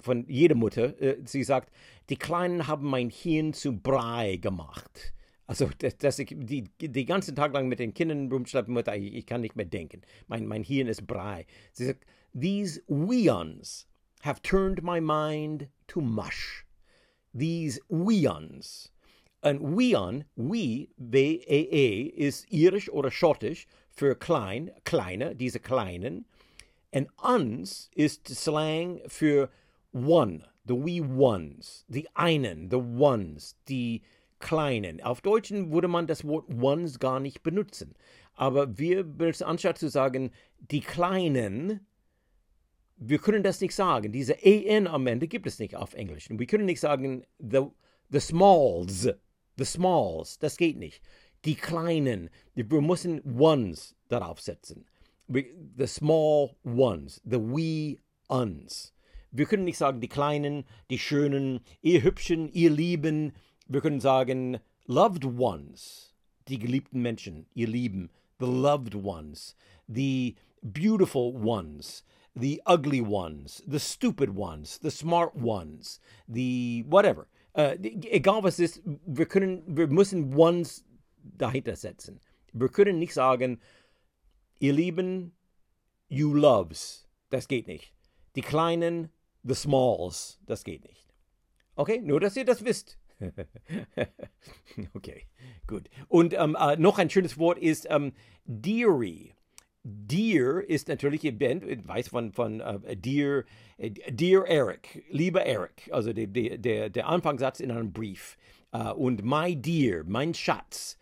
von 0.03 0.27
jeder 0.29 0.55
Mutter, 0.55 0.95
sie 1.25 1.45
sagt, 1.45 1.71
die 2.09 2.17
Kleinen 2.17 2.67
haben 2.67 2.89
mein 2.89 3.11
Hirn 3.11 3.53
zu 3.53 3.79
Brei 3.79 4.37
gemacht. 4.37 5.14
Also, 5.47 5.69
dass, 5.79 5.97
dass 5.99 6.19
ich 6.19 6.35
die, 6.35 6.71
die 6.79 7.05
ganzen 7.05 7.37
Tag 7.37 7.53
lang 7.53 7.69
mit 7.69 7.79
den 7.79 7.93
Kindern 7.93 8.31
rumschleppen 8.31 8.73
muss, 8.73 8.85
ich, 8.95 9.15
ich 9.15 9.27
kann 9.27 9.43
nicht 9.43 9.57
mehr 9.57 9.67
denken. 9.67 10.03
Mein, 10.27 10.47
mein 10.47 10.63
Hirn 10.63 10.89
ist 10.89 11.07
Brei. 11.07 11.47
Sie 11.73 11.85
sagt, 11.85 12.07
these 12.39 12.83
weons 12.89 13.87
have 14.23 14.41
turned 14.43 14.83
my 14.83 15.01
mind 15.01 15.69
to 15.87 16.01
mush. 16.01 16.65
These 17.37 17.81
weons. 17.89 18.91
Ein 19.43 19.77
Weon, 19.77 20.25
we, 20.37 20.89
W-E-E, 20.97 22.03
ist 22.05 22.51
irisch 22.51 22.89
oder 22.89 23.11
schottisch 23.11 23.67
für 23.91 24.15
klein, 24.15 24.71
kleine, 24.85 25.37
diese 25.37 25.61
kleinen. 25.61 26.25
Und 26.93 27.11
uns 27.23 27.91
ist 27.95 28.29
Slang 28.29 29.03
für 29.07 29.51
one, 29.93 30.49
the 30.67 30.75
wee 30.75 31.03
ones, 31.03 31.85
die 31.89 32.09
einen, 32.15 32.71
the 32.71 32.77
ones, 32.77 33.57
die 33.69 34.01
Kleinen. 34.45 35.03
Auf 35.03 35.23
Deutschen 35.23 35.73
würde 35.73 35.89
man 35.89 36.07
das 36.07 36.23
Wort 36.27 36.47
ones 36.51 36.99
gar 36.99 37.19
nicht 37.19 37.43
benutzen. 37.43 37.95
Aber 38.35 38.77
wir 38.77 39.07
anstatt 39.41 39.79
zu 39.79 39.89
sagen, 39.89 40.33
die 40.59 40.83
Kleinen, 40.83 41.81
wir 42.97 43.19
können 43.19 43.43
das 43.43 43.63
nicht 43.63 43.75
sagen. 43.75 44.13
Diese 44.13 44.35
en 44.43 44.87
am 44.87 45.07
Ende 45.07 45.29
gibt 45.29 45.47
es 45.47 45.59
nicht 45.59 45.77
auf 45.77 45.95
Englisch. 45.95 46.29
Wir 46.29 46.47
können 46.47 46.67
nicht 46.67 46.81
sagen, 46.81 47.25
the, 47.39 47.63
the 48.11 48.21
smalls, 48.21 49.09
the 49.57 49.65
smalls, 49.65 50.39
das 50.39 50.59
geht 50.59 50.77
nicht. 50.77 51.01
Die 51.47 51.55
Kleinen, 51.55 52.29
wir 52.55 52.83
müssen 52.83 53.23
ones 53.39 53.97
darauf 54.09 54.43
setzen. 54.43 54.85
The 55.27 55.87
small 55.87 56.51
ones, 56.65 57.23
the 57.25 57.41
wee 57.41 57.99
uns. 58.29 58.93
Wir 59.31 59.47
können 59.47 59.65
nicht 59.65 59.79
sagen, 59.79 60.03
die 60.03 60.09
Kleinen, 60.09 60.65
die 60.91 60.99
Schönen, 60.99 61.61
ihr 61.81 62.03
Hübschen, 62.03 62.53
ihr 62.53 62.71
Lieben, 62.71 63.33
wir 63.67 63.81
können 63.81 64.01
sagen, 64.01 64.59
loved 64.87 65.25
ones, 65.25 66.15
die 66.49 66.59
geliebten 66.59 67.01
Menschen, 67.01 67.47
ihr 67.55 67.69
Lieben, 67.69 68.11
the 68.39 68.47
loved 68.47 68.95
ones, 68.95 69.57
the 69.89 70.35
beautiful 70.63 71.33
ones, 71.35 72.05
the 72.35 72.61
ugly 72.67 73.01
ones, 73.01 73.63
the 73.67 73.79
stupid 73.79 74.37
ones, 74.37 74.79
the 74.83 74.91
smart 74.91 75.35
ones, 75.35 76.01
the 76.29 76.85
whatever. 76.89 77.27
Uh, 77.57 77.77
egal 78.11 78.43
was 78.43 78.59
ist, 78.59 78.83
wir 78.85 79.27
können, 79.27 79.63
wir 79.67 79.87
müssen 79.87 80.35
ones 80.35 80.85
dahinter 81.23 81.77
setzen. 81.77 82.21
Wir 82.53 82.69
können 82.69 82.99
nicht 82.99 83.15
sagen, 83.15 83.61
ihr 84.59 84.73
Lieben, 84.73 85.33
you 86.09 86.35
loves, 86.35 87.09
das 87.31 87.49
geht 87.49 87.69
nicht. 87.69 87.93
Die 88.35 88.43
Kleinen, 88.43 89.11
the 89.45 89.55
smalls, 89.55 90.41
das 90.47 90.65
geht 90.65 90.85
nicht. 90.85 91.15
Okay, 91.77 92.01
nur 92.01 92.21
dass 92.21 92.37
ihr 92.37 92.45
das 92.45 92.65
wisst. 92.65 92.99
okay, 94.95 95.23
gut. 95.67 95.89
Und 96.09 96.35
ähm, 96.35 96.57
äh, 96.59 96.77
noch 96.77 96.99
ein 96.99 97.11
schönes 97.11 97.39
Wort 97.39 97.59
ist 97.59 97.87
ähm, 97.91 98.13
Deary. 98.45 99.35
Dear 99.87 100.63
ist 100.67 100.89
natürlich, 100.89 101.25
ihr 101.25 101.39
weiß 101.39 102.09
von, 102.09 102.33
von 102.33 102.61
äh, 102.61 102.97
Dear, 102.97 103.45
äh, 103.77 103.91
Dear 103.91 104.47
Eric, 104.47 105.05
lieber 105.11 105.45
Eric, 105.45 105.91
also 105.93 106.13
der, 106.13 106.27
der, 106.27 106.89
der 106.89 107.09
Anfangssatz 107.09 107.61
in 107.61 107.71
einem 107.71 107.93
Brief. 107.93 108.37
Uh, 108.75 108.93
und 108.93 109.25
my 109.25 109.55
dear, 109.55 110.03
mein 110.05 110.35
Schatz. 110.35 110.99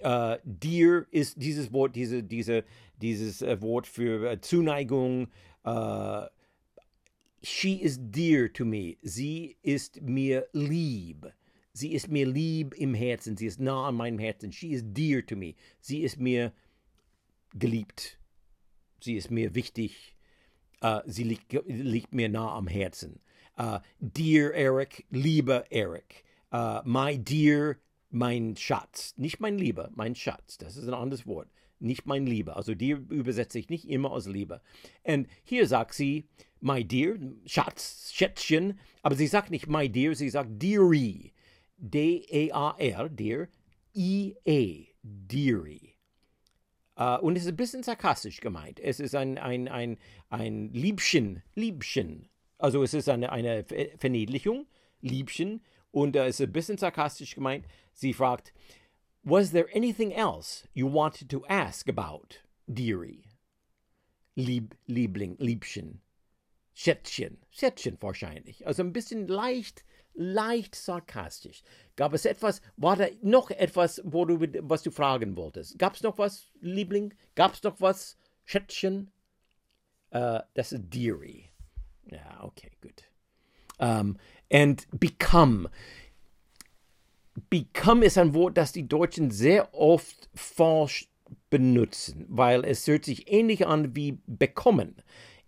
Uh, 0.00 0.36
dear 0.44 1.06
ist 1.10 1.42
dieses 1.42 1.72
Wort, 1.72 1.96
diese, 1.96 2.22
diese, 2.22 2.62
dieses 3.00 3.40
Wort 3.42 3.88
für 3.88 4.40
Zuneigung. 4.42 5.26
she 7.42 7.82
is 7.82 7.98
dear 7.98 8.52
to 8.52 8.64
me. 8.64 8.96
Sie 9.02 9.56
ist 9.62 10.00
mir 10.02 10.46
lieb. 10.52 11.26
Sie 11.76 11.92
ist 11.92 12.08
mir 12.08 12.26
lieb 12.26 12.72
im 12.72 12.94
Herzen, 12.94 13.36
sie 13.36 13.44
ist 13.44 13.60
nah 13.60 13.88
an 13.88 13.96
meinem 13.96 14.18
Herzen. 14.18 14.50
She 14.50 14.68
is 14.68 14.82
dear 14.82 15.20
to 15.26 15.36
me. 15.36 15.56
Sie 15.78 16.04
ist 16.04 16.18
mir 16.18 16.54
geliebt. 17.52 18.18
Sie 18.98 19.14
ist 19.14 19.30
mir 19.30 19.54
wichtig. 19.54 20.16
Uh, 20.82 21.00
sie 21.04 21.24
liegt, 21.24 21.52
liegt, 21.66 22.14
mir 22.14 22.30
nah 22.30 22.54
am 22.54 22.66
Herzen. 22.66 23.20
Uh, 23.58 23.80
dear 24.00 24.54
Eric, 24.54 25.04
lieber 25.10 25.70
Eric. 25.70 26.24
Uh, 26.50 26.80
my 26.86 27.18
dear, 27.18 27.76
mein 28.08 28.56
Schatz. 28.56 29.12
Nicht 29.18 29.40
mein 29.40 29.58
Lieber, 29.58 29.90
mein 29.94 30.14
Schatz. 30.14 30.56
Das 30.56 30.78
ist 30.78 30.88
ein 30.88 30.94
anderes 30.94 31.26
Wort. 31.26 31.50
Nicht 31.78 32.06
mein 32.06 32.24
Lieber. 32.24 32.56
Also 32.56 32.74
dear 32.74 33.00
übersetze 33.10 33.58
ich 33.58 33.68
nicht 33.68 33.86
immer 33.86 34.12
als 34.12 34.24
Lieber. 34.24 34.62
Und 35.02 35.26
hier 35.44 35.66
sagt 35.66 35.92
sie, 35.92 36.26
my 36.58 36.82
dear, 36.82 37.18
Schatz, 37.44 38.12
Schätzchen. 38.14 38.78
Aber 39.02 39.14
sie 39.14 39.26
sagt 39.26 39.50
nicht 39.50 39.68
my 39.68 39.90
dear, 39.90 40.14
sie 40.14 40.30
sagt 40.30 40.62
dearie. 40.62 41.34
D-E-A-R, 41.78 43.08
Dear, 43.08 43.48
I-E, 43.94 44.86
Deary. 45.02 45.96
Uh, 46.98 47.18
und 47.20 47.36
es 47.36 47.42
ist 47.42 47.50
ein 47.50 47.56
bisschen 47.56 47.82
sarkastisch 47.82 48.40
gemeint. 48.40 48.80
Es 48.80 49.00
ist 49.00 49.14
ein, 49.14 49.36
ein, 49.36 49.68
ein, 49.68 49.98
ein 50.30 50.72
Liebchen, 50.72 51.42
Liebchen. 51.54 52.30
Also 52.58 52.82
es 52.82 52.94
ist 52.94 53.10
eine, 53.10 53.30
eine 53.30 53.64
Verniedlichung, 53.98 54.66
Liebchen. 55.02 55.60
Und 55.90 56.16
uh, 56.16 56.20
es 56.20 56.40
ist 56.40 56.48
ein 56.48 56.52
bisschen 56.52 56.78
sarkastisch 56.78 57.34
gemeint. 57.34 57.66
Sie 57.92 58.14
fragt, 58.14 58.54
Was 59.22 59.50
there 59.50 59.68
anything 59.74 60.10
else 60.10 60.66
you 60.72 60.86
wanted 60.86 61.28
to 61.30 61.44
ask 61.48 61.86
about, 61.88 62.38
dearie? 62.66 63.24
Lieb, 64.34 64.74
Liebling, 64.86 65.36
Liebchen. 65.38 66.00
Schätzchen, 66.72 67.38
Schätzchen 67.50 67.96
wahrscheinlich. 68.00 68.66
Also 68.66 68.82
ein 68.82 68.92
bisschen 68.92 69.28
leicht 69.28 69.84
leicht 70.16 70.74
sarkastisch. 70.74 71.62
Gab 71.94 72.12
es 72.12 72.24
etwas, 72.24 72.60
war 72.76 72.96
da 72.96 73.06
noch 73.22 73.50
etwas, 73.50 74.00
wo 74.04 74.24
du, 74.24 74.40
was 74.68 74.82
du 74.82 74.90
fragen 74.90 75.36
wolltest? 75.36 75.78
Gab 75.78 75.94
es 75.94 76.02
noch 76.02 76.18
was, 76.18 76.50
Liebling? 76.60 77.14
Gab 77.34 77.54
es 77.54 77.62
noch 77.62 77.80
was, 77.80 78.16
Schätzchen? 78.44 79.10
Uh, 80.14 80.40
das 80.54 80.72
ist 80.72 80.82
Deary. 80.92 81.50
Ja, 82.10 82.42
okay, 82.42 82.70
gut. 82.80 83.04
Um, 83.78 84.16
and 84.50 84.86
become. 84.98 85.70
Become 87.50 88.06
ist 88.06 88.16
ein 88.16 88.32
Wort, 88.32 88.56
das 88.56 88.72
die 88.72 88.88
Deutschen 88.88 89.30
sehr 89.30 89.74
oft 89.74 90.30
falsch 90.34 91.08
benutzen, 91.50 92.24
weil 92.28 92.64
es 92.64 92.86
hört 92.86 93.04
sich 93.04 93.30
ähnlich 93.30 93.66
an 93.66 93.94
wie 93.94 94.18
bekommen. 94.26 94.96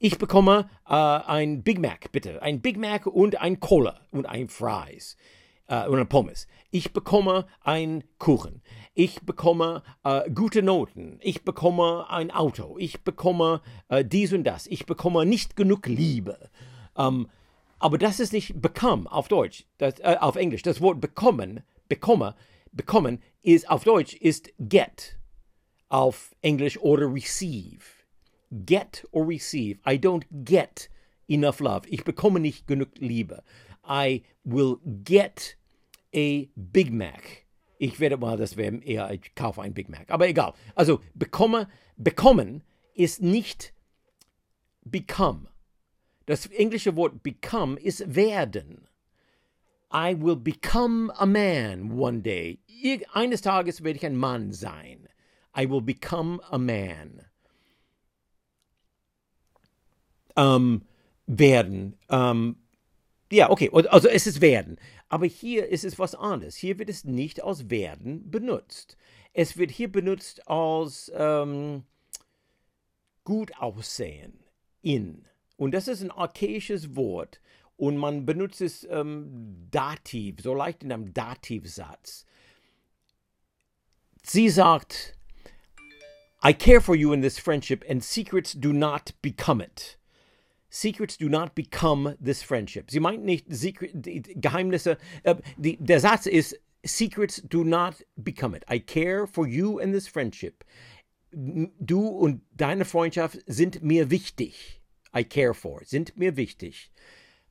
Ich 0.01 0.19
bekomme 0.19 0.71
äh, 0.87 0.95
ein 0.95 1.65
Big 1.65 1.81
Mac, 1.81 2.13
bitte. 2.13 2.41
Ein 2.41 2.61
Big 2.61 2.77
Mac 2.77 3.07
und 3.07 3.41
ein 3.41 3.59
Cola 3.59 3.99
und 4.13 4.27
ein 4.27 4.49
Fries 4.49 5.17
äh, 5.67 5.89
und 5.89 5.99
ein 5.99 6.09
Pommes. 6.09 6.47
Ich 6.71 6.93
bekomme 6.93 7.49
ein 7.63 8.05
Kuchen. 8.21 8.63
Ich 8.95 9.23
bekomme 9.23 9.83
äh, 10.05 10.31
gute 10.31 10.63
Noten. 10.63 11.19
Ich 11.21 11.43
bekomme 11.43 12.07
ein 12.11 12.31
Auto. 12.31 12.77
Ich 12.79 13.03
bekomme 13.03 13.61
äh, 13.89 14.05
dies 14.05 14.33
und 14.33 14.45
das. 14.45 14.69
Ich 14.69 14.87
bekomme 14.87 15.27
nicht 15.27 15.57
genug 15.57 15.89
Liebe. 15.89 16.49
Ähm, 16.97 17.29
aber 17.81 17.99
das 17.99 18.21
ist 18.21 18.33
nicht 18.33 18.63
become 18.63 19.11
auf 19.11 19.27
Deutsch, 19.27 19.65
das, 19.79 19.99
äh, 19.99 20.17
auf 20.21 20.37
Englisch. 20.37 20.63
Das 20.63 20.81
Wort 20.81 21.01
bekommen, 21.01 21.65
bekomme, 21.89 22.37
bekommen 22.71 23.21
ist 23.43 23.69
auf 23.69 23.83
Deutsch 23.83 24.15
ist 24.15 24.53
get 24.61 25.19
auf 25.89 26.37
Englisch 26.41 26.79
oder 26.79 27.13
receive. 27.13 27.98
Get 28.51 29.05
or 29.13 29.27
receive. 29.27 29.79
I 29.85 29.99
don't 29.99 30.25
get 30.45 30.89
enough 31.29 31.61
love. 31.61 31.87
Ich 31.89 32.05
bekomme 32.05 32.41
nicht 32.41 32.67
genug 32.67 32.89
Liebe. 32.99 33.43
I 33.85 34.23
will 34.45 34.79
get 35.05 35.57
a 36.15 36.49
Big 36.57 36.93
Mac. 36.93 37.47
Ich 37.79 38.01
werde 38.01 38.17
mal 38.17 38.37
das 38.37 38.57
werden 38.57 38.83
eher, 38.83 39.11
ich 39.13 39.35
kaufe 39.35 39.63
ein 39.63 39.75
Big 39.75 39.89
Mac. 39.89 40.11
Aber 40.11 40.27
egal. 40.29 40.55
Also 40.75 41.01
bekomme, 41.15 41.69
bekommen 41.97 42.63
ist 42.95 43.23
nicht 43.23 43.73
become. 44.85 45.49
Das 46.27 46.47
englische 46.47 46.97
Wort 46.97 47.23
become 47.23 47.79
ist 47.79 48.15
werden. 48.15 48.89
I 49.93 50.15
will 50.15 50.37
become 50.37 51.11
a 51.17 51.25
man 51.25 51.93
one 51.99 52.21
day. 52.21 52.59
Eines 53.13 53.41
Tages 53.41 53.83
werde 53.83 53.99
ich 53.99 54.07
ein 54.07 54.17
Mann 54.17 54.53
sein. 54.53 55.09
I 55.57 55.69
will 55.69 55.81
become 55.81 56.41
a 56.51 56.59
man. 56.59 57.28
Ähm, 60.39 60.83
werden. 61.27 61.97
Ähm, 62.09 62.57
ja, 63.31 63.51
okay, 63.51 63.71
also 63.73 64.09
es 64.09 64.27
ist 64.27 64.41
werden. 64.41 64.79
Aber 65.09 65.27
hier 65.27 65.69
ist 65.69 65.85
es 65.85 65.99
was 65.99 66.15
anderes. 66.15 66.57
Hier 66.57 66.79
wird 66.79 66.89
es 66.89 67.05
nicht 67.05 67.43
als 67.43 67.71
werden 67.71 68.31
benutzt. 68.31 68.97
Es 69.33 69.57
wird 69.57 69.71
hier 69.71 69.93
benutzt 69.93 70.49
als 70.49 71.13
ähm, 71.15 71.85
gut 73.25 73.53
aussehen, 73.59 74.41
in. 74.81 75.27
Und 75.57 75.73
das 75.73 75.89
ist 75.89 76.03
ein 76.03 76.11
archaisches 76.11 76.97
Wort. 76.97 77.41
Und 77.77 77.97
man 77.97 78.27
benutzt 78.27 78.61
es 78.61 78.87
ähm, 78.91 79.69
dativ, 79.71 80.41
so 80.41 80.55
leicht 80.55 80.83
in 80.83 80.93
einem 80.93 81.13
Dativsatz. 81.13 82.25
Sie 84.23 84.49
sagt, 84.49 85.15
I 86.45 86.53
care 86.53 86.81
for 86.81 86.95
you 86.95 87.13
in 87.13 87.23
this 87.23 87.39
friendship, 87.39 87.85
and 87.89 88.03
secrets 88.03 88.53
do 88.53 88.73
not 88.73 89.15
become 89.23 89.63
it. 89.63 89.98
Secrets 90.71 91.17
do 91.17 91.29
not 91.29 91.55
become 91.55 92.17
this 92.21 92.43
friendship. 92.43 92.91
Sie 92.91 93.01
meint 93.01 93.25
nicht 93.25 93.47
Secret, 93.49 93.93
Geheimnisse. 94.41 94.99
Äh, 95.23 95.37
die, 95.57 95.79
der 95.79 96.01
Satz 96.01 96.27
ist, 96.27 96.59
Secrets 96.85 97.43
do 97.49 97.65
not 97.65 98.05
become 98.17 98.55
it. 98.55 98.65
I 98.71 98.79
care 98.79 99.27
for 99.27 99.47
you 99.47 99.79
and 99.79 99.93
this 99.93 100.07
friendship. 100.07 100.65
Du 101.31 102.07
und 102.07 102.43
deine 102.57 102.85
Freundschaft 102.85 103.39
sind 103.47 103.83
mir 103.83 104.11
wichtig. 104.11 104.81
I 105.17 105.25
care 105.25 105.55
for, 105.55 105.83
sind 105.85 106.17
mir 106.17 106.37
wichtig. 106.37 106.91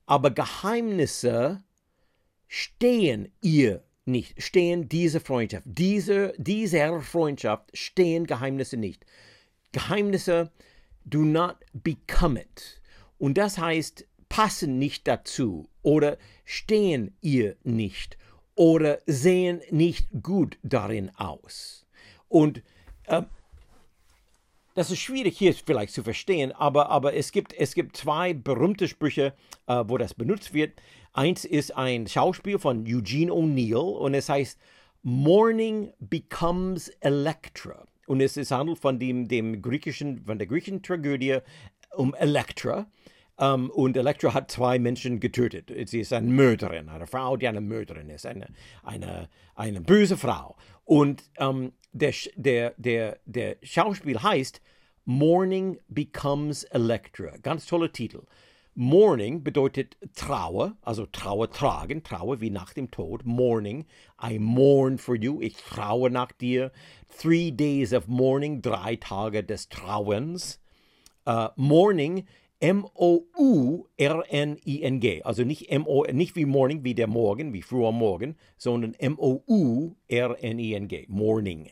Aber 0.06 0.30
Geheimnisse 0.30 1.62
stehen 2.46 3.30
ihr 3.42 3.84
nicht, 4.06 4.42
stehen 4.42 4.88
diese 4.88 5.20
Freundschaft, 5.20 5.66
diese, 5.66 6.32
dieser 6.38 7.00
Freundschaft 7.02 7.76
stehen 7.76 8.26
Geheimnisse 8.26 8.76
nicht. 8.76 9.04
Geheimnisse 9.72 10.50
do 11.04 11.24
not 11.24 11.56
become 11.72 12.40
it. 12.40 12.77
Und 13.18 13.38
das 13.38 13.58
heißt, 13.58 14.06
passen 14.28 14.78
nicht 14.78 15.08
dazu 15.08 15.68
oder 15.82 16.18
stehen 16.44 17.16
ihr 17.20 17.56
nicht 17.64 18.16
oder 18.54 18.98
sehen 19.06 19.60
nicht 19.70 20.08
gut 20.22 20.58
darin 20.62 21.10
aus. 21.16 21.86
Und 22.28 22.62
äh, 23.06 23.22
das 24.74 24.90
ist 24.90 25.00
schwierig 25.00 25.36
hier 25.36 25.54
vielleicht 25.54 25.92
zu 25.92 26.04
verstehen, 26.04 26.52
aber, 26.52 26.90
aber 26.90 27.14
es, 27.14 27.32
gibt, 27.32 27.52
es 27.54 27.74
gibt 27.74 27.96
zwei 27.96 28.32
berühmte 28.32 28.86
Sprüche, 28.86 29.34
äh, 29.66 29.84
wo 29.86 29.98
das 29.98 30.14
benutzt 30.14 30.54
wird. 30.54 30.80
Eins 31.12 31.44
ist 31.44 31.76
ein 31.76 32.06
Schauspiel 32.06 32.58
von 32.58 32.84
Eugene 32.86 33.32
O'Neill 33.32 33.96
und 33.96 34.14
es 34.14 34.28
heißt 34.28 34.58
Morning 35.02 35.92
becomes 35.98 36.90
Electra. 37.00 37.86
Und 38.06 38.20
es 38.20 38.36
ist 38.36 38.50
handelt 38.50 38.78
von 38.78 38.98
dem, 38.98 39.28
dem 39.28 39.60
griechischen, 39.60 40.24
von 40.24 40.38
der 40.38 40.46
griechischen 40.46 40.82
Tragödie 40.82 41.38
um 41.96 42.14
Elektra. 42.14 42.86
Um, 43.40 43.70
und 43.70 43.96
Elektra 43.96 44.34
hat 44.34 44.50
zwei 44.50 44.80
Menschen 44.80 45.20
getötet. 45.20 45.70
Sie 45.88 46.00
ist 46.00 46.12
eine 46.12 46.26
Mörderin, 46.26 46.88
eine 46.88 47.06
Frau, 47.06 47.36
die 47.36 47.46
eine 47.46 47.60
Mörderin 47.60 48.10
ist, 48.10 48.26
eine, 48.26 48.48
eine, 48.82 49.28
eine 49.54 49.80
böse 49.80 50.16
Frau. 50.16 50.56
Und 50.84 51.22
um, 51.38 51.72
der, 51.92 52.12
der, 52.34 52.74
der, 52.78 53.18
der 53.26 53.56
Schauspiel 53.62 54.20
heißt 54.20 54.60
Morning 55.04 55.78
Becomes 55.88 56.64
Elektra. 56.64 57.36
Ganz 57.40 57.66
toller 57.66 57.92
Titel. 57.92 58.22
Morning 58.74 59.42
bedeutet 59.42 59.96
Trauer, 60.14 60.76
also 60.82 61.06
Trauer 61.06 61.50
tragen, 61.50 62.04
Trauer 62.04 62.40
wie 62.40 62.50
nach 62.50 62.72
dem 62.74 62.90
Tod. 62.90 63.24
Morning, 63.24 63.86
I 64.22 64.38
mourn 64.38 64.98
for 64.98 65.16
you, 65.16 65.40
ich 65.40 65.56
traue 65.56 66.10
nach 66.10 66.30
dir. 66.30 66.70
Three 67.08 67.50
days 67.50 67.92
of 67.92 68.06
mourning, 68.06 68.62
drei 68.62 68.94
Tage 68.96 69.42
des 69.42 69.68
Trauens. 69.68 70.60
Uh, 71.28 71.50
morning 71.56 72.24
M-O-U-R-N-I-N-G. 72.60 73.12
Also 75.22 75.44
nicht, 75.44 75.70
M-O, 75.70 76.04
nicht 76.04 76.34
wie 76.36 76.44
Morning, 76.44 76.82
wie 76.84 76.94
der 76.94 77.06
Morgen, 77.06 77.52
wie 77.52 77.60
früher 77.62 77.92
Morgen, 77.92 78.36
sondern 78.56 78.94
M-O-U-R-N-I-N-G. 78.94 79.44
Morning. 81.08 81.70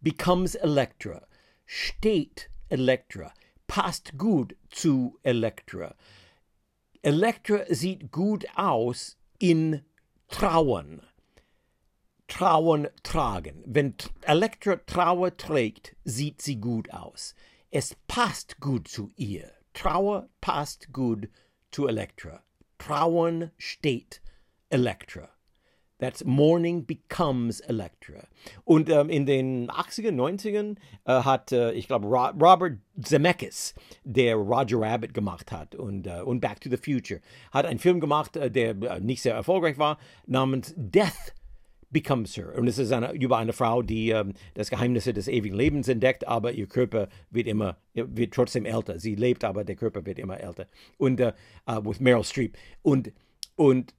Becomes 0.00 0.54
Electra. 0.54 1.26
Steht 1.66 2.48
Electra. 2.70 3.34
Passt 3.66 4.16
gut 4.16 4.56
zu 4.70 5.18
Electra. 5.22 5.94
Electra 7.02 7.64
sieht 7.68 8.10
gut 8.12 8.46
aus 8.56 9.18
in 9.38 9.82
Trauern. 10.28 11.02
Trauern 12.28 12.88
tragen. 13.02 13.62
Wenn 13.66 13.94
Electra 14.22 14.76
Trauer 14.76 15.36
trägt, 15.36 15.96
sieht 16.04 16.40
sie 16.40 16.56
gut 16.56 16.90
aus. 16.92 17.34
Es 17.74 17.96
passt 18.06 18.60
gut 18.60 18.86
zu 18.86 19.08
ihr. 19.16 19.50
Trauer 19.72 20.28
passt 20.42 20.92
gut 20.92 21.30
zu 21.70 21.86
Elektra. 21.86 22.42
Trauern 22.76 23.50
steht 23.56 24.20
Elektra. 24.68 25.30
That's 25.98 26.22
Mourning 26.22 26.84
becomes 26.84 27.60
Elektra. 27.60 28.26
Und 28.64 28.90
ähm, 28.90 29.08
in 29.08 29.24
den 29.24 29.70
80er, 29.70 30.10
90ern 30.10 30.76
äh, 31.06 31.22
hat, 31.22 31.52
äh, 31.52 31.72
ich 31.72 31.86
glaube, 31.88 32.08
Ro 32.08 32.26
Robert 32.38 32.76
Zemeckis, 33.00 33.74
der 34.04 34.36
Roger 34.36 34.82
Rabbit 34.82 35.14
gemacht 35.14 35.50
hat 35.50 35.74
und, 35.74 36.06
äh, 36.06 36.20
und 36.20 36.40
Back 36.40 36.60
to 36.60 36.68
the 36.68 36.76
Future, 36.76 37.22
hat 37.52 37.64
einen 37.64 37.78
Film 37.78 38.00
gemacht, 38.00 38.36
äh, 38.36 38.50
der 38.50 38.72
äh, 38.82 39.00
nicht 39.00 39.22
sehr 39.22 39.34
erfolgreich 39.34 39.78
war, 39.78 39.96
namens 40.26 40.74
Death 40.76 41.32
becomes 41.92 42.36
her. 42.36 42.54
Und 42.56 42.66
es 42.66 42.78
ist 42.78 42.92
eine, 42.92 43.12
über 43.12 43.38
eine 43.38 43.52
Frau, 43.52 43.82
die 43.82 44.10
ähm, 44.10 44.34
das 44.54 44.70
Geheimnis 44.70 45.04
des 45.04 45.28
ewigen 45.28 45.56
Lebens 45.56 45.88
entdeckt, 45.88 46.26
aber 46.26 46.52
ihr 46.52 46.66
Körper 46.66 47.08
wird 47.30 47.46
immer, 47.46 47.76
wird 47.94 48.34
trotzdem 48.34 48.64
älter. 48.64 48.98
Sie 48.98 49.14
lebt, 49.14 49.44
aber 49.44 49.64
der 49.64 49.76
Körper 49.76 50.04
wird 50.04 50.18
immer 50.18 50.40
älter. 50.40 50.66
Und 50.98 51.20
uh, 51.20 51.32
uh, 51.68 51.84
with 51.84 52.00
Meryl 52.00 52.24
Streep. 52.24 52.56
Und, 52.82 53.12
und, 53.56 53.94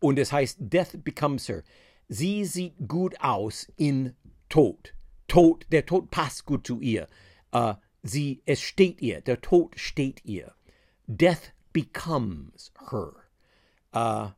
und 0.00 0.18
es 0.18 0.32
heißt 0.32 0.58
Death 0.60 1.04
becomes 1.04 1.48
her. 1.48 1.62
Sie 2.08 2.44
sieht 2.44 2.74
gut 2.88 3.20
aus 3.20 3.70
in 3.76 4.14
Tod. 4.48 4.94
Tod, 5.28 5.66
der 5.70 5.86
Tod 5.86 6.10
passt 6.10 6.46
gut 6.46 6.66
zu 6.66 6.80
ihr. 6.80 7.08
Uh, 7.54 7.74
sie, 8.02 8.42
es 8.46 8.60
steht 8.60 9.02
ihr, 9.02 9.20
der 9.20 9.40
Tod 9.40 9.78
steht 9.78 10.24
ihr. 10.24 10.54
Death 11.06 11.52
becomes 11.72 12.72
her. 12.90 13.12
Uh, 13.94 14.30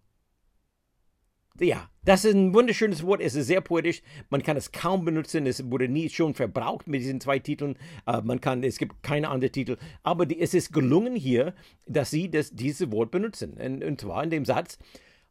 ja, 1.61 1.90
das 2.04 2.24
ist 2.24 2.34
ein 2.34 2.54
wunderschönes 2.54 3.04
Wort. 3.04 3.20
Es 3.20 3.34
ist 3.34 3.46
sehr 3.46 3.61
poetisch. 3.61 4.02
Man 4.30 4.42
kann 4.42 4.56
es 4.56 4.72
kaum 4.72 5.04
benutzen. 5.04 5.46
Es 5.46 5.70
wurde 5.70 5.88
nie 5.88 6.09
schon 6.09 6.34
verbraucht 6.34 6.86
mit 6.86 7.00
diesen 7.00 7.20
zwei 7.20 7.38
Titeln. 7.38 7.76
Uh, 8.09 8.20
man 8.22 8.40
kann, 8.40 8.62
es 8.62 8.78
gibt 8.78 9.02
keine 9.02 9.28
anderen 9.28 9.52
Titel. 9.52 9.76
Aber 10.02 10.26
die, 10.26 10.40
es 10.40 10.54
ist 10.54 10.72
gelungen 10.72 11.16
hier, 11.16 11.54
dass 11.86 12.11
sie 12.11 12.30
das, 12.30 12.50
dieses 12.50 12.90
Wort 12.90 13.11
benutzen. 13.11 13.54
Und, 13.54 13.84
und 13.84 14.00
zwar 14.00 14.24
in 14.24 14.30
dem 14.30 14.44
Satz: 14.44 14.78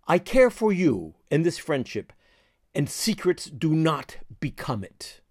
I 0.09 0.19
care 0.19 0.51
for 0.51 0.71
you 0.71 1.13
in 1.29 1.43
this 1.43 1.57
friendship, 1.57 2.13
and 2.75 2.89
secrets 2.89 3.51
do 3.51 3.69
not 3.69 4.19
become 4.39 4.85
it. 4.85 5.23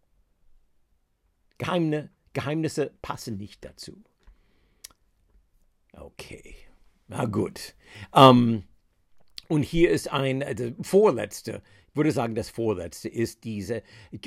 Geheimne, 1.58 2.10
Geheimnisse 2.32 2.92
passen 3.02 3.38
nicht 3.38 3.64
dazu. 3.64 4.02
Okay, 5.92 6.54
na 7.08 7.24
gut. 7.24 7.74
Ähm, 8.14 8.64
und 9.48 9.62
hier 9.62 9.90
ist 9.90 10.12
ein, 10.12 10.40
das 10.40 10.72
vorletzte, 10.82 11.62
ich 11.90 11.96
würde 11.96 12.12
sagen, 12.12 12.34
das 12.34 12.50
vorletzte 12.50 13.08
ist 13.08 13.44
diese 13.44 13.82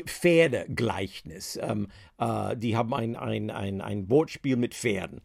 Pferdegleichnis. 0.05 1.59
Ähm, 1.61 1.88
äh, 2.17 2.57
die 2.57 2.76
haben 2.76 2.93
ein, 2.93 3.15
ein, 3.15 3.51
ein, 3.51 3.82
ein 3.82 4.09
Wortspiel 4.09 4.55
mit 4.55 4.74
Pferden. 4.74 5.22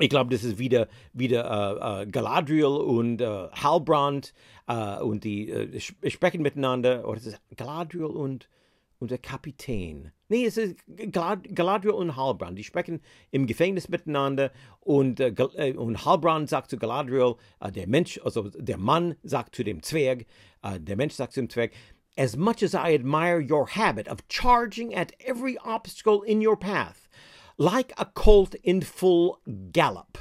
Ich 0.00 0.08
glaube, 0.08 0.34
das 0.34 0.44
ist 0.44 0.58
wieder, 0.58 0.88
wieder 1.12 2.00
äh, 2.00 2.02
äh, 2.02 2.06
Galadriel 2.06 2.64
und 2.64 3.20
äh, 3.20 3.48
Halbrand 3.52 4.32
äh, 4.66 4.98
und 5.00 5.24
die 5.24 5.50
äh, 5.50 5.80
sprechen 6.10 6.42
miteinander. 6.42 7.06
Oder 7.06 7.18
ist 7.18 7.26
es 7.26 7.40
Galadriel 7.54 8.06
und, 8.06 8.48
und 9.00 9.10
der 9.10 9.18
Kapitän? 9.18 10.12
Nee, 10.28 10.44
es 10.44 10.56
ist 10.56 10.76
Galad 11.10 11.54
Galadriel 11.54 11.94
und 11.94 12.16
Halbrand. 12.16 12.56
Die 12.56 12.64
sprechen 12.64 13.00
im 13.32 13.46
Gefängnis 13.46 13.88
miteinander 13.88 14.52
und, 14.80 15.18
äh, 15.18 15.74
und 15.76 16.04
Halbrand 16.04 16.48
sagt 16.48 16.70
zu 16.70 16.78
Galadriel, 16.78 17.34
der 17.74 17.88
Mensch, 17.88 18.20
also 18.22 18.48
der 18.48 18.78
Mann 18.78 19.16
sagt 19.24 19.56
zu 19.56 19.64
dem 19.64 19.82
Zwerg, 19.82 20.26
der 20.62 20.96
Mensch 20.96 21.14
sagt 21.14 21.32
zu 21.32 21.40
dem 21.40 21.50
Zwerg, 21.50 21.72
As 22.16 22.36
much 22.36 22.62
as 22.62 22.74
I 22.74 22.92
admire 22.94 23.40
your 23.40 23.66
habit 23.66 24.06
of 24.08 24.26
charging 24.28 24.94
at 24.94 25.12
every 25.20 25.56
obstacle 25.58 26.22
in 26.22 26.40
your 26.40 26.56
path, 26.56 27.08
like 27.56 27.92
a 27.96 28.04
colt 28.04 28.54
in 28.54 28.82
full 28.82 29.38
gallop. 29.72 30.18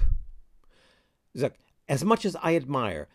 Sagt, 1.34 1.58
as 1.88 2.06
much 2.06 2.26
as 2.26 2.36
I 2.36 2.56
admire, 2.56 3.08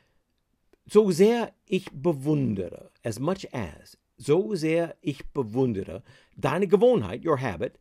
so 0.86 1.10
sehr 1.10 1.52
ich 1.66 1.90
bewundere, 1.92 2.90
as 3.04 3.18
much 3.18 3.46
as, 3.52 3.96
so 4.16 4.54
sehr 4.54 4.96
ich 5.00 5.26
bewundere, 5.28 6.02
deine 6.36 6.66
Gewohnheit, 6.66 7.24
your 7.24 7.40
habit, 7.40 7.78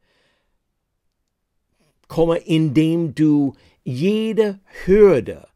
komme, 2.07 2.37
indem 2.37 3.15
du 3.15 3.55
jede 3.83 4.59
Hürde 4.85 5.47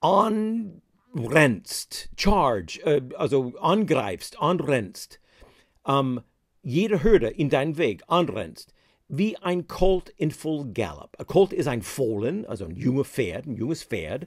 anrennst, 0.00 0.80
charge, 2.16 2.80
äh, 2.84 3.02
also 3.16 3.54
angreifst, 3.58 4.40
anrennst, 4.40 5.20
ähm, 5.86 6.20
jede 6.62 7.02
Hürde 7.02 7.28
in 7.28 7.48
deinen 7.48 7.78
Weg 7.78 8.02
anrennst, 8.08 8.72
wie 9.08 9.36
ein 9.36 9.68
Colt 9.68 10.12
in 10.16 10.30
Full 10.32 10.72
Gallop. 10.72 11.16
Ein 11.18 11.26
Colt 11.26 11.52
ist 11.52 11.68
ein 11.68 11.82
Fohlen, 11.82 12.44
also 12.46 12.64
ein 12.64 12.76
junger 12.76 13.04
Pferd, 13.04 13.46
ein 13.46 13.54
junges 13.54 13.84
Pferd, 13.84 14.26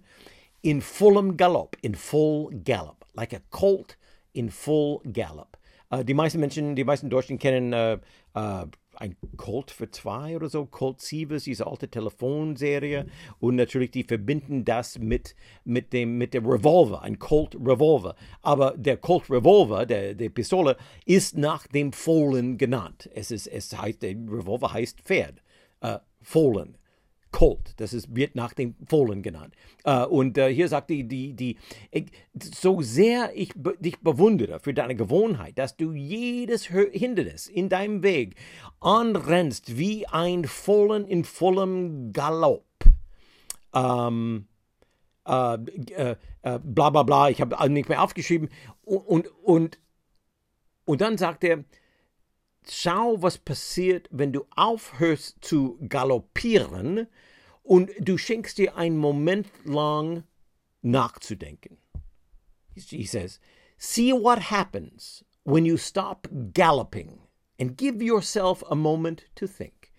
in 0.62 0.82
vollem 0.82 1.38
Galopp, 1.38 1.78
in 1.82 1.96
Full 1.96 2.50
Gallop. 2.64 3.06
Like 3.14 3.34
a 3.34 3.40
Colt 3.50 3.98
in 4.32 4.50
Full 4.50 5.02
Gallop. 5.12 5.58
Uh, 5.92 6.04
die 6.04 6.14
meisten 6.14 6.40
Menschen, 6.40 6.76
die 6.76 6.84
meisten 6.84 7.10
Deutschen 7.10 7.40
kennen 7.40 7.74
uh, 7.74 7.98
uh, 8.38 8.68
ein 9.00 9.16
Colt 9.38 9.72
für 9.72 9.90
zwei 9.90 10.36
oder 10.36 10.50
so, 10.50 10.66
Colt 10.66 11.02
Sievers, 11.02 11.44
diese 11.44 11.66
alte 11.66 11.88
Telefonserie. 11.88 13.06
Und 13.40 13.56
natürlich, 13.56 13.92
die 13.92 14.04
verbinden 14.04 14.66
das 14.66 15.00
mit, 15.00 15.36
mit, 15.64 15.94
dem, 15.94 16.18
mit 16.18 16.34
der 16.34 16.42
Revolver, 16.42 17.02
ein 17.02 17.18
Colt 17.18 17.56
Revolver. 17.56 18.16
Aber 18.42 18.76
der 18.78 18.98
Colt 18.98 19.30
Revolver, 19.30 19.86
der, 19.86 20.16
der 20.16 20.30
Pistole, 20.30 20.78
ist 21.06 21.38
nach 21.38 21.66
dem 21.68 21.94
Fohlen 21.94 22.58
genannt. 22.58 23.10
Es, 23.14 23.32
ist, 23.32 23.48
es 23.48 23.76
heißt, 23.76 24.02
der 24.02 24.12
Revolver 24.12 24.74
heißt 24.74 25.02
Pferd. 25.02 25.42
Äh, 25.82 26.00
Fohlen. 26.22 26.79
Colt. 27.32 27.74
Das 27.78 27.94
ist, 27.94 28.16
wird 28.16 28.36
nach 28.36 28.54
dem 28.54 28.76
Fohlen 28.88 29.22
genannt. 29.22 29.54
Äh, 29.84 30.06
und 30.06 30.38
äh, 30.38 30.54
hier 30.54 30.68
sagt 30.68 30.90
die, 30.90 31.08
die, 31.08 31.34
die 31.34 31.58
ich, 31.92 32.06
so 32.56 32.82
sehr 32.82 33.32
ich 33.36 33.54
be, 33.56 33.76
dich 33.80 34.00
bewundere 34.00 34.60
für 34.60 34.74
deine 34.74 34.96
Gewohnheit, 34.96 35.58
dass 35.58 35.78
du 35.78 35.94
jedes 35.94 36.66
Hindernis 36.66 37.48
in 37.48 37.70
deinem 37.70 38.04
Weg 38.04 38.36
anrennst 38.80 39.78
wie 39.78 40.08
ein 40.08 40.46
Fohlen 40.46 41.06
in 41.06 41.24
vollem 41.24 42.14
Galopp. 42.14 42.66
Ähm, 43.74 44.48
äh, 45.28 45.54
äh, 45.54 46.16
äh, 46.42 46.60
bla 46.64 46.90
bla 46.90 47.04
bla, 47.04 47.30
ich 47.30 47.42
habe 47.42 47.70
nicht 47.70 47.90
mehr 47.90 48.02
aufgeschrieben. 48.02 48.50
Und, 48.84 49.06
und, 49.06 49.28
und, 49.44 49.80
und 50.86 51.02
dann 51.02 51.18
sagt 51.18 51.44
er, 51.44 51.64
schau, 52.72 53.22
was 53.22 53.38
passiert, 53.38 54.08
wenn 54.12 54.34
du 54.34 54.46
aufhörst 54.56 55.38
zu 55.42 55.78
galoppieren 55.88 57.08
und 57.64 57.92
du 58.00 58.18
schenkst 58.18 58.58
dir 58.58 58.76
einen 58.76 58.98
Moment 58.98 59.48
lang 59.64 60.24
nachzudenken. 60.82 61.78
He 62.76 63.06
says, 63.06 63.40
see 63.78 64.14
what 64.14 64.52
happens 64.52 65.24
when 65.44 65.66
you 65.66 65.78
stop 65.78 66.28
galloping 66.54 67.20
and 67.60 67.78
give 67.78 68.02
yourself 68.02 68.64
a 68.70 68.76
moment 68.76 69.26
to 69.36 69.48
think. 69.48 69.92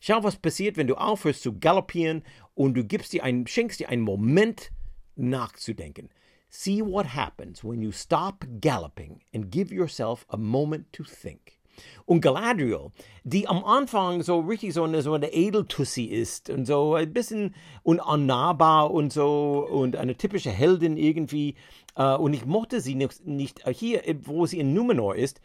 Schau, 0.00 0.22
was 0.22 0.36
passiert, 0.36 0.76
wenn 0.76 0.86
du 0.86 0.94
aufhörst 0.94 1.42
zu 1.42 1.58
galoppieren 1.58 2.22
und 2.54 2.74
du 2.74 2.84
gibst 2.84 3.12
dir 3.12 3.24
einen, 3.24 3.46
schenkst 3.46 3.80
dir 3.80 3.88
einen 3.88 4.02
Moment 4.02 4.70
nachzudenken. 5.16 6.08
See 6.50 6.80
what 6.80 7.14
happens 7.14 7.64
when 7.64 7.82
you 7.82 7.90
stop 7.90 8.46
galloping 8.60 9.22
and 9.34 9.50
give 9.50 9.74
yourself 9.74 10.24
a 10.30 10.36
moment 10.36 10.92
to 10.92 11.02
think. 11.04 11.57
Und 12.04 12.20
Galadriel, 12.20 12.90
die 13.24 13.48
am 13.48 13.64
Anfang 13.64 14.22
so 14.22 14.40
richtig 14.40 14.74
so 14.74 14.84
eine, 14.84 15.02
so 15.02 15.12
eine 15.14 15.32
Edeltussi 15.32 16.04
ist 16.04 16.50
und 16.50 16.66
so 16.66 16.94
ein 16.94 17.12
bisschen 17.12 17.54
unnahbar 17.82 18.90
und 18.90 19.12
so 19.12 19.66
und 19.70 19.96
eine 19.96 20.16
typische 20.16 20.50
Heldin 20.50 20.96
irgendwie. 20.96 21.54
Äh, 21.96 22.14
und 22.14 22.32
ich 22.32 22.46
mochte 22.46 22.80
sie 22.80 22.94
nicht, 22.94 23.26
nicht 23.26 23.66
hier, 23.68 24.02
wo 24.24 24.46
sie 24.46 24.60
in 24.60 24.74
Numenor 24.74 25.16
ist 25.16 25.40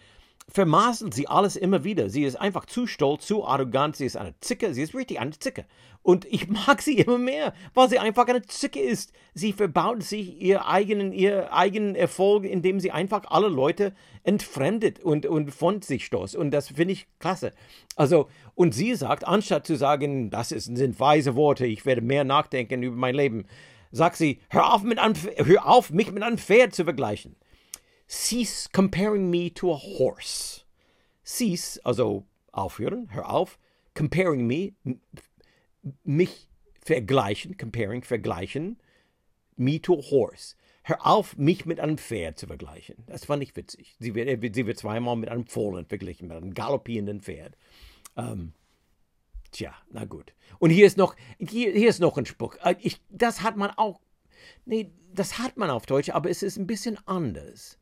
vermaßelt 0.48 1.14
sie 1.14 1.28
alles 1.28 1.56
immer 1.56 1.84
wieder. 1.84 2.10
Sie 2.10 2.24
ist 2.24 2.36
einfach 2.36 2.66
zu 2.66 2.88
stolz, 2.88 3.26
zu 3.26 3.46
arrogant, 3.46 3.96
sie 3.96 4.06
ist 4.06 4.18
eine 4.18 4.34
Zicke, 4.40 4.74
sie 4.74 4.82
ist 4.82 4.96
richtig 4.96 5.20
eine 5.20 5.32
Zicke. 5.32 5.66
Und 6.04 6.26
ich 6.26 6.50
mag 6.50 6.82
sie 6.82 6.98
immer 7.00 7.18
mehr, 7.18 7.54
weil 7.74 7.90
sie 7.90 7.98
einfach 7.98 8.28
eine 8.28 8.42
Zicke 8.42 8.80
ist. 8.80 9.14
Sie 9.34 9.54
verbaut 9.54 10.04
sich 10.04 10.42
ihr 10.42 10.68
eigenen, 10.68 11.14
ihr 11.14 11.54
eigenen 11.54 11.96
Erfolg, 11.96 12.44
indem 12.44 12.80
sie 12.80 12.92
einfach 12.92 13.24
alle 13.30 13.48
Leute 13.48 13.94
entfremdet 14.24 15.00
und, 15.00 15.26
und 15.26 15.52
von 15.52 15.82
sich 15.82 16.06
stoßt. 16.06 16.36
Und 16.36 16.52
das 16.52 16.68
finde 16.70 16.94
ich 16.94 17.08
klasse. 17.20 17.54
Also, 17.96 18.28
und 18.54 18.74
sie 18.74 18.96
sagt, 18.96 19.26
anstatt 19.26 19.66
zu 19.66 19.76
sagen, 19.76 20.30
das 20.30 20.52
ist, 20.52 20.76
sind 20.76 21.00
weise 21.00 21.36
Worte, 21.36 21.66
ich 21.66 21.86
werde 21.86 22.02
mehr 22.02 22.26
nachdenken 22.26 22.84
über 22.84 22.98
mein 22.98 23.16
Leben, 23.16 23.46
sagt 23.92 24.18
sie, 24.18 24.40
hör 24.50 24.74
auf, 24.74 24.84
mit 24.84 25.00
einem, 25.00 25.16
hör 25.38 25.68
auf 25.68 25.92
mich 25.92 26.12
mit 26.12 26.24
einem 26.24 26.38
Pferd 26.38 26.76
zu 26.76 26.84
vergleichen. 26.84 27.36
Cease 28.14 28.68
comparing 28.72 29.32
me 29.32 29.50
to 29.50 29.72
a 29.72 29.76
horse. 29.76 30.66
Cease, 31.26 31.80
also 31.84 32.26
aufhören, 32.52 33.10
hör 33.12 33.28
auf. 33.28 33.58
Comparing 33.96 34.46
me, 34.46 34.74
mich 36.04 36.48
vergleichen, 36.80 37.58
comparing, 37.58 38.04
vergleichen, 38.04 38.78
me 39.58 39.82
to 39.82 39.96
a 39.96 40.02
horse. 40.12 40.56
Hör 40.84 41.08
auf, 41.08 41.38
mich 41.38 41.66
mit 41.66 41.80
einem 41.80 41.98
Pferd 41.98 42.38
zu 42.38 42.46
vergleichen. 42.46 43.04
Das 43.08 43.26
fand 43.26 43.42
ich 43.42 43.56
witzig. 43.56 43.96
Sie 44.00 44.14
wird, 44.14 44.56
sie 44.56 44.68
wird 44.68 44.78
zweimal 44.78 45.16
mit 45.16 45.30
einem 45.30 45.48
Fohlen 45.48 45.88
verglichen, 45.88 46.28
mit 46.28 46.38
einem 46.38 46.54
galoppierenden 46.54 47.20
Pferd. 47.20 47.58
Ähm, 48.16 48.54
tja, 49.52 49.74
na 49.90 50.06
gut. 50.06 50.36
Und 50.60 50.70
hier 50.70 50.86
ist 50.86 50.98
noch, 50.98 51.16
hier, 51.40 51.72
hier 51.72 51.90
ist 51.90 52.00
noch 52.00 52.16
ein 52.16 52.28
Spruch. 52.28 52.58
Äh, 52.64 52.76
ich, 52.80 53.02
das 53.10 53.42
hat 53.42 53.58
man 53.58 53.72
auch, 53.72 54.02
nee, 54.66 54.92
das 55.12 55.40
hat 55.40 55.58
man 55.58 55.72
auf 55.72 55.88
Deutsch, 55.88 56.12
aber 56.12 56.30
es 56.30 56.44
ist 56.44 56.58
ein 56.58 56.68
bisschen 56.68 57.00
anders. 57.08 57.80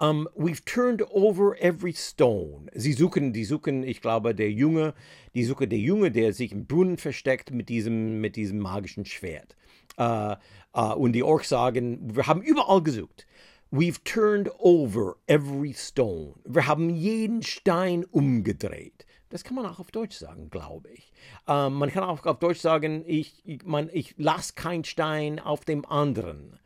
Um, 0.00 0.28
we've 0.34 0.64
turned 0.64 1.02
over 1.10 1.54
every 1.60 1.92
stone. 1.92 2.70
Sie 2.74 2.94
suchen, 2.94 3.34
die 3.34 3.44
suchen, 3.44 3.82
ich 3.82 4.00
glaube, 4.00 4.34
der 4.34 4.50
Junge, 4.50 4.94
die 5.34 5.44
suchen 5.44 5.68
der 5.68 5.78
Junge, 5.78 6.10
der 6.10 6.32
sich 6.32 6.52
im 6.52 6.66
Brunnen 6.66 6.96
versteckt 6.96 7.50
mit 7.50 7.68
diesem, 7.68 8.18
mit 8.20 8.36
diesem 8.36 8.60
magischen 8.60 9.04
Schwert. 9.04 9.56
Uh, 9.98 10.36
uh, 10.74 10.94
und 10.94 11.12
die 11.12 11.22
Orks 11.22 11.50
sagen, 11.50 11.98
wir 12.16 12.26
haben 12.26 12.40
überall 12.40 12.82
gesucht. 12.82 13.26
We've 13.70 14.02
turned 14.02 14.50
over 14.58 15.16
every 15.26 15.74
stone. 15.74 16.34
Wir 16.44 16.66
haben 16.66 16.88
jeden 16.88 17.42
Stein 17.42 18.06
umgedreht. 18.06 19.04
Das 19.28 19.44
kann 19.44 19.54
man 19.54 19.66
auch 19.66 19.78
auf 19.78 19.90
Deutsch 19.90 20.16
sagen, 20.16 20.48
glaube 20.50 20.88
ich. 20.88 21.12
Ähm, 21.46 21.74
man 21.74 21.90
kann 21.90 22.02
auch 22.02 22.24
auf 22.24 22.38
Deutsch 22.38 22.58
sagen, 22.58 23.04
ich, 23.06 23.42
ich, 23.44 23.60
ich 23.92 24.14
lasse 24.16 24.54
keinen 24.54 24.84
Stein 24.84 25.38
auf 25.38 25.64
dem 25.64 25.84
anderen. 25.84 26.58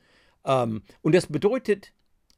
Ähm, 0.47 0.83
und 1.03 1.15
das 1.15 1.27
bedeutet, 1.27 1.93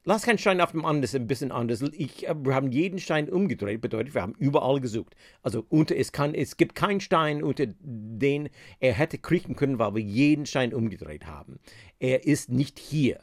Lass 0.09 0.23
keinen 0.23 0.39
Stein 0.39 0.61
auf 0.61 0.71
dem 0.71 0.85
anderen, 0.85 1.23
ein 1.23 1.27
bisschen 1.27 1.51
anders. 1.51 1.83
Ich, 1.83 2.29
äh, 2.29 2.35
wir 2.39 2.55
haben 2.55 2.71
jeden 2.71 3.01
Stein 3.01 3.29
umgedreht, 3.29 3.81
bedeutet, 3.81 4.15
wir 4.15 4.23
haben 4.23 4.37
überall 4.39 4.81
gesucht. 4.81 5.17
Also 5.43 5.67
unter, 5.69 5.97
es, 5.97 6.13
kann, 6.13 6.33
es 6.33 6.57
gibt 6.57 6.77
keinen 6.77 7.01
Stein, 7.01 7.43
unter 7.43 7.67
den 7.81 8.49
er 8.79 8.93
hätte 8.93 9.19
kriechen 9.19 9.57
können, 9.57 9.81
weil 9.81 9.97
wir 9.97 10.03
jeden 10.03 10.47
Stein 10.47 10.73
umgedreht 10.73 11.27
haben. 11.27 11.59
Er 11.99 12.25
ist 12.25 12.51
nicht 12.51 12.79
hier. 12.79 13.19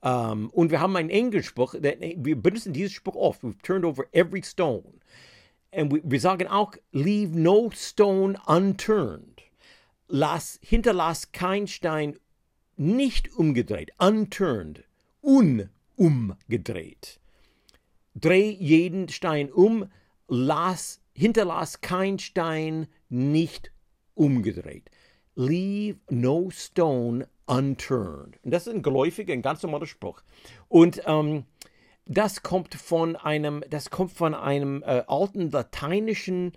Um, 0.00 0.10
ähm, 0.10 0.50
und 0.50 0.70
wir 0.70 0.80
haben 0.80 0.96
einen 0.96 1.10
Engelspruch, 1.10 1.74
wir 1.74 2.36
benutzen 2.36 2.72
dieses 2.72 2.92
Spruch 2.92 3.14
oft. 3.14 3.42
We've 3.42 3.60
turned 3.62 3.84
over 3.84 4.04
every 4.12 4.42
stone. 4.42 5.00
Und 5.70 6.00
wir 6.02 6.20
sagen 6.20 6.48
auch, 6.48 6.72
leave 6.92 7.38
no 7.38 7.70
stone 7.74 8.40
unturned. 8.46 9.42
Lass, 10.08 10.58
hinterlass 10.62 11.30
kein 11.32 11.66
Stein 11.66 12.16
nicht 12.78 13.36
umgedreht, 13.36 13.92
unturned, 13.98 14.82
un 15.20 15.68
umgedreht. 16.02 17.20
Dreh 18.16 18.50
jeden 18.50 19.08
Stein 19.08 19.52
um, 19.52 19.88
lass, 20.26 21.00
hinterlass 21.14 21.80
kein 21.80 22.18
Stein 22.18 22.88
nicht 23.08 23.70
umgedreht. 24.14 24.90
Leave 25.36 26.00
no 26.10 26.50
stone 26.50 27.28
unturned. 27.46 28.36
Und 28.42 28.50
das 28.50 28.66
ist 28.66 28.74
ein 28.74 28.82
geläufiger, 28.82 29.32
ein 29.32 29.42
ganz 29.42 29.62
normaler 29.62 29.86
Spruch. 29.86 30.22
Und 30.68 31.02
ähm, 31.06 31.44
das 32.04 32.42
kommt 32.42 32.74
von 32.74 33.14
einem, 33.14 33.62
das 33.70 33.90
kommt 33.90 34.10
von 34.10 34.34
einem 34.34 34.82
äh, 34.82 35.04
alten 35.06 35.52
lateinischen 35.52 36.52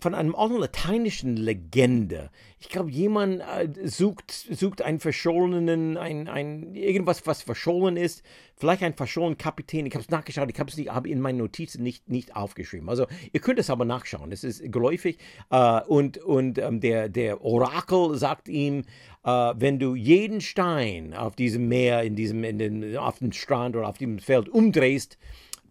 von 0.00 0.14
einem 0.14 0.34
alten 0.34 0.58
lateinischen 0.58 1.36
Legende. 1.36 2.30
Ich 2.58 2.68
glaube, 2.68 2.90
jemand 2.90 3.40
äh, 3.40 3.68
sucht, 3.84 4.30
sucht 4.30 4.82
einen 4.82 5.00
verschollenen, 5.00 5.96
ein, 5.96 6.28
ein, 6.28 6.74
irgendwas, 6.74 7.26
was 7.26 7.42
verschollen 7.42 7.96
ist. 7.96 8.22
Vielleicht 8.56 8.82
ein 8.82 8.94
verschollenen 8.94 9.38
Kapitän. 9.38 9.86
Ich 9.86 9.94
habe 9.94 10.02
es 10.02 10.10
nachgeschaut, 10.10 10.50
ich 10.50 10.58
habe 10.58 10.70
es 10.70 10.76
nicht, 10.76 10.90
in 11.04 11.20
meinen 11.20 11.38
Notizen 11.38 11.82
nicht, 11.82 12.08
nicht 12.08 12.36
aufgeschrieben. 12.36 12.88
Also, 12.88 13.06
ihr 13.32 13.40
könnt 13.40 13.58
es 13.58 13.70
aber 13.70 13.84
nachschauen. 13.84 14.32
Es 14.32 14.44
ist 14.44 14.70
geläufig. 14.70 15.18
Äh, 15.50 15.80
und 15.82 16.18
und 16.18 16.58
ähm, 16.58 16.80
der, 16.80 17.08
der 17.08 17.42
Orakel 17.44 18.16
sagt 18.16 18.48
ihm, 18.48 18.84
äh, 19.24 19.30
wenn 19.56 19.78
du 19.78 19.94
jeden 19.94 20.40
Stein 20.40 21.14
auf 21.14 21.36
diesem 21.36 21.68
Meer, 21.68 22.02
in 22.02 22.16
diesem, 22.16 22.44
in 22.44 22.58
den, 22.58 22.96
auf 22.96 23.18
dem 23.18 23.32
Strand 23.32 23.76
oder 23.76 23.88
auf 23.88 23.98
dem 23.98 24.18
Feld 24.18 24.48
umdrehst, 24.48 25.18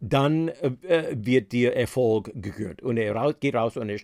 dann 0.01 0.49
äh, 0.49 1.07
wird 1.11 1.51
dir 1.51 1.75
Erfolg 1.75 2.31
gegürt. 2.35 2.81
Und 2.81 2.97
er 2.97 3.15
raus, 3.15 3.35
geht 3.39 3.55
raus 3.55 3.77
und 3.77 3.89
er, 3.89 3.99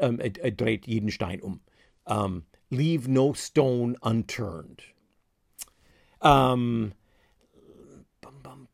ähm, 0.00 0.20
er, 0.20 0.50
dreht 0.50 0.86
jeden 0.86 1.10
Stein 1.10 1.40
um. 1.40 1.60
Um, 2.04 2.16
ähm, 2.16 2.42
leave 2.70 3.10
no 3.10 3.34
stone 3.34 3.96
unturned. 4.00 4.82
Um, 6.20 6.92
bam, 8.20 8.42
bam, 8.42 8.68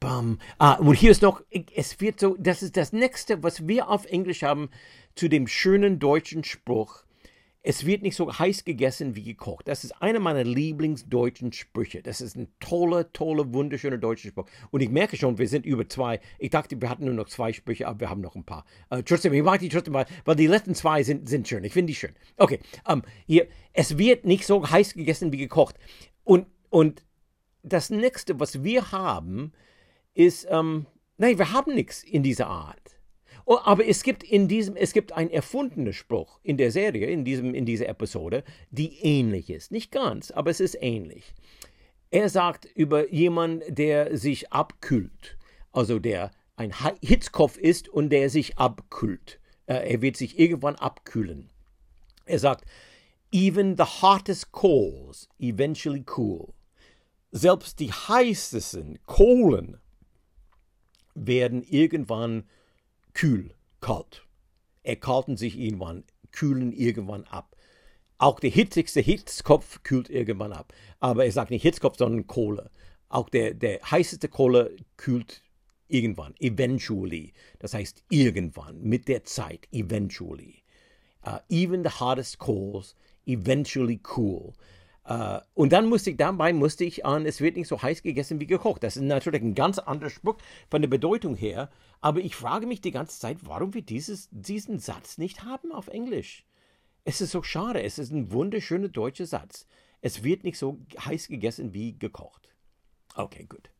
bam. 0.00 0.38
Ah, 0.58 0.74
und 0.74 0.94
hier 0.94 1.10
ist 1.10 1.22
noch, 1.22 1.42
es 1.74 2.00
wird 2.00 2.20
so, 2.20 2.36
das 2.38 2.62
ist 2.62 2.76
das 2.76 2.92
nächste, 2.92 3.42
was 3.42 3.66
wir 3.66 3.88
auf 3.88 4.04
Englisch 4.06 4.42
haben 4.42 4.68
zu 5.14 5.28
dem 5.28 5.46
schönen 5.46 5.98
deutschen 5.98 6.44
Spruch, 6.44 7.05
es 7.66 7.84
wird 7.84 8.02
nicht 8.02 8.14
so 8.14 8.32
heiß 8.32 8.64
gegessen 8.64 9.16
wie 9.16 9.24
gekocht. 9.24 9.66
Das 9.66 9.82
ist 9.82 10.00
einer 10.00 10.20
meiner 10.20 10.44
Lieblingsdeutschen 10.44 11.52
Sprüche. 11.52 12.00
Das 12.00 12.20
ist 12.20 12.36
ein 12.36 12.46
toller, 12.60 13.12
toller, 13.12 13.52
wunderschöner 13.52 13.98
deutscher 13.98 14.28
Spruch. 14.28 14.46
Und 14.70 14.82
ich 14.82 14.88
merke 14.88 15.16
schon, 15.16 15.36
wir 15.36 15.48
sind 15.48 15.66
über 15.66 15.88
zwei. 15.88 16.20
Ich 16.38 16.50
dachte, 16.50 16.80
wir 16.80 16.88
hatten 16.88 17.06
nur 17.06 17.14
noch 17.14 17.26
zwei 17.26 17.52
Sprüche, 17.52 17.88
aber 17.88 17.98
wir 17.98 18.10
haben 18.10 18.20
noch 18.20 18.36
ein 18.36 18.44
paar. 18.44 18.64
Äh, 18.90 19.02
trotzdem, 19.02 19.32
ich 19.32 19.42
mag 19.42 19.58
die 19.58 19.68
trotzdem 19.68 19.94
mal, 19.94 20.06
weil 20.24 20.36
die 20.36 20.46
letzten 20.46 20.76
zwei 20.76 21.02
sind, 21.02 21.28
sind 21.28 21.48
schön. 21.48 21.64
Ich 21.64 21.72
finde 21.72 21.90
die 21.90 21.96
schön. 21.96 22.14
Okay, 22.36 22.60
ähm, 22.88 23.02
hier, 23.26 23.48
es 23.72 23.98
wird 23.98 24.24
nicht 24.26 24.46
so 24.46 24.70
heiß 24.70 24.94
gegessen 24.94 25.32
wie 25.32 25.38
gekocht. 25.38 25.74
Und, 26.22 26.46
und 26.70 27.04
das 27.64 27.90
nächste, 27.90 28.38
was 28.38 28.62
wir 28.62 28.92
haben, 28.92 29.52
ist, 30.14 30.46
ähm, 30.50 30.86
nein, 31.18 31.36
wir 31.36 31.52
haben 31.52 31.74
nichts 31.74 32.04
in 32.04 32.22
dieser 32.22 32.46
Art. 32.46 32.95
Oh, 33.48 33.58
aber 33.62 33.86
es 33.86 34.02
gibt 34.02 34.24
in 34.24 34.48
diesem, 34.48 34.74
es 34.74 34.92
gibt 34.92 35.12
einen 35.12 35.30
erfundenen 35.30 35.92
Spruch 35.92 36.40
in 36.42 36.56
der 36.56 36.72
Serie, 36.72 37.06
in, 37.06 37.24
diesem, 37.24 37.54
in 37.54 37.64
dieser 37.64 37.88
Episode, 37.88 38.42
die 38.72 38.98
ähnlich 39.02 39.50
ist. 39.50 39.70
Nicht 39.70 39.92
ganz, 39.92 40.32
aber 40.32 40.50
es 40.50 40.58
ist 40.58 40.76
ähnlich. 40.80 41.32
Er 42.10 42.28
sagt 42.28 42.64
über 42.64 43.12
jemanden, 43.12 43.72
der 43.72 44.16
sich 44.16 44.52
abkühlt, 44.52 45.38
also 45.70 46.00
der 46.00 46.32
ein 46.56 46.72
Hitzkopf 47.00 47.56
ist 47.56 47.88
und 47.88 48.10
der 48.10 48.30
sich 48.30 48.58
abkühlt. 48.58 49.38
Äh, 49.66 49.92
er 49.92 50.02
wird 50.02 50.16
sich 50.16 50.40
irgendwann 50.40 50.74
abkühlen. 50.74 51.48
Er 52.24 52.40
sagt, 52.40 52.64
even 53.30 53.76
the 53.76 53.84
hottest 53.84 54.50
coals 54.50 55.28
eventually 55.38 56.04
cool. 56.16 56.52
Selbst 57.30 57.78
die 57.78 57.92
heißesten 57.92 58.98
Kohlen 59.06 59.78
werden 61.14 61.62
irgendwann 61.62 62.48
kühl, 63.16 63.54
kalt. 63.80 64.26
Erkalten 64.82 65.38
sich 65.38 65.58
irgendwann, 65.58 66.04
kühlen 66.32 66.72
irgendwann 66.72 67.24
ab. 67.24 67.56
Auch 68.18 68.40
der 68.40 68.50
hitzigste 68.50 69.00
Hitzkopf 69.00 69.82
kühlt 69.82 70.10
irgendwann 70.10 70.52
ab. 70.52 70.74
Aber 71.00 71.24
er 71.24 71.32
sagt 71.32 71.50
nicht 71.50 71.62
Hitzkopf, 71.62 71.96
sondern 71.96 72.26
Kohle. 72.26 72.70
Auch 73.08 73.30
der, 73.30 73.54
der 73.54 73.80
heißeste 73.90 74.28
Kohle 74.28 74.76
kühlt 74.98 75.42
irgendwann, 75.88 76.34
eventually. 76.40 77.32
Das 77.58 77.72
heißt 77.72 78.04
irgendwann, 78.10 78.82
mit 78.82 79.08
der 79.08 79.24
Zeit, 79.24 79.66
eventually. 79.72 80.62
Uh, 81.26 81.38
even 81.48 81.82
the 81.84 81.90
hottest 81.90 82.38
coals 82.38 82.94
eventually 83.24 83.98
cool. 84.16 84.52
Uh, 85.08 85.38
und 85.54 85.72
dann 85.72 85.86
musste 85.88 86.10
ich, 86.10 86.16
dabei 86.16 86.52
musste 86.52 86.84
ich 86.84 87.06
an, 87.06 87.26
es 87.26 87.40
wird 87.40 87.56
nicht 87.56 87.68
so 87.68 87.80
heiß 87.80 88.02
gegessen 88.02 88.40
wie 88.40 88.46
gekocht. 88.46 88.82
Das 88.82 88.96
ist 88.96 89.04
natürlich 89.04 89.40
ein 89.40 89.54
ganz 89.54 89.78
anderer 89.78 90.10
Spruch 90.10 90.36
von 90.68 90.82
der 90.82 90.88
Bedeutung 90.88 91.36
her. 91.36 91.70
Aber 92.00 92.18
ich 92.20 92.34
frage 92.34 92.66
mich 92.66 92.80
die 92.80 92.90
ganze 92.90 93.20
Zeit, 93.20 93.38
warum 93.42 93.72
wir 93.72 93.82
dieses, 93.82 94.28
diesen 94.32 94.80
Satz 94.80 95.16
nicht 95.16 95.44
haben 95.44 95.70
auf 95.70 95.86
Englisch. 95.86 96.44
Es 97.04 97.20
ist 97.20 97.30
so 97.30 97.44
schade. 97.44 97.82
Es 97.82 98.00
ist 98.00 98.10
ein 98.10 98.32
wunderschöner 98.32 98.88
deutscher 98.88 99.26
Satz. 99.26 99.66
Es 100.00 100.24
wird 100.24 100.42
nicht 100.42 100.58
so 100.58 100.80
heiß 100.98 101.28
gegessen 101.28 101.72
wie 101.72 101.96
gekocht. 101.96 102.48
Okay, 103.14 103.46
gut. 103.48 103.70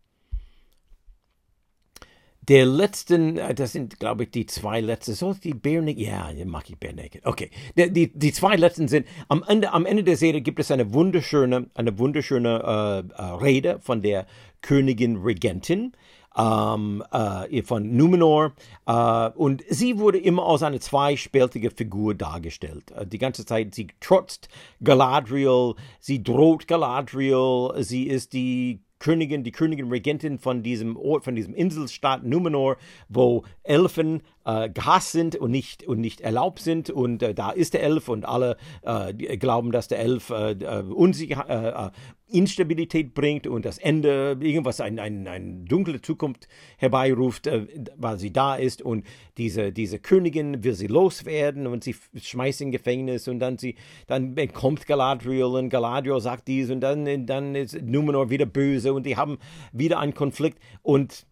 Der 2.48 2.64
letzten, 2.64 3.38
äh, 3.38 3.54
das 3.54 3.72
sind, 3.72 3.98
glaube 3.98 4.24
ich, 4.24 4.30
die 4.30 4.46
zwei 4.46 4.80
letzten. 4.80 5.14
So 5.14 5.34
die 5.34 5.54
Bare. 5.54 5.90
Ja, 5.90 6.32
den 6.32 6.48
mag 6.48 6.68
ich 6.70 6.78
Bare. 6.78 7.10
Okay. 7.24 7.50
Die, 7.76 7.92
die, 7.92 8.12
die, 8.12 8.32
zwei 8.32 8.56
letzten 8.56 8.88
sind, 8.88 9.06
am 9.28 9.44
Ende, 9.46 9.72
am 9.72 9.86
Ende 9.86 10.04
der 10.04 10.16
Serie 10.16 10.40
gibt 10.40 10.60
es 10.60 10.70
eine 10.70 10.92
wunderschöne, 10.92 11.66
eine 11.74 11.98
wunderschöne 11.98 13.04
äh, 13.18 13.20
äh, 13.20 13.24
Rede 13.42 13.80
von 13.80 14.02
der 14.02 14.26
Königin 14.62 15.16
Regentin. 15.16 15.92
Ähm, 16.38 17.02
äh, 17.12 17.62
von 17.62 17.96
Numenor. 17.96 18.52
Äh, 18.86 19.30
und 19.30 19.64
sie 19.70 19.98
wurde 19.98 20.18
immer 20.18 20.46
als 20.46 20.62
eine 20.62 20.80
zweispältige 20.80 21.70
Figur 21.70 22.14
dargestellt. 22.14 22.90
Äh, 22.90 23.06
die 23.06 23.16
ganze 23.16 23.46
Zeit, 23.46 23.74
sie 23.74 23.88
trotzt 24.00 24.50
Galadriel, 24.84 25.74
sie 25.98 26.22
droht 26.22 26.68
Galadriel, 26.68 27.70
sie 27.82 28.06
ist 28.06 28.34
die 28.34 28.82
Königin, 28.98 29.44
die 29.44 29.52
Königin 29.52 29.88
Regentin 29.90 30.38
von 30.38 30.62
diesem 30.62 30.96
Ort, 30.96 31.24
von 31.24 31.34
diesem 31.34 31.54
Inselstaat 31.54 32.24
Numenor, 32.24 32.76
wo 33.08 33.44
Elfen 33.62 34.22
äh, 34.46 34.70
gehasst 34.70 35.12
sind 35.12 35.36
und 35.36 35.50
nicht, 35.50 35.86
und 35.86 36.00
nicht 36.00 36.20
erlaubt 36.20 36.60
sind. 36.60 36.88
Und 36.88 37.22
äh, 37.22 37.34
da 37.34 37.50
ist 37.50 37.74
der 37.74 37.82
Elf 37.82 38.08
und 38.08 38.24
alle 38.24 38.56
äh, 38.82 39.36
glauben, 39.36 39.72
dass 39.72 39.88
der 39.88 39.98
Elf 39.98 40.30
äh, 40.30 40.52
äh, 40.52 40.82
Unsicher, 40.82 41.90
äh, 41.90 41.90
Instabilität 42.28 43.14
bringt 43.14 43.46
und 43.46 43.64
das 43.64 43.78
Ende, 43.78 44.36
irgendwas, 44.40 44.80
eine 44.80 45.00
ein, 45.02 45.28
ein 45.28 45.64
dunkle 45.64 46.00
Zukunft 46.00 46.48
herbeiruft, 46.76 47.48
weil 47.96 48.18
sie 48.18 48.32
da 48.32 48.56
ist. 48.56 48.82
Und 48.82 49.04
diese, 49.36 49.72
diese 49.72 50.00
Königin 50.00 50.64
will 50.64 50.74
sie 50.74 50.88
loswerden 50.88 51.68
und 51.68 51.84
sie 51.84 51.94
schmeißt 52.16 52.62
in 52.62 52.72
Gefängnis 52.72 53.28
und 53.28 53.38
dann, 53.38 53.58
sie, 53.58 53.76
dann 54.08 54.34
kommt 54.52 54.86
Galadriel 54.86 55.44
und 55.44 55.68
Galadriel 55.68 56.20
sagt 56.20 56.48
dies 56.48 56.70
und 56.70 56.80
dann, 56.80 57.26
dann 57.26 57.54
ist 57.54 57.80
Numenor 57.82 58.28
wieder 58.28 58.46
böse 58.46 58.92
und 58.92 59.06
die 59.06 59.16
haben 59.16 59.38
wieder 59.72 60.00
einen 60.00 60.14
Konflikt 60.14 60.58
und 60.82 61.26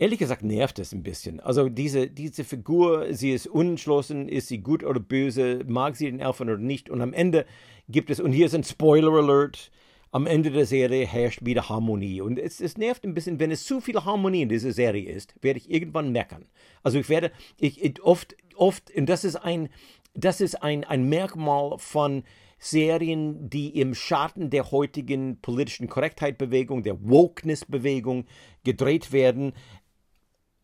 Ehrlich 0.00 0.18
gesagt 0.18 0.42
nervt 0.42 0.78
es 0.78 0.94
ein 0.94 1.02
bisschen. 1.02 1.40
Also 1.40 1.68
diese, 1.68 2.06
diese 2.08 2.42
Figur, 2.42 3.08
sie 3.10 3.32
ist 3.32 3.46
unentschlossen, 3.46 4.30
ist 4.30 4.48
sie 4.48 4.62
gut 4.62 4.82
oder 4.82 4.98
böse, 4.98 5.60
mag 5.66 5.94
sie 5.94 6.06
den 6.06 6.20
Elfen 6.20 6.48
oder 6.48 6.56
nicht. 6.56 6.88
Und 6.88 7.02
am 7.02 7.12
Ende 7.12 7.44
gibt 7.86 8.08
es, 8.08 8.18
und 8.18 8.32
hier 8.32 8.46
ist 8.46 8.54
ein 8.54 8.64
Spoiler 8.64 9.12
Alert, 9.12 9.70
am 10.10 10.26
Ende 10.26 10.52
der 10.52 10.64
Serie 10.64 11.06
herrscht 11.06 11.44
wieder 11.44 11.68
Harmonie. 11.68 12.22
Und 12.22 12.38
es, 12.38 12.62
es 12.62 12.78
nervt 12.78 13.04
ein 13.04 13.12
bisschen, 13.12 13.38
wenn 13.40 13.50
es 13.50 13.64
zu 13.64 13.82
viel 13.82 14.02
Harmonie 14.02 14.40
in 14.40 14.48
dieser 14.48 14.72
Serie 14.72 15.06
ist, 15.06 15.34
werde 15.42 15.58
ich 15.58 15.70
irgendwann 15.70 16.12
meckern. 16.12 16.46
Also 16.82 16.98
ich 16.98 17.10
werde, 17.10 17.30
ich, 17.58 17.84
ich 17.84 18.02
oft, 18.02 18.34
oft, 18.56 18.90
und 18.96 19.04
das 19.04 19.24
ist 19.24 19.36
ein, 19.36 19.68
das 20.14 20.40
ist 20.40 20.62
ein, 20.62 20.84
ein 20.84 21.10
Merkmal 21.10 21.76
von 21.76 22.22
Serien, 22.62 23.48
die 23.48 23.80
im 23.80 23.94
Schatten 23.94 24.50
der 24.50 24.70
heutigen 24.70 25.40
politischen 25.40 25.88
Korrektheit-Bewegung, 25.88 26.82
der 26.82 27.02
Wokeness-Bewegung 27.08 28.26
gedreht 28.64 29.12
werden 29.12 29.54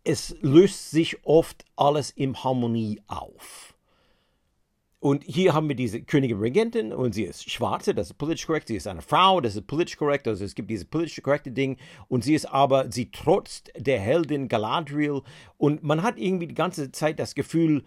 es 0.07 0.37
löst 0.41 0.91
sich 0.91 1.25
oft 1.25 1.65
alles 1.75 2.11
in 2.11 2.43
Harmonie 2.43 3.01
auf. 3.09 3.75
Und 5.01 5.25
hier 5.25 5.53
haben 5.53 5.69
wir 5.69 5.77
diese 5.77 6.01
Königin 6.03 6.39
Regentin 6.39 6.93
und 6.93 7.13
sie 7.13 7.25
ist 7.25 7.51
schwarze, 7.51 7.95
das 7.95 8.09
ist 8.09 8.19
politisch 8.19 8.47
korrekt. 8.47 8.69
Sie 8.69 8.77
ist 8.77 8.87
eine 8.87 9.03
Frau, 9.03 9.41
das 9.41 9.55
ist 9.55 9.67
politisch 9.67 9.97
korrekt. 9.97 10.27
Also 10.27 10.45
es 10.45 10.55
gibt 10.55 10.71
diese 10.71 10.85
politisch 10.85 11.23
korrekte 11.23 11.53
Ding. 11.53 11.77
Und 12.09 12.25
sie 12.25 12.35
ist 12.35 12.47
aber, 12.47 12.91
sie 12.91 13.11
trotzt 13.11 13.71
der 13.77 14.01
Heldin 14.01 14.49
Galadriel. 14.49 15.23
Und 15.59 15.83
man 15.83 16.03
hat 16.03 16.19
irgendwie 16.19 16.47
die 16.47 16.55
ganze 16.55 16.93
Zeit 16.93 17.19
das 17.19 17.35
Gefühl, 17.35 17.85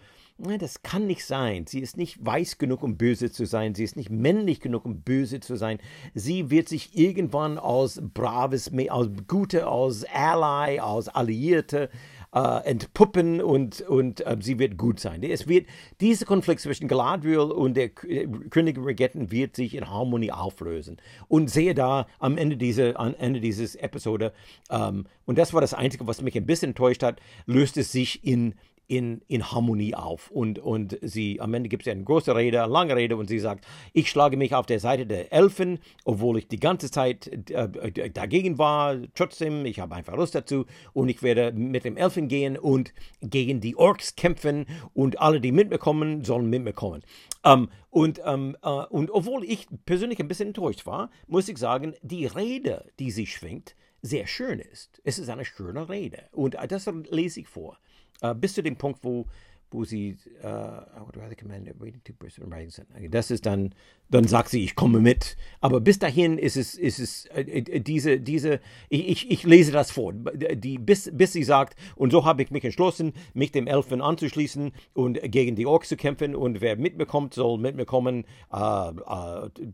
das 0.58 0.82
kann 0.82 1.06
nicht 1.06 1.24
sein. 1.24 1.66
Sie 1.66 1.80
ist 1.80 1.96
nicht 1.96 2.24
weiß 2.24 2.58
genug, 2.58 2.82
um 2.82 2.96
böse 2.96 3.30
zu 3.30 3.44
sein. 3.44 3.74
Sie 3.74 3.84
ist 3.84 3.96
nicht 3.96 4.10
männlich 4.10 4.60
genug, 4.60 4.84
um 4.84 5.02
böse 5.02 5.40
zu 5.40 5.56
sein. 5.56 5.78
Sie 6.14 6.50
wird 6.50 6.68
sich 6.68 6.96
irgendwann 6.96 7.58
aus 7.58 8.00
braves, 8.02 8.70
aus 8.88 9.08
Gute, 9.26 9.66
aus 9.66 10.04
Ally, 10.04 10.80
aus 10.80 11.08
Alliierte 11.08 11.90
äh, 12.34 12.64
entpuppen 12.64 13.40
und, 13.40 13.80
und 13.82 14.24
äh, 14.26 14.36
sie 14.40 14.58
wird 14.58 14.76
gut 14.76 15.00
sein. 15.00 15.22
Es 15.22 15.48
wird, 15.48 15.66
dieser 16.00 16.26
Konflikt 16.26 16.60
zwischen 16.60 16.88
Galadriel 16.88 17.38
und 17.38 17.74
der 17.74 17.90
äh, 18.04 18.26
Königin 18.50 18.84
Regetten 18.84 19.30
wird 19.30 19.56
sich 19.56 19.74
in 19.74 19.88
Harmonie 19.88 20.32
auflösen. 20.32 20.98
Und 21.28 21.50
sehe 21.50 21.74
da 21.74 22.06
am 22.18 22.38
Ende, 22.38 22.56
dieser, 22.56 22.98
am 22.98 23.14
Ende 23.18 23.40
dieses 23.40 23.74
Episode, 23.74 24.32
ähm, 24.70 25.06
und 25.26 25.38
das 25.38 25.52
war 25.52 25.60
das 25.60 25.74
Einzige, 25.74 26.06
was 26.06 26.22
mich 26.22 26.36
ein 26.36 26.46
bisschen 26.46 26.70
enttäuscht 26.70 27.02
hat, 27.02 27.20
löst 27.46 27.76
es 27.76 27.92
sich 27.92 28.24
in 28.24 28.54
in, 28.90 29.22
in 29.28 29.52
Harmonie 29.52 29.94
auf. 29.94 30.32
Und, 30.32 30.58
und 30.58 30.98
sie, 31.00 31.40
am 31.40 31.54
Ende 31.54 31.68
gibt 31.68 31.86
es 31.86 31.92
eine 31.92 32.02
große 32.02 32.34
Rede, 32.34 32.64
eine 32.64 32.72
lange 32.72 32.96
Rede, 32.96 33.16
und 33.16 33.28
sie 33.28 33.38
sagt, 33.38 33.64
ich 33.92 34.10
schlage 34.10 34.36
mich 34.36 34.52
auf 34.52 34.66
der 34.66 34.80
Seite 34.80 35.06
der 35.06 35.32
Elfen, 35.32 35.78
obwohl 36.04 36.38
ich 36.38 36.48
die 36.48 36.58
ganze 36.58 36.90
Zeit 36.90 37.28
äh, 37.50 38.10
dagegen 38.10 38.58
war. 38.58 38.96
Trotzdem, 39.14 39.64
ich 39.64 39.78
habe 39.78 39.94
einfach 39.94 40.16
Lust 40.16 40.34
dazu 40.34 40.66
und 40.92 41.08
ich 41.08 41.22
werde 41.22 41.52
mit 41.52 41.84
dem 41.84 41.96
Elfen 41.96 42.26
gehen 42.26 42.58
und 42.58 42.92
gegen 43.20 43.60
die 43.60 43.76
Orks 43.76 44.16
kämpfen 44.16 44.66
und 44.92 45.20
alle, 45.20 45.40
die 45.40 45.52
mit 45.52 45.70
mir 45.70 45.78
kommen, 45.78 46.24
sollen 46.24 46.50
mit 46.50 46.64
mir 46.64 46.72
kommen. 46.72 47.02
Ähm, 47.44 47.68
und, 47.90 48.20
ähm, 48.24 48.56
äh, 48.62 48.68
und 48.68 49.12
obwohl 49.12 49.44
ich 49.44 49.68
persönlich 49.86 50.18
ein 50.18 50.26
bisschen 50.26 50.48
enttäuscht 50.48 50.84
war, 50.84 51.10
muss 51.28 51.48
ich 51.48 51.58
sagen, 51.58 51.94
die 52.02 52.26
Rede, 52.26 52.90
die 52.98 53.12
sie 53.12 53.26
schwingt, 53.26 53.76
sehr 54.02 54.26
schön 54.26 54.58
ist. 54.58 55.00
Es 55.04 55.20
ist 55.20 55.28
eine 55.28 55.44
schöne 55.44 55.88
Rede. 55.88 56.24
Und 56.32 56.56
das 56.68 56.90
lese 57.10 57.40
ich 57.40 57.48
vor. 57.48 57.78
Uh, 58.22 58.34
bis 58.34 58.54
zu 58.54 58.62
dem 58.62 58.76
Punkt, 58.76 59.02
wo, 59.02 59.26
wo 59.70 59.84
sie, 59.84 60.16
I 60.42 61.00
would 61.00 61.16
rather 61.16 61.34
command 61.34 61.68
it 61.68 61.80
waiting 61.80 62.02
to 62.04 62.12
person 62.12 62.50
writing. 62.50 63.10
Das 63.10 63.30
ist 63.30 63.46
dann, 63.46 63.74
dann 64.10 64.24
sagt 64.24 64.48
sie, 64.48 64.64
ich 64.64 64.74
komme 64.74 65.00
mit. 65.00 65.36
Aber 65.60 65.80
bis 65.80 65.98
dahin 65.98 66.38
ist 66.38 66.56
es, 66.56 66.74
ist 66.74 66.98
es 66.98 67.26
äh, 67.26 67.42
äh, 67.42 67.80
diese, 67.80 68.20
diese, 68.20 68.60
ich, 68.88 69.30
ich 69.30 69.44
lese 69.44 69.72
das 69.72 69.90
vor, 69.90 70.12
die, 70.12 70.78
bis, 70.78 71.10
bis 71.12 71.32
sie 71.32 71.44
sagt, 71.44 71.76
und 71.96 72.10
so 72.10 72.24
habe 72.24 72.42
ich 72.42 72.50
mich 72.50 72.64
entschlossen, 72.64 73.12
mich 73.34 73.52
dem 73.52 73.66
Elfen 73.66 74.00
anzuschließen 74.00 74.72
und 74.94 75.20
gegen 75.30 75.56
die 75.56 75.66
Orks 75.66 75.88
zu 75.88 75.96
kämpfen. 75.96 76.34
Und 76.34 76.60
wer 76.60 76.76
mit 76.76 76.96
mir 76.96 77.06
kommt, 77.06 77.34
soll 77.34 77.58
mit 77.58 77.76
mir 77.76 77.86
kommen. 77.86 78.24
Uh, 78.52 78.92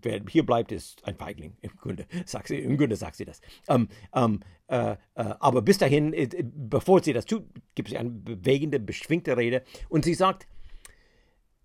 wer 0.03 0.22
hier 0.28 0.45
bleibt, 0.45 0.72
ist 0.72 1.05
ein 1.07 1.16
Feigling. 1.16 1.57
Im 1.62 1.70
Grunde 1.76 2.07
sagt 2.24 2.49
sie, 2.49 2.59
im 2.59 2.76
Grunde 2.76 2.97
sagt 2.97 3.16
sie 3.16 3.24
das. 3.24 3.41
Um, 3.68 3.89
um, 4.12 4.41
äh, 4.68 4.93
äh, 4.93 4.97
aber 5.14 5.62
bis 5.62 5.78
dahin, 5.78 6.12
äh, 6.12 6.28
bevor 6.43 7.03
sie 7.03 7.12
das 7.12 7.24
tut, 7.24 7.45
gibt 7.74 7.89
es 7.89 7.95
eine 7.95 8.11
bewegende, 8.11 8.80
beschwingte 8.80 9.37
Rede. 9.37 9.62
Und 9.89 10.05
sie 10.05 10.14
sagt, 10.14 10.47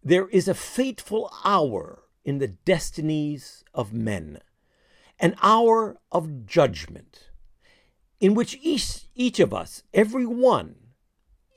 There 0.04 0.28
is 0.30 0.50
a 0.50 0.56
fateful 0.56 1.30
hour 1.46 2.01
in 2.24 2.38
the 2.38 2.48
destinies 2.48 3.64
of 3.74 3.94
men, 3.94 4.40
an 5.20 5.36
hour 5.42 5.98
of 6.12 6.46
judgment, 6.46 7.30
in 8.20 8.34
which 8.34 8.58
each, 8.62 9.08
each 9.16 9.40
of 9.40 9.54
us, 9.54 9.84
every 9.94 10.26
one, 10.26 10.76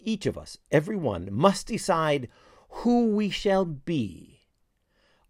each 0.00 0.26
of 0.26 0.36
us, 0.38 0.58
every 0.70 0.96
one, 0.96 1.28
must 1.30 1.66
decide 1.66 2.28
who 2.68 3.08
we 3.08 3.30
shall 3.30 3.64
be. 3.64 4.40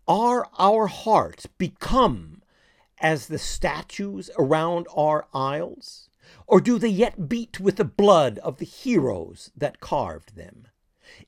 Are 0.06 0.48
our 0.58 0.86
hearts 0.86 1.46
become 1.46 2.42
as 2.98 3.26
the 3.26 3.38
statues 3.38 4.30
around 4.38 4.86
our 4.94 5.26
aisles? 5.32 6.08
Or 6.46 6.60
do 6.60 6.78
they 6.78 6.88
yet 6.88 7.28
beat 7.28 7.60
with 7.60 7.76
the 7.76 7.84
blood 7.84 8.38
of 8.38 8.58
the 8.58 8.64
heroes 8.64 9.50
that 9.56 9.80
carved 9.80 10.36
them? 10.36 10.68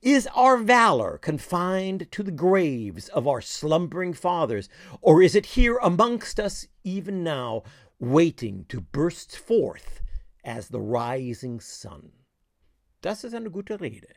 Is 0.01 0.27
our 0.35 0.57
valor 0.57 1.17
confined 1.17 2.11
to 2.11 2.23
the 2.23 2.31
graves 2.31 3.09
of 3.09 3.27
our 3.27 3.41
slumbering 3.41 4.13
fathers, 4.13 4.69
or 5.01 5.21
is 5.21 5.35
it 5.35 5.57
here 5.57 5.77
amongst 5.81 6.39
us 6.39 6.67
even 6.83 7.23
now, 7.23 7.63
waiting 7.99 8.65
to 8.69 8.81
burst 8.81 9.37
forth 9.37 10.01
as 10.43 10.69
the 10.69 10.81
rising 10.81 11.59
sun? 11.59 12.11
Das 13.01 13.23
ist 13.23 13.33
eine 13.33 13.49
gute 13.49 13.79
Rede. 13.79 14.07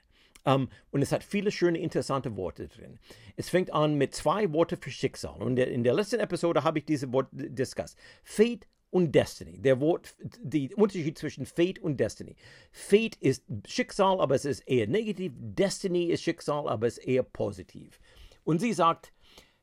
Um, 0.47 0.71
und 0.91 1.03
es 1.03 1.13
hat 1.13 1.23
viele 1.23 1.51
schöne, 1.51 1.79
interessante 1.79 2.35
Worte 2.35 2.67
drin. 2.67 2.99
Es 3.37 3.51
fängt 3.51 3.73
an 3.75 3.97
mit 3.97 4.15
zwei 4.15 4.51
Worten 4.53 4.79
für 4.79 4.91
Schicksal. 4.91 5.43
Und 5.43 5.59
in 5.59 5.85
der 5.85 5.93
letzten 5.93 6.19
Episode 6.19 6.65
habe 6.65 6.79
ich 6.79 6.87
diese 6.87 7.13
Worte 7.13 7.51
discussed. 7.51 7.99
Fate 8.25 8.67
und 8.91 9.13
Destiny. 9.15 9.61
Der 9.61 9.81
Wort, 9.81 10.15
die 10.43 10.75
Unterschied 10.75 11.19
zwischen 11.19 11.47
Fate 11.47 11.79
und 11.79 11.99
Destiny. 11.99 12.37
Fate 12.73 13.17
ist 13.17 13.45
Schicksal, 13.67 14.21
aber 14.21 14.35
es 14.35 14.45
ist 14.45 14.61
eher 14.69 14.87
negativ. 14.87 15.33
Destiny 15.37 16.07
ist 16.07 16.23
Schicksal, 16.23 16.69
aber 16.69 16.87
es 16.87 16.99
ist 16.99 17.07
eher 17.07 17.23
positiv. 17.23 18.01
Und 18.45 18.61
sie 18.61 18.73
sagt, 18.73 19.13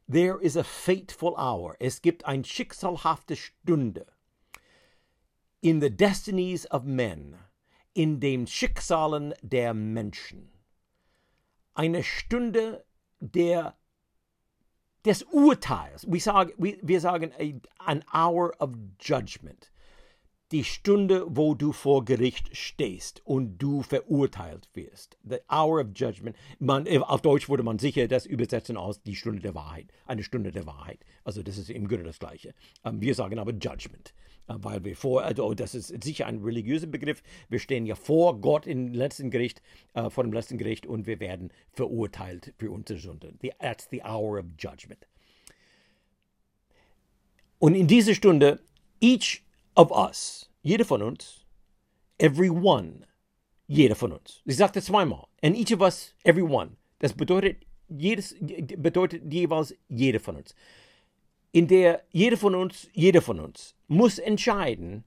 there 0.09 0.41
is 0.41 0.55
a 0.55 0.63
fateful 0.63 1.33
hour. 1.37 1.75
Es 1.79 2.01
gibt 2.01 2.25
eine 2.25 2.43
schicksalhafte 2.43 3.35
Stunde. 3.35 4.05
In 5.61 5.81
the 5.81 5.89
destinies 5.89 6.69
of 6.71 6.83
men. 6.83 7.35
In 7.93 8.19
den 8.19 8.47
Schicksalen 8.47 9.33
der 9.41 9.73
Menschen 9.73 10.51
eine 11.77 12.03
Stunde 12.03 12.83
der, 13.19 13.77
des 15.07 15.23
Urteils. 15.23 16.05
Wir 16.09 16.21
sagen, 16.21 16.51
wir 16.57 16.99
sagen 16.99 17.31
an 17.79 18.03
hour 18.13 18.53
of 18.59 18.71
judgment. 18.99 19.71
Die 20.51 20.63
Stunde, 20.63 21.25
wo 21.27 21.55
du 21.55 21.73
vor 21.73 22.05
Gericht 22.05 22.55
stehst 22.55 23.21
und 23.25 23.57
du 23.57 23.83
verurteilt 23.83 24.69
wirst. 24.73 25.17
The 25.23 25.39
hour 25.49 25.81
of 25.81 25.87
judgment. 25.93 26.37
Man, 26.59 26.87
auf 27.03 27.21
Deutsch 27.21 27.49
würde 27.49 27.63
man 27.63 27.79
sicher 27.79 28.07
das 28.07 28.25
übersetzen 28.25 28.77
aus 28.77 29.01
die 29.01 29.15
Stunde 29.15 29.41
der 29.41 29.55
Wahrheit. 29.55 29.87
Eine 30.05 30.23
Stunde 30.23 30.51
der 30.51 30.65
Wahrheit. 30.65 30.99
Also 31.25 31.43
das 31.43 31.57
ist 31.57 31.69
im 31.69 31.87
Grunde 31.87 32.05
das 32.05 32.19
Gleiche. 32.19 32.53
Ähm, 32.85 33.01
wir 33.01 33.13
sagen 33.13 33.39
aber 33.39 33.51
Judgment. 33.51 34.13
Weil 34.47 34.83
wir 34.85 34.95
vor, 34.95 35.23
also 35.23 35.53
das 35.53 35.75
ist 35.75 36.03
sicher 36.03 36.25
ein 36.25 36.41
religiöser 36.41 36.87
Begriff, 36.87 37.21
wir 37.49 37.59
stehen 37.59 37.85
ja 37.85 37.95
vor 37.95 38.39
Gott 38.39 38.65
im 38.65 38.93
letzten 38.93 39.29
Gericht, 39.29 39.61
äh, 39.93 40.09
vor 40.09 40.23
dem 40.23 40.31
letzten 40.31 40.57
Gericht 40.57 40.85
und 40.85 41.05
wir 41.05 41.19
werden 41.19 41.51
verurteilt 41.73 42.53
für 42.57 42.71
unsere 42.71 42.97
Sünden. 42.99 43.37
That's 43.59 43.87
the 43.91 44.01
hour 44.03 44.39
of 44.39 44.45
judgment. 44.57 45.05
Und 47.59 47.75
in 47.75 47.87
dieser 47.87 48.13
Stunde, 48.13 48.61
each 49.01 49.41
of 49.75 49.91
us, 49.91 50.49
jeder 50.61 50.85
von 50.85 51.01
uns, 51.01 51.45
every 52.17 52.49
one, 52.49 53.05
jeder 53.67 53.95
von 53.95 54.13
uns. 54.13 54.41
Ich 54.45 54.55
sagte 54.55 54.81
zweimal. 54.81 55.27
And 55.41 55.57
each 55.57 55.73
of 55.73 55.81
us, 55.81 56.15
every 56.23 56.43
one. 56.43 56.77
Das 56.99 57.13
bedeutet, 57.13 57.65
jedes, 57.89 58.35
bedeutet 58.39 59.31
jeweils 59.31 59.75
jeder 59.89 60.19
von 60.19 60.37
uns 60.37 60.55
in 61.57 61.67
der 61.67 62.03
jeder 62.11 62.37
von 62.37 62.53
uns, 62.53 62.87
jeder 62.93 63.19
von 63.19 63.39
uns 63.39 63.73
muss 63.87 64.19
entscheiden, 64.19 65.03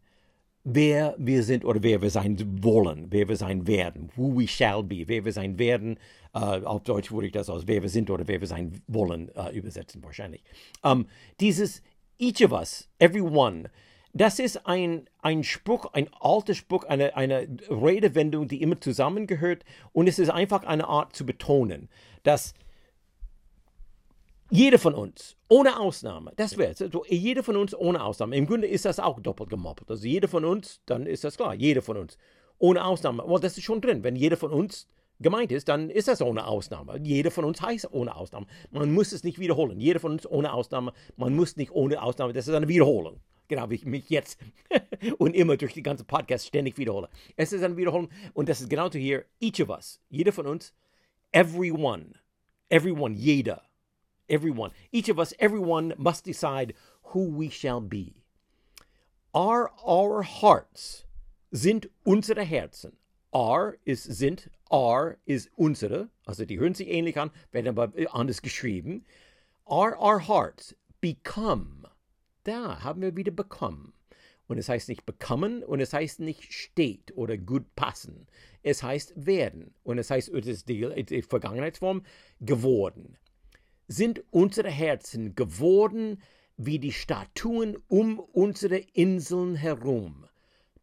wer 0.65 1.15
wir 1.17 1.45
sind 1.45 1.65
oder 1.65 1.81
wer 1.81 2.03
wir 2.03 2.11
sein 2.11 2.37
wollen, 2.61 3.07
wer 3.11 3.29
wir 3.29 3.37
sein 3.37 3.69
werden, 3.69 4.11
who 4.17 4.37
we 4.37 4.49
shall 4.49 4.83
be, 4.83 5.05
wer 5.07 5.25
wir 5.25 5.33
sein 5.33 5.61
werden. 5.61 5.97
Uh, 6.35 6.65
auf 6.65 6.83
Deutsch 6.83 7.13
würde 7.13 7.27
ich 7.29 7.33
das 7.33 7.49
aus 7.49 7.69
wer 7.69 7.83
wir 7.83 7.89
sind 7.89 8.11
oder 8.11 8.27
wer 8.27 8.41
wir 8.41 8.49
sein 8.49 8.83
wollen 8.89 9.31
uh, 9.37 9.51
übersetzen 9.53 10.03
wahrscheinlich. 10.03 10.43
Um, 10.83 11.07
dieses 11.39 11.83
each 12.19 12.45
of 12.45 12.51
us, 12.51 12.89
every 12.99 13.21
one, 13.21 13.71
das 14.13 14.41
ist 14.41 14.67
ein, 14.67 15.09
ein 15.23 15.45
Spruch, 15.45 15.87
ein 15.93 16.09
alter 16.19 16.55
Spruch, 16.55 16.83
eine, 16.83 17.17
eine 17.17 17.47
Redewendung, 17.69 18.49
die 18.49 18.61
immer 18.61 18.81
zusammengehört 18.81 19.65
und 19.93 20.09
es 20.09 20.19
ist 20.19 20.31
einfach 20.31 20.65
eine 20.65 20.89
Art 20.89 21.15
zu 21.15 21.25
betonen, 21.25 21.89
dass 22.25 22.55
jeder 24.51 24.81
von 24.81 24.95
uns, 24.95 25.37
ohne 25.49 25.79
Ausnahme, 25.79 26.33
das 26.35 26.59
wäre 26.59 26.73
es. 26.73 26.83
Also 26.83 27.05
jeder 27.09 27.45
von 27.45 27.57
uns 27.57 27.73
ohne 27.75 28.03
Ausnahme. 28.03 28.37
Im 28.37 28.47
Grunde 28.47 28.67
ist 28.67 28.85
das 28.85 28.99
auch 28.99 29.21
doppelt 29.21 29.49
gemoppelt. 29.49 29.89
Also 29.89 30.07
jeder 30.07 30.27
von 30.27 30.45
uns, 30.45 30.81
dann 30.87 31.07
ist 31.07 31.23
das 31.23 31.37
klar, 31.37 31.55
jeder 31.55 31.83
von 31.83 31.97
uns. 31.97 32.19
Ohne 32.59 32.85
Ausnahme. 32.85 33.23
Well, 33.27 33.39
das 33.41 33.57
ist 33.57 33.65
schon 33.65 33.81
drin. 33.81 34.03
Wenn 34.03 34.17
jeder 34.17 34.37
von 34.37 34.51
uns 34.51 34.89
gemeint 35.21 35.53
ist, 35.53 35.69
dann 35.69 35.89
ist 35.89 36.09
das 36.09 36.21
ohne 36.21 36.47
Ausnahme. 36.47 36.99
Jeder 37.01 37.31
von 37.31 37.45
uns 37.45 37.63
heißt 37.63 37.93
ohne 37.93 38.17
Ausnahme. 38.17 38.47
Man 38.73 38.93
muss 38.93 39.13
es 39.13 39.23
nicht 39.23 39.39
wiederholen. 39.39 39.81
Jeder 39.81 40.01
von 40.01 40.13
uns 40.13 40.27
ohne 40.27 40.53
Ausnahme. 40.53 40.93
Man 41.17 41.37
muss 41.37 41.57
nicht 41.57 41.71
ohne 41.71 42.03
Ausnahme. 42.03 42.33
Das 42.33 42.49
ist 42.49 42.55
eine 42.55 42.69
Wiederholung. 42.69 43.21
Genau 43.47 43.71
wie 43.71 43.77
ich 43.77 43.85
mich 43.85 44.11
jetzt 44.11 44.39
und 45.19 45.35
immer 45.35 45.57
durch 45.57 45.75
die 45.75 45.83
ganze 45.83 46.05
Podcast 46.05 46.47
ständig 46.47 46.77
wiederhole. 46.77 47.09
Es 47.37 47.53
ist 47.53 47.63
eine 47.63 47.77
Wiederholung 47.77 48.09
und 48.35 48.49
das 48.49 48.61
ist 48.61 48.69
genauso 48.69 48.99
hier. 48.99 49.25
Each 49.41 49.61
of 49.63 49.69
us, 49.71 50.01
jeder 50.09 50.33
von 50.33 50.47
uns, 50.47 50.75
everyone, 51.33 52.15
everyone, 52.69 53.15
jeder 53.15 53.70
everyone, 54.31 54.70
each 54.93 55.09
of 55.09 55.18
us, 55.18 55.35
everyone 55.39 55.93
must 55.99 56.24
decide 56.24 56.74
who 57.03 57.24
we 57.24 57.51
shall 57.51 57.81
be. 57.81 58.14
Are 59.35 59.70
our 59.87 60.22
hearts, 60.22 61.05
sind 61.53 61.87
unsere 62.05 62.45
Herzen. 62.45 62.97
Are 63.33 63.78
ist 63.85 64.05
sind, 64.05 64.51
are 64.70 65.18
ist 65.24 65.51
unsere, 65.57 66.09
also 66.26 66.45
die 66.45 66.59
hören 66.59 66.74
sich 66.74 66.89
ähnlich 66.89 67.18
an, 67.18 67.31
werden 67.53 67.68
aber 67.68 67.93
anders 68.12 68.43
geschrieben. 68.43 69.05
Are 69.66 69.97
our 70.01 70.26
hearts 70.26 70.74
become, 71.01 71.89
da 72.45 72.83
haben 72.83 73.03
wir 73.03 73.16
wieder 73.16 73.31
become. 73.31 73.93
Und 74.49 74.59
es 74.59 74.68
heißt 74.68 74.89
nicht 74.89 75.07
bekommen 75.07 75.62
und 75.62 75.78
es 75.78 75.93
heißt 75.93 76.18
nicht 76.18 76.53
steht 76.53 77.16
oder 77.16 77.39
gut 77.39 77.76
passen. 77.76 78.26
Es 78.64 78.83
heißt 78.83 79.12
werden. 79.14 79.74
Und 79.85 79.99
es 79.99 80.11
heißt, 80.11 80.28
es 80.31 80.47
ist 80.49 80.68
die, 80.68 81.05
die 81.05 81.22
Vergangenheitsform 81.22 82.03
geworden 82.41 83.16
sind 83.91 84.22
unsere 84.30 84.70
Herzen 84.70 85.34
geworden 85.34 86.22
wie 86.57 86.78
die 86.78 86.93
Statuen 86.93 87.76
um 87.88 88.20
unsere 88.20 88.76
Inseln 88.76 89.57
herum. 89.57 90.26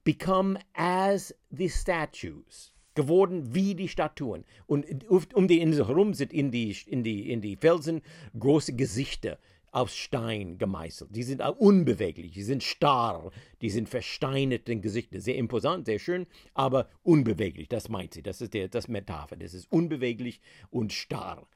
Become 0.04 0.60
as 0.74 1.34
the 1.50 1.70
statues. 1.70 2.74
Geworden 2.96 3.54
wie 3.54 3.76
die 3.76 3.88
Statuen. 3.88 4.44
Und 4.66 4.86
um 5.34 5.48
die 5.48 5.62
Insel 5.62 5.88
herum 5.88 6.16
sind 6.16 6.34
in 6.34 6.52
die, 6.52 6.76
in 6.86 7.04
die, 7.04 7.32
in 7.32 7.40
die 7.40 7.56
Felsen 7.56 8.02
große 8.38 8.76
Gesichter 8.76 9.38
aus 9.72 9.96
Stein 9.96 10.58
gemeißelt. 10.58 11.16
Die 11.16 11.24
sind 11.24 11.42
unbeweglich, 11.42 12.34
die 12.34 12.44
sind 12.44 12.64
starr, 12.64 13.32
die 13.62 13.70
sind 13.70 13.88
versteinert 13.88 14.68
in 14.68 14.82
Gesichter. 14.82 15.22
Sehr 15.22 15.36
imposant, 15.36 15.86
sehr 15.86 16.00
schön, 16.00 16.26
aber 16.54 16.90
unbeweglich. 17.04 17.70
Das 17.70 17.88
meint 17.88 18.16
sie. 18.16 18.24
Das 18.24 18.42
ist 18.42 18.54
der, 18.54 18.68
das 18.68 18.90
Metapher. 18.90 19.38
Das 19.38 19.54
ist 19.54 19.72
unbeweglich 19.72 20.42
und 20.72 20.92
starr. 20.92 21.48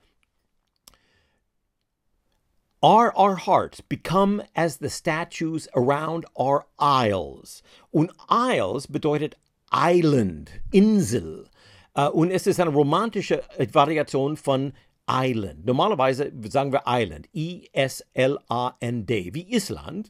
Are 2.84 3.16
our 3.16 3.36
hearts 3.36 3.80
become 3.80 4.42
as 4.56 4.78
the 4.78 4.90
statues 4.90 5.68
around 5.76 6.26
our 6.36 6.66
isles? 6.80 7.62
Und 7.94 8.10
Isles 8.28 8.88
bedeutet 8.88 9.36
Island, 9.72 10.62
Insel. 10.72 11.48
Uh, 11.96 12.10
und 12.12 12.32
es 12.32 12.48
ist 12.48 12.60
eine 12.60 12.72
romantische 12.72 13.44
Variation 13.72 14.36
von 14.36 14.74
Island. 15.08 15.64
Normalerweise 15.64 16.32
sagen 16.50 16.72
wir 16.72 16.82
Island, 16.88 17.30
I-S-L-A-N-D, 17.36 19.34
wie 19.36 19.54
Island, 19.54 20.10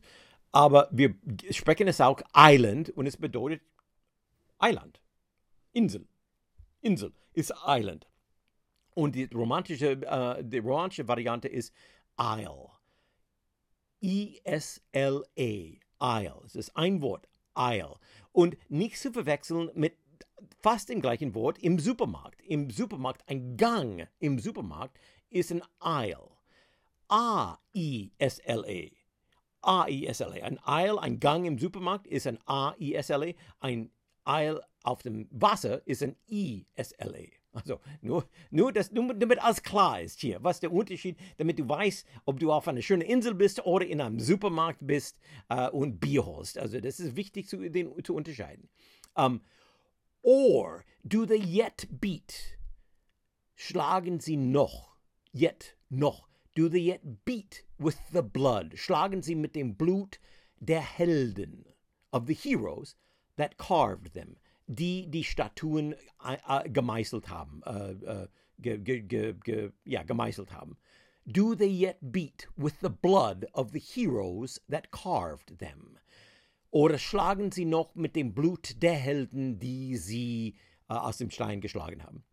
aber 0.54 0.88
wir 0.92 1.16
sprechen 1.50 1.90
es 1.90 2.00
auch 2.00 2.22
Island 2.34 2.90
und 2.92 3.06
es 3.06 3.18
bedeutet 3.18 3.62
Island, 4.64 5.02
Insel. 5.74 6.08
Insel 6.80 7.12
ist 7.34 7.54
Island. 7.66 8.08
Und 8.94 9.16
die 9.16 9.26
romantische, 9.26 9.98
uh, 10.06 10.42
die 10.42 10.60
romantische 10.60 11.06
Variante 11.06 11.50
ist 11.50 11.74
Isle. 12.20 12.70
I-S-L-E, 14.02 15.80
Isle. 16.02 16.42
Es 16.46 16.56
ist 16.56 16.76
ein 16.76 17.02
Wort, 17.02 17.28
Isle. 17.58 17.96
Und 18.32 18.58
nicht 18.70 18.98
zu 18.98 19.12
verwechseln 19.12 19.70
mit 19.76 19.96
fast 20.62 20.90
dem 20.90 21.02
gleichen 21.02 21.36
Wort 21.36 21.60
im 21.60 21.80
Supermarkt. 21.80 22.42
Im 22.42 22.70
Supermarkt, 22.70 23.28
ein 23.28 23.58
Gang 23.58 24.08
im 24.20 24.40
Supermarkt 24.40 25.00
ist 25.30 25.52
ein 25.52 25.62
Aisle. 25.80 26.32
A-I-S-L-E. 27.08 28.92
A-I-S-L-E. 29.62 30.42
Ein 30.42 30.60
Aisle, 30.64 31.02
ein 31.02 31.20
Gang 31.20 31.46
im 31.46 31.60
Supermarkt 31.60 32.08
ist 32.08 32.26
ein 32.26 32.40
A-I-S-L-E. 32.46 33.36
Ein 33.60 33.92
Aisle 34.24 34.62
auf 34.84 35.04
dem 35.04 35.28
Wasser 35.32 35.86
ist 35.86 36.04
ein 36.04 36.16
I-S-L-E. 36.28 37.41
Also 37.54 37.82
nur, 38.02 38.26
nur, 38.50 38.72
das, 38.72 38.92
nur 38.92 39.14
damit 39.14 39.44
alles 39.44 39.62
klar 39.62 40.02
ist 40.02 40.22
hier, 40.22 40.42
was 40.42 40.62
der 40.62 40.72
Unterschied, 40.72 41.18
damit 41.38 41.60
du 41.60 41.68
weißt, 41.68 42.08
ob 42.26 42.40
du 42.40 42.52
auf 42.52 42.68
einer 42.68 42.82
schönen 42.82 43.02
Insel 43.02 43.34
bist 43.34 43.66
oder 43.66 43.86
in 43.86 44.00
einem 44.00 44.20
Supermarkt 44.20 44.80
bist 44.82 45.20
äh, 45.50 45.70
und 45.70 46.00
Bier 46.00 46.26
holst. 46.26 46.58
Also 46.58 46.80
das 46.80 47.00
ist 47.00 47.16
wichtig 47.16 47.50
zu, 47.50 47.58
den, 47.70 47.92
zu 48.04 48.16
unterscheiden. 48.16 48.70
Um, 49.16 49.42
Or 50.24 50.86
do 51.06 51.26
they 51.26 51.40
yet 51.40 51.88
beat? 52.00 52.58
Schlagen 53.56 54.20
sie 54.20 54.38
noch, 54.38 54.96
yet, 55.34 55.76
noch, 55.90 56.28
do 56.56 56.70
they 56.70 56.80
yet 56.80 57.26
beat 57.26 57.64
with 57.78 57.98
the 58.12 58.22
blood? 58.22 58.78
Schlagen 58.78 59.22
sie 59.22 59.36
mit 59.36 59.56
dem 59.56 59.76
Blut 59.76 60.20
der 60.60 60.82
Helden, 60.82 61.66
of 62.12 62.28
the 62.28 62.36
heroes 62.36 62.96
that 63.38 63.58
carved 63.58 64.14
them, 64.14 64.38
die 64.76 65.08
die 65.10 65.24
Statuen 65.24 65.96
uh, 66.24 66.64
gemeißelt 66.66 67.30
haben, 67.30 67.62
uh, 67.66 68.24
uh, 68.24 68.28
ge, 68.60 68.78
ge, 68.78 69.34
ge, 69.34 69.72
ja, 69.84 70.04
gemeißelt 70.04 70.54
haben. 70.54 70.78
Do 71.26 71.56
they 71.56 71.70
yet 71.70 71.98
beat 72.02 72.48
with 72.58 72.80
the 72.82 72.90
blood 72.90 73.46
of 73.54 73.72
the 73.72 73.80
heroes 73.80 74.60
that 74.70 74.92
carved 74.92 75.60
them? 75.60 76.00
Oder 76.72 76.98
schlagen 76.98 77.52
sie 77.52 77.66
noch 77.66 77.96
mit 77.96 78.16
dem 78.16 78.34
Blut 78.34 78.82
der 78.82 78.96
Helden, 78.96 79.60
die 79.60 79.98
sie 79.98 80.56
äh, 80.90 80.94
aus 80.94 81.18
dem 81.18 81.30
Stein 81.30 81.60
geschlagen 81.60 82.02
haben? 82.02 82.24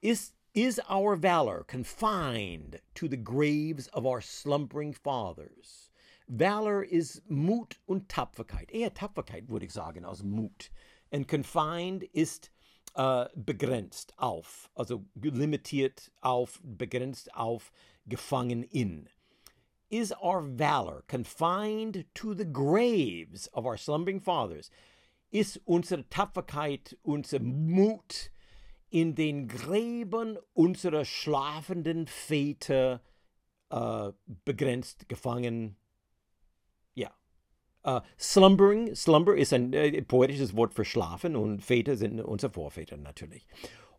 Is, 0.00 0.34
is 0.52 0.80
our 0.88 1.20
valor 1.20 1.64
confined 1.64 2.80
to 2.94 3.08
the 3.08 3.22
graves 3.22 3.92
of 3.92 4.04
our 4.04 4.20
slumbering 4.20 4.94
fathers? 4.94 5.90
Valor 6.28 6.82
is 6.82 7.22
Mut 7.28 7.78
und 7.86 8.08
Tapferkeit. 8.08 8.70
Eher 8.70 8.94
Tapferkeit, 8.94 9.48
würde 9.48 9.66
ich 9.66 9.72
sagen, 9.72 10.04
als 10.04 10.22
Mut. 10.22 10.70
Und 11.10 11.28
confined 11.28 12.02
ist 12.02 12.50
äh, 12.94 13.26
begrenzt 13.34 14.14
auf, 14.18 14.70
also 14.74 15.04
limitiert 15.20 16.10
auf, 16.20 16.60
begrenzt 16.62 17.34
auf, 17.34 17.72
gefangen 18.06 18.62
in. 18.62 19.08
Is 19.90 20.12
our 20.12 20.42
valor 20.42 21.02
confined 21.06 22.06
to 22.14 22.34
the 22.34 22.44
graves 22.44 23.48
of 23.52 23.64
our 23.64 23.76
slumbering 23.76 24.20
fathers? 24.20 24.70
Ist 25.30 25.60
unsere 25.64 26.08
Tapferkeit, 26.08 26.96
unser 27.02 27.40
Mut 27.40 28.30
in 28.90 29.14
den 29.14 29.48
Gräben 29.48 30.38
unserer 30.52 31.04
schlafenden 31.04 32.06
Väter 32.06 33.00
äh, 33.70 34.12
begrenzt, 34.44 35.08
gefangen? 35.08 35.76
Uh, 37.86 38.00
slumbering, 38.16 38.94
slumber 38.94 39.36
ist 39.36 39.52
ein 39.52 39.74
äh, 39.74 40.00
poetisches 40.00 40.56
Wort 40.56 40.72
für 40.72 40.86
schlafen 40.86 41.36
und 41.36 41.60
Väter 41.60 41.96
sind 41.96 42.18
unsere 42.18 42.50
Vorväter 42.50 42.96
natürlich. 42.96 43.46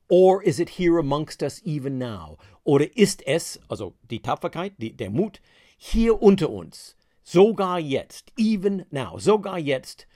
Or 0.10 0.42
is 0.42 0.60
it 0.60 0.70
here 0.70 0.98
amongst 0.98 1.44
us 1.44 1.62
even 1.66 2.00
now? 2.00 2.38
Oder 2.64 2.98
ist 2.98 3.26
es, 3.28 3.60
also 3.70 3.94
die 4.10 4.22
Tapferkeit, 4.22 4.74
die, 4.78 4.98
der 4.98 5.12
Mut, 5.12 5.40
hier 5.78 6.20
unter 6.20 6.50
uns, 6.50 6.96
sogar 7.24 7.80
jetzt, 7.80 8.32
even 8.38 8.86
now, 8.90 9.20
sogar 9.20 9.60
jetzt, 9.60 10.08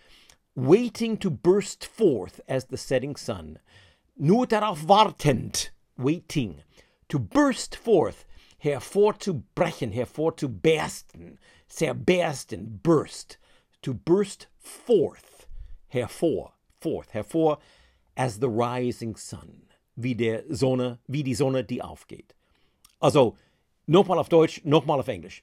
waiting 0.56 1.20
to 1.20 1.30
burst 1.30 1.86
forth 1.86 2.42
as 2.48 2.68
the 2.70 2.78
setting 2.78 3.16
sun, 3.16 3.60
nur 4.16 4.48
darauf 4.48 4.88
wartend, 4.88 5.72
waiting, 5.96 6.62
to 7.08 7.20
burst 7.20 7.76
forth, 7.76 8.26
hervorzubrechen, 8.58 9.92
hervorzubersten, 9.92 11.40
zerbersten, 11.68 12.80
burst, 12.84 13.38
to 13.82 13.94
burst 13.94 14.48
forth, 14.60 15.48
hervor, 15.88 16.54
forth, 16.80 17.12
hervor, 17.12 17.60
as 18.16 18.40
the 18.40 18.50
rising 18.50 19.16
sun, 19.16 19.64
wie 19.96 20.16
der 20.16 20.44
Sonne, 20.50 21.00
wie 21.08 21.24
die 21.24 21.36
Sonne, 21.36 21.64
die 21.64 21.82
aufgeht. 21.82 22.36
Also, 23.00 23.38
Nochmal 23.90 24.20
auf 24.20 24.30
Deutsch, 24.30 24.62
nochmal 24.66 25.00
auf 25.00 25.08
Englisch. 25.08 25.42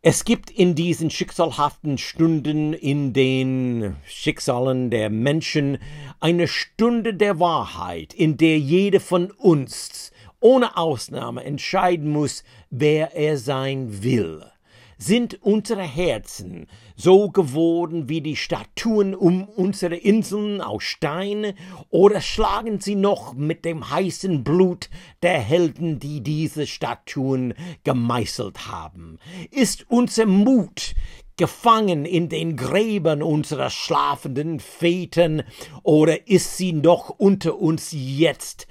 Es 0.00 0.24
gibt 0.24 0.50
in 0.50 0.74
diesen 0.74 1.10
schicksalhaften 1.10 1.98
Stunden 1.98 2.72
in 2.72 3.12
den 3.12 3.96
Schicksalen 4.06 4.88
der 4.88 5.10
Menschen 5.10 5.76
eine 6.20 6.48
Stunde 6.48 7.12
der 7.12 7.38
Wahrheit, 7.38 8.14
in 8.14 8.38
der 8.38 8.58
jeder 8.58 8.98
von 8.98 9.30
uns 9.30 10.10
ohne 10.40 10.78
Ausnahme 10.78 11.44
entscheiden 11.44 12.08
muss, 12.08 12.44
wer 12.70 13.14
er 13.14 13.36
sein 13.36 14.02
will. 14.02 14.50
Sind 14.98 15.42
unsere 15.42 15.82
Herzen 15.82 16.66
so 16.96 17.30
geworden 17.30 18.08
wie 18.08 18.20
die 18.20 18.36
Statuen 18.36 19.14
um 19.14 19.44
unsere 19.44 19.96
Inseln 19.96 20.60
aus 20.60 20.84
Stein, 20.84 21.54
oder 21.90 22.20
schlagen 22.20 22.80
sie 22.80 22.94
noch 22.94 23.34
mit 23.34 23.64
dem 23.64 23.90
heißen 23.90 24.44
Blut 24.44 24.90
der 25.22 25.38
Helden, 25.40 25.98
die 25.98 26.22
diese 26.22 26.66
Statuen 26.66 27.54
gemeißelt 27.84 28.68
haben? 28.68 29.18
Ist 29.50 29.86
unser 29.88 30.26
Mut 30.26 30.94
gefangen 31.36 32.04
in 32.04 32.28
den 32.28 32.56
Gräbern 32.56 33.22
unserer 33.22 33.70
schlafenden 33.70 34.60
Vätern, 34.60 35.42
oder 35.82 36.28
ist 36.28 36.56
sie 36.56 36.72
noch 36.72 37.08
unter 37.08 37.58
uns 37.58 37.88
jetzt, 37.92 38.68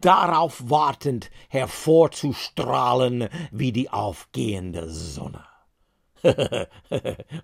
darauf 0.00 0.70
wartend 0.70 1.30
hervorzustrahlen 1.48 3.28
wie 3.50 3.72
die 3.72 3.90
aufgehende 3.90 4.88
Sonne? 4.90 5.44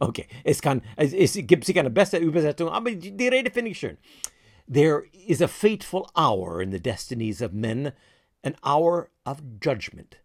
okay, 0.00 0.26
es 0.44 0.61
kann, 0.61 0.82
es, 0.96 1.12
es 1.12 1.38
gibt 1.46 1.64
sicher 1.64 1.80
eine 1.80 1.90
bessere 1.90 2.20
Übersetzung, 2.20 2.68
aber 2.68 2.90
die, 2.92 3.28
Rede 3.28 3.50
finde 3.50 3.70
ich 3.70 3.78
schön. 3.78 3.98
There 4.66 5.05
is 5.26 5.40
a 5.40 5.48
fateful 5.48 6.07
hour 6.16 6.61
in 6.62 6.70
the 6.70 6.80
destinies 6.80 7.42
of 7.42 7.53
men, 7.53 7.92
an 8.42 8.57
hour 8.64 9.11
of 9.24 9.42
judgment, 9.61 10.18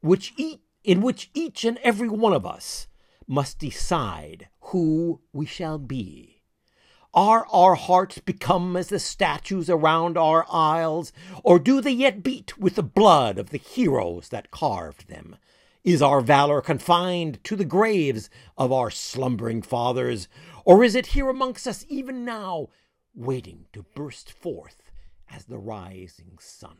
which 0.00 0.32
e 0.36 0.58
in 0.82 1.02
which 1.02 1.30
each 1.34 1.64
and 1.64 1.78
every 1.82 2.08
one 2.08 2.32
of 2.32 2.46
us 2.46 2.88
must 3.26 3.58
decide 3.58 4.48
who 4.72 5.20
we 5.32 5.46
shall 5.46 5.78
be. 5.78 6.39
Are 7.12 7.44
our 7.50 7.74
hearts 7.74 8.18
become 8.18 8.76
as 8.76 8.88
the 8.88 9.00
statues 9.00 9.68
around 9.68 10.16
our 10.16 10.46
isles, 10.48 11.12
or 11.42 11.58
do 11.58 11.80
they 11.80 11.90
yet 11.90 12.22
beat 12.22 12.56
with 12.56 12.76
the 12.76 12.84
blood 12.84 13.36
of 13.36 13.50
the 13.50 13.58
heroes 13.58 14.28
that 14.28 14.52
carved 14.52 15.08
them? 15.08 15.36
Is 15.82 16.02
our 16.02 16.20
valor 16.20 16.60
confined 16.60 17.42
to 17.44 17.56
the 17.56 17.64
graves 17.64 18.30
of 18.56 18.70
our 18.70 18.92
slumbering 18.92 19.60
fathers, 19.60 20.28
or 20.64 20.84
is 20.84 20.94
it 20.94 21.08
here 21.08 21.28
amongst 21.28 21.66
us 21.66 21.84
even 21.88 22.24
now, 22.24 22.68
waiting 23.12 23.66
to 23.72 23.84
burst 23.96 24.30
forth 24.30 24.92
as 25.28 25.46
the 25.46 25.58
rising 25.58 26.38
sun? 26.38 26.76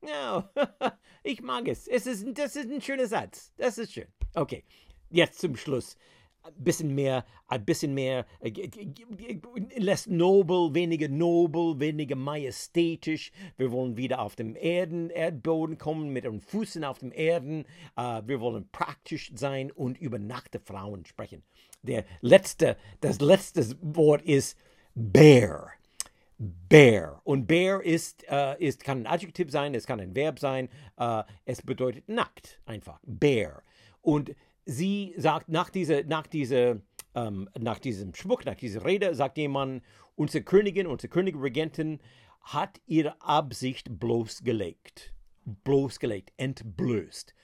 No, 0.00 0.48
ich 1.24 1.42
mag 1.42 1.66
es. 1.66 1.88
es 1.88 2.06
ist 2.06 2.24
ein 2.24 2.80
schöner 2.80 3.08
Satz. 3.08 3.50
Das 3.58 3.78
ist 3.78 3.92
schön. 3.92 4.06
Okay, 4.36 4.62
jetzt 5.10 5.40
zum 5.40 5.56
Schluss 5.56 5.96
ein 6.56 6.64
bisschen 6.64 6.94
mehr, 6.94 7.24
ein 7.48 7.64
bisschen 7.64 7.94
mehr, 7.94 8.26
äh, 8.40 8.50
less 9.76 10.06
nobel, 10.06 10.74
weniger 10.74 11.08
nobel, 11.08 11.78
weniger 11.80 12.16
majestätisch. 12.16 13.32
Wir 13.56 13.72
wollen 13.72 13.96
wieder 13.96 14.20
auf 14.20 14.36
dem 14.36 14.56
Erden, 14.56 15.10
Erdboden 15.10 15.78
kommen, 15.78 16.12
mit 16.12 16.24
den 16.24 16.40
Füßen 16.40 16.84
auf 16.84 16.98
dem 16.98 17.12
Erden. 17.12 17.64
Uh, 17.98 18.22
wir 18.26 18.40
wollen 18.40 18.68
praktisch 18.70 19.32
sein 19.34 19.70
und 19.70 19.98
über 19.98 20.18
nackte 20.18 20.60
Frauen 20.60 21.04
sprechen. 21.04 21.42
Der 21.82 22.04
letzte, 22.20 22.76
das 23.00 23.20
letzte 23.20 23.76
Wort 23.80 24.22
ist 24.22 24.58
Bear. 24.94 25.72
Bear. 26.38 27.20
Und 27.24 27.46
Bear 27.46 27.82
ist, 27.82 28.24
uh, 28.30 28.54
ist, 28.58 28.84
kann 28.84 29.02
ein 29.02 29.06
Adjektiv 29.06 29.50
sein, 29.50 29.74
es 29.74 29.86
kann 29.86 30.00
ein 30.00 30.14
Verb 30.14 30.38
sein. 30.38 30.68
Uh, 30.98 31.22
es 31.44 31.62
bedeutet 31.62 32.08
nackt, 32.08 32.60
einfach. 32.64 32.98
Bear. 33.02 33.62
Und 34.02 34.34
sie 34.66 35.14
sagt, 35.16 35.48
nach, 35.48 35.70
dieser, 35.70 36.04
nach, 36.04 36.26
dieser, 36.26 36.80
ähm, 37.14 37.48
nach 37.58 37.78
diesem 37.78 38.14
Schmuck, 38.14 38.44
nach 38.44 38.56
dieser 38.56 38.84
Rede, 38.84 39.14
sagt 39.14 39.38
jemand, 39.38 39.82
unsere 40.14 40.44
Königin, 40.44 40.86
unsere 40.86 41.08
Königregentin 41.08 42.00
hat 42.40 42.80
ihre 42.86 43.20
Absicht 43.20 43.98
bloßgelegt. 43.98 45.14
Bloßgelegt, 45.44 46.32
entblößt. 46.36 47.34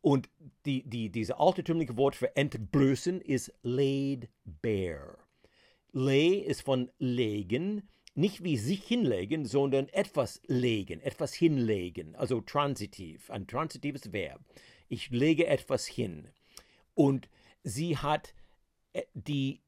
Und 0.00 0.28
die, 0.66 0.82
die, 0.88 1.10
diese 1.10 1.38
altertümliche 1.38 1.96
Wort 1.96 2.16
für 2.16 2.34
entblößen 2.36 3.20
ist 3.20 3.52
laid 3.62 4.28
bare. 4.44 5.18
Lay 5.92 6.38
ist 6.38 6.62
von 6.62 6.90
legen, 6.98 7.88
nicht 8.14 8.42
wie 8.42 8.56
sich 8.56 8.84
hinlegen, 8.84 9.44
sondern 9.44 9.88
etwas 9.88 10.40
legen, 10.46 11.00
etwas 11.00 11.34
hinlegen, 11.34 12.14
also 12.16 12.40
transitiv, 12.40 13.30
ein 13.30 13.46
transitives 13.46 14.12
Verb. 14.12 14.40
Ich 14.88 15.10
lege 15.10 15.46
etwas 15.46 15.86
hin. 15.86 16.28
Und 16.94 17.28
sie 17.62 17.96
hat 17.96 18.34
äh, 18.92 19.02
die 19.14 19.60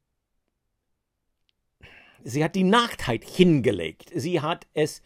sie 2.23 2.43
hat 2.43 2.55
die 2.55 2.63
Nacktheit 2.63 3.23
hingelegt. 3.23 4.11
Sie 4.15 4.41
hat 4.41 4.67
es 4.73 5.01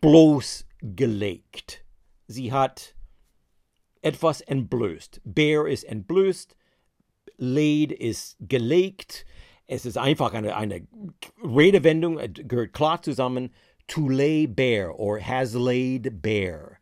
bloßgelegt. 0.00 1.84
Sie 2.26 2.52
hat 2.52 2.94
etwas 4.02 4.42
entblößt. 4.42 5.22
Bär 5.24 5.66
ist 5.66 5.84
entblößt, 5.84 6.56
laid 7.38 7.92
ist 7.92 8.36
gelegt. 8.40 9.24
Es 9.66 9.86
ist 9.86 9.96
einfach 9.96 10.34
eine, 10.34 10.54
eine 10.56 10.86
Redewendung, 11.42 12.20
gehört 12.34 12.74
klar 12.74 13.02
zusammen. 13.02 13.52
To 13.86 14.08
lay 14.08 14.46
bare 14.46 14.94
or 14.94 15.20
has 15.20 15.54
laid 15.54 16.22
bare. 16.22 16.78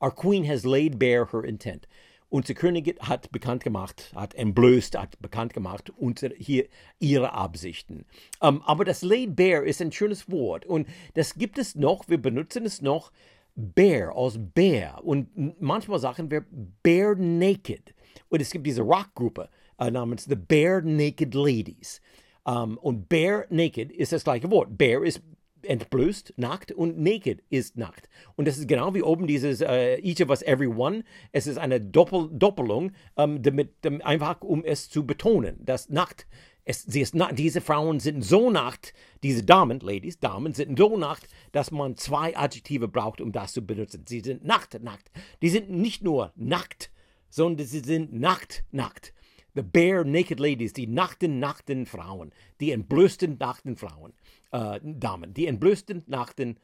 Our 0.00 0.10
queen 0.14 0.46
has 0.46 0.64
laid 0.64 0.98
bare 0.98 1.26
her 1.32 1.44
intent. 1.44 1.86
Unsere 2.28 2.58
Königin 2.58 2.98
hat 3.00 3.30
bekannt 3.30 3.62
gemacht, 3.62 4.12
hat 4.14 4.34
entblößt, 4.34 4.98
hat 4.98 5.20
bekannt 5.20 5.54
gemacht 5.54 5.90
unsere, 5.96 6.34
hier 6.34 6.66
ihre 6.98 7.32
Absichten. 7.32 8.04
Um, 8.40 8.56
ähm, 8.56 8.62
aber 8.66 8.84
das 8.84 9.02
laid 9.02 9.36
bare 9.36 9.64
ist 9.64 9.80
ein 9.80 9.92
schönes 9.92 10.30
Wort 10.30 10.66
und 10.66 10.88
das 11.14 11.34
gibt 11.34 11.56
es 11.56 11.76
noch, 11.76 12.08
wir 12.08 12.20
benutzen 12.20 12.64
es 12.64 12.82
noch, 12.82 13.12
bare 13.54 14.12
aus 14.12 14.38
Bär 14.38 15.00
und 15.04 15.60
manchmal 15.60 15.98
sagen 15.98 16.30
wir 16.30 16.44
bare 16.82 17.16
naked. 17.16 17.94
Und 18.28 18.42
es 18.42 18.50
gibt 18.50 18.66
diese 18.66 18.82
Rockgruppe 18.82 19.48
äh, 19.78 19.90
namens 19.90 20.24
The 20.24 20.36
Bare 20.36 20.82
Naked 20.82 21.34
Ladies. 21.34 22.00
Um, 22.44 22.72
ähm, 22.72 22.78
und 22.78 23.08
bare 23.08 23.46
naked 23.50 23.90
ist 23.90 24.12
das 24.12 24.24
gleiche 24.24 24.50
Wort. 24.50 24.76
Bare 24.76 25.06
ist 25.06 25.20
entblößt, 25.62 26.34
nackt 26.36 26.72
und 26.72 26.98
naked 26.98 27.42
ist 27.50 27.76
nackt. 27.76 28.08
Und 28.36 28.46
das 28.46 28.58
ist 28.58 28.68
genau 28.68 28.94
wie 28.94 29.02
oben 29.02 29.26
dieses 29.26 29.60
uh, 29.60 29.96
each 30.02 30.22
of 30.22 30.30
us, 30.30 30.42
every 30.42 30.66
one. 30.66 31.04
Es 31.32 31.46
ist 31.46 31.58
eine 31.58 31.80
Doppel 31.80 32.28
Doppelung, 32.32 32.92
ähm, 33.16 33.42
damit, 33.42 33.84
um, 33.86 34.00
einfach 34.02 34.40
um 34.42 34.64
es 34.64 34.88
zu 34.88 35.06
betonen, 35.06 35.64
dass 35.64 35.88
nackt, 35.88 36.26
es, 36.64 36.82
sie 36.82 37.00
ist 37.00 37.14
nackt, 37.14 37.38
diese 37.38 37.60
Frauen 37.60 38.00
sind 38.00 38.24
so 38.24 38.50
nackt, 38.50 38.92
diese 39.22 39.44
Damen, 39.44 39.80
Ladies, 39.80 40.18
Damen 40.18 40.52
sind 40.52 40.76
so 40.78 40.98
nackt, 40.98 41.28
dass 41.52 41.70
man 41.70 41.96
zwei 41.96 42.36
Adjektive 42.36 42.88
braucht, 42.88 43.20
um 43.20 43.32
das 43.32 43.52
zu 43.52 43.64
benutzen. 43.64 44.04
Sie 44.06 44.20
sind 44.20 44.44
nackt, 44.44 44.82
nackt. 44.82 45.10
Die 45.42 45.48
sind 45.48 45.70
nicht 45.70 46.02
nur 46.02 46.32
nackt, 46.34 46.90
sondern 47.30 47.66
sie 47.66 47.80
sind 47.80 48.12
nackt, 48.12 48.64
nackt. 48.72 49.12
The 49.56 49.62
bare 49.62 50.04
naked 50.04 50.38
ladies, 50.38 50.74
die 50.74 50.86
nackten, 50.86 51.40
nackten 51.40 51.86
Frauen, 51.86 52.32
die 52.60 52.72
entblößten, 52.72 53.38
nackten 53.38 53.76
Frauen 53.76 54.12
äh, 54.52 54.78
Damen. 54.82 55.32
Die 55.32 55.46
entblößten 55.46 56.04
nackten 56.06 56.58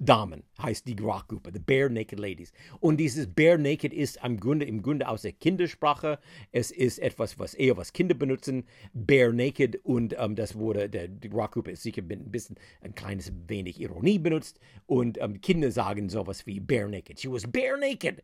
Damen 0.00 0.42
heißt 0.60 0.88
die 0.88 0.96
Rockgruppe, 1.00 1.52
The 1.52 1.60
Bare 1.60 1.88
Naked 1.88 2.18
Ladies. 2.18 2.52
Und 2.80 2.96
dieses 2.96 3.28
Bare 3.28 3.58
Naked 3.58 3.94
ist 3.94 4.18
im 4.24 4.40
Grunde, 4.40 4.66
im 4.66 4.82
Grunde 4.82 5.08
aus 5.08 5.22
der 5.22 5.32
Kindersprache. 5.32 6.18
Es 6.50 6.72
ist 6.72 6.98
etwas, 6.98 7.38
was 7.38 7.54
eher 7.54 7.76
was 7.76 7.92
Kinder 7.92 8.16
benutzen. 8.16 8.64
Bare 8.92 9.32
Naked 9.32 9.76
und 9.84 10.16
ähm, 10.18 10.34
das 10.34 10.56
wurde, 10.56 10.90
der, 10.90 11.06
die 11.06 11.28
Rockgruppe 11.28 11.70
ist 11.70 11.84
sicher 11.84 12.02
ein 12.02 12.30
bisschen, 12.32 12.56
ein 12.80 12.96
kleines 12.96 13.32
wenig 13.46 13.80
Ironie 13.80 14.18
benutzt. 14.18 14.58
Und 14.86 15.20
ähm, 15.22 15.40
Kinder 15.40 15.70
sagen 15.70 16.08
sowas 16.08 16.44
wie 16.44 16.58
Bare 16.58 16.88
Naked. 16.88 17.20
She 17.20 17.30
was 17.30 17.44
bare 17.46 17.78
naked. 17.78 18.20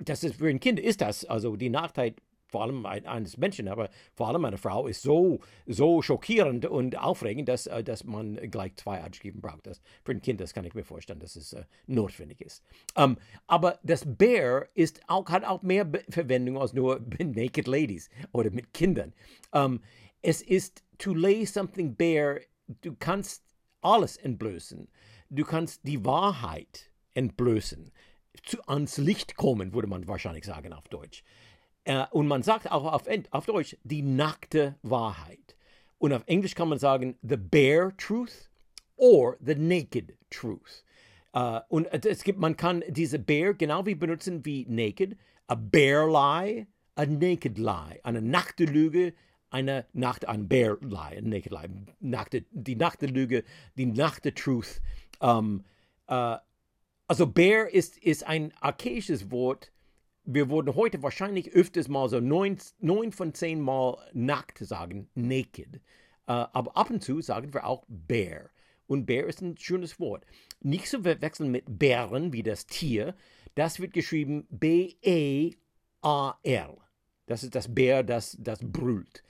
Das 0.00 0.22
ist 0.22 0.36
für 0.36 0.48
ein 0.48 0.60
Kind 0.60 0.78
ist 0.78 1.00
das. 1.00 1.24
Also 1.24 1.56
die 1.56 1.70
Nachteil 1.70 2.14
vor 2.52 2.62
allem 2.62 2.86
eines 2.86 3.36
Menschen, 3.38 3.66
aber 3.66 3.90
vor 4.14 4.28
allem 4.28 4.44
eine 4.44 4.58
Frau 4.58 4.86
ist 4.86 5.02
so, 5.02 5.40
so 5.66 6.02
schockierend 6.02 6.66
und 6.66 6.98
aufregend, 6.98 7.48
dass, 7.48 7.66
äh, 7.66 7.82
dass 7.82 8.04
man 8.04 8.36
gleich 8.50 8.76
zwei 8.76 9.02
Adjektiven 9.02 9.40
braucht. 9.40 9.66
Das, 9.66 9.80
für 10.04 10.12
ein 10.12 10.22
Kind, 10.22 10.40
das 10.40 10.54
kann 10.54 10.64
ich 10.64 10.74
mir 10.74 10.84
vorstellen, 10.84 11.18
dass 11.18 11.34
es 11.34 11.54
uh, 11.54 11.62
notwendig 11.86 12.40
ist. 12.40 12.62
Um, 12.94 13.02
ähm, 13.02 13.16
aber 13.46 13.78
das 13.82 14.04
Bear 14.06 14.68
ist 14.74 15.00
auch, 15.08 15.28
hat 15.30 15.44
auch 15.44 15.62
mehr 15.62 15.90
Verwendung 16.10 16.58
als 16.58 16.74
nur 16.74 17.00
Naked 17.18 17.66
Ladies 17.66 18.10
oder 18.32 18.50
mit 18.50 18.72
Kindern. 18.72 19.14
Um, 19.50 19.60
ähm, 19.74 19.80
es 20.22 20.40
ist 20.40 20.84
to 20.98 21.14
lay 21.14 21.44
something 21.44 21.96
bare, 21.96 22.42
du 22.82 22.94
kannst 22.94 23.42
alles 23.80 24.16
entblößen. 24.16 24.88
Du 25.30 25.44
kannst 25.44 25.80
die 25.86 26.04
Wahrheit 26.04 26.90
entblößen. 27.14 27.90
Zu, 28.44 28.62
ans 28.66 28.98
Licht 28.98 29.36
kommen, 29.36 29.74
würde 29.74 29.88
man 29.88 30.06
wahrscheinlich 30.06 30.44
sagen 30.44 30.72
auf 30.72 30.88
Deutsch. 30.88 31.24
Äh, 31.84 32.04
und 32.10 32.28
man 32.28 32.42
sagt 32.42 32.70
auch 32.70 32.84
auf, 32.84 33.04
auf 33.30 33.46
Deutsch 33.46 33.76
die 33.84 34.02
nackte 34.02 34.76
Wahrheit. 34.82 35.56
Und 35.98 36.12
auf 36.12 36.22
Englisch 36.26 36.54
kann 36.54 36.68
man 36.68 36.78
sagen 36.78 37.16
the 37.22 37.36
bare 37.36 37.96
truth 37.96 38.50
or 38.96 39.36
the 39.40 39.54
naked 39.54 40.16
truth. 40.30 40.84
Uh, 41.34 41.60
und 41.68 41.86
es 42.04 42.24
gibt, 42.24 42.38
man 42.38 42.56
kann 42.56 42.84
diese 42.88 43.18
bare 43.18 43.54
genau 43.54 43.86
wie 43.86 43.94
benutzen 43.94 44.44
wie 44.44 44.66
naked. 44.68 45.16
A 45.46 45.54
bare 45.54 46.06
lie, 46.06 46.66
a 46.94 47.06
naked 47.06 47.56
lie. 47.56 48.00
Eine 48.02 48.20
nackte 48.20 48.64
Lüge, 48.64 49.14
eine 49.50 49.86
Nacht, 49.92 50.26
ein 50.28 50.48
bare 50.48 50.78
lie, 50.82 51.18
a 51.18 51.20
naked 51.22 51.52
lie. 51.52 51.68
Nackte, 52.00 52.44
die 52.50 52.76
nackte 52.76 53.06
Lüge, 53.06 53.44
die 53.76 53.86
nackte 53.86 54.34
truth. 54.34 54.80
Um, 55.20 55.64
uh, 56.10 56.36
also 57.08 57.26
bare 57.26 57.70
ist, 57.70 57.96
ist 57.98 58.26
ein 58.26 58.52
archaisches 58.60 59.30
Wort, 59.30 59.72
wir 60.24 60.50
würden 60.50 60.74
heute 60.74 61.02
wahrscheinlich 61.02 61.52
öfters 61.52 61.88
mal 61.88 62.08
so 62.08 62.20
neun, 62.20 62.58
neun 62.78 63.12
von 63.12 63.34
zehn 63.34 63.60
Mal 63.60 63.98
nackt 64.12 64.58
sagen, 64.58 65.08
naked. 65.14 65.80
Uh, 66.28 66.46
aber 66.52 66.76
ab 66.76 66.90
und 66.90 67.02
zu 67.02 67.20
sagen 67.20 67.52
wir 67.52 67.66
auch 67.66 67.84
bear. 67.88 68.50
Und 68.86 69.06
bear 69.06 69.26
ist 69.26 69.40
ein 69.40 69.56
schönes 69.58 69.98
Wort. 69.98 70.24
Nicht 70.60 70.86
zu 70.86 71.02
verwechseln 71.02 71.50
mit 71.50 71.64
Bären 71.66 72.32
wie 72.32 72.44
das 72.44 72.66
Tier. 72.66 73.16
Das 73.54 73.80
wird 73.80 73.92
geschrieben 73.92 74.46
B-E-A-R. 74.50 75.56
Das 77.26 77.42
ist 77.42 77.54
das 77.54 77.74
Bär, 77.74 78.02
das, 78.02 78.36
das 78.40 78.60
brüllt. 78.62 79.24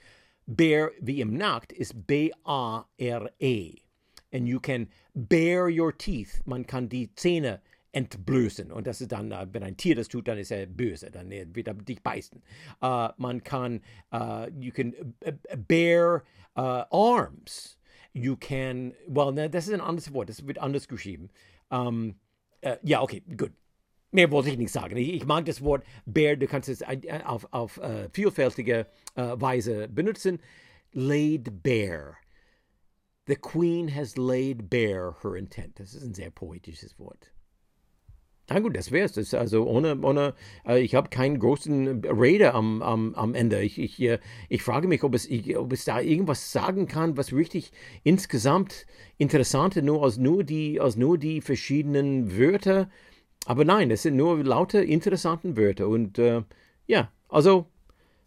Bear 0.45 0.91
wie 0.99 1.21
im 1.21 1.35
Nackt 1.35 1.71
ist 1.73 2.05
B-A-R-E. 2.05 3.75
And 4.31 4.47
you 4.47 4.59
can 4.59 4.89
bare 5.13 5.69
your 5.69 5.97
teeth. 5.97 6.41
Man 6.45 6.67
kann 6.67 6.89
die 6.89 7.13
Zähne 7.15 7.61
entblößen. 7.93 8.71
Und 8.71 8.87
das 8.87 8.99
ist 8.99 9.11
dann, 9.11 9.31
äh, 9.31 9.47
wenn 9.51 9.63
ein 9.63 9.77
Tier 9.77 9.95
das 9.95 10.09
tut, 10.09 10.27
dann 10.27 10.37
ist 10.37 10.51
er 10.51 10.65
böse, 10.65 11.11
dann 11.11 11.29
wird 11.29 11.67
er 11.67 11.75
dich 11.75 12.01
beißen. 12.01 12.41
Uh, 12.83 13.09
man 13.17 13.43
kann, 13.43 13.81
uh, 14.11 14.47
you 14.59 14.71
can 14.71 14.93
bear 15.67 16.23
uh, 16.57 16.83
arms. 16.91 17.77
You 18.13 18.35
can, 18.35 18.93
well, 19.07 19.31
ne, 19.31 19.49
das 19.49 19.67
ist 19.67 19.73
ein 19.73 19.81
anderes 19.81 20.13
Wort, 20.13 20.29
das 20.29 20.45
wird 20.45 20.59
anders 20.59 20.87
geschrieben. 20.87 21.29
Um, 21.69 22.15
ähm, 22.61 22.77
ja, 22.83 23.01
okay, 23.01 23.23
gut. 23.37 23.51
Mehr 24.11 24.29
wollte 24.29 24.51
ich 24.51 24.57
nicht 24.57 24.71
sagen. 24.71 24.95
Ich, 24.95 25.25
mag 25.25 25.45
das 25.45 25.63
Wort 25.63 25.83
bear, 26.05 26.35
du 26.35 26.45
kannst 26.45 26.69
es 26.69 26.83
auf, 27.25 27.47
auf 27.51 27.81
vielfältige 28.11 28.85
Weise 29.15 29.89
benutzen. 29.89 30.39
Laid 30.91 31.63
bare. 31.63 32.17
The 33.25 33.35
queen 33.35 33.87
has 33.87 34.15
laid 34.15 34.69
bare 34.69 35.15
her 35.23 35.35
intent. 35.35 35.79
Das 35.79 35.95
ist 35.95 36.03
ein 36.03 36.13
sehr 36.13 36.29
poetisches 36.29 36.99
Wort. 36.99 37.32
Na 38.49 38.59
gut, 38.59 38.75
das 38.75 38.91
wäre 38.91 39.05
es. 39.05 39.33
Also 39.33 39.65
ohne, 39.65 39.97
ohne 40.01 40.33
äh, 40.67 40.81
ich 40.81 40.95
habe 40.95 41.09
keinen 41.09 41.39
großen 41.39 42.03
Raider 42.05 42.53
am, 42.53 42.81
am, 42.81 43.15
am 43.15 43.35
Ende. 43.35 43.61
Ich, 43.61 43.79
ich, 43.79 44.01
äh, 44.01 44.19
ich 44.49 44.61
frage 44.61 44.87
mich, 44.89 45.03
ob 45.03 45.15
es, 45.15 45.25
ich, 45.29 45.57
ob 45.57 45.71
es 45.71 45.85
da 45.85 46.01
irgendwas 46.01 46.51
sagen 46.51 46.87
kann, 46.87 47.15
was 47.15 47.31
richtig 47.31 47.71
insgesamt 48.03 48.85
interessant 49.17 49.77
ist, 49.77 49.85
nur 49.85 50.03
als 50.03 50.17
nur 50.17 50.43
die, 50.43 50.81
als 50.81 50.97
nur 50.97 51.17
die 51.17 51.39
verschiedenen 51.39 52.37
Wörter. 52.37 52.89
Aber 53.45 53.63
nein, 53.63 53.91
es 53.91 54.03
sind 54.03 54.17
nur 54.17 54.43
lauter 54.43 54.83
interessante 54.83 55.55
Wörter. 55.55 55.87
Und 55.87 56.19
äh, 56.19 56.43
ja, 56.85 57.11
also 57.29 57.67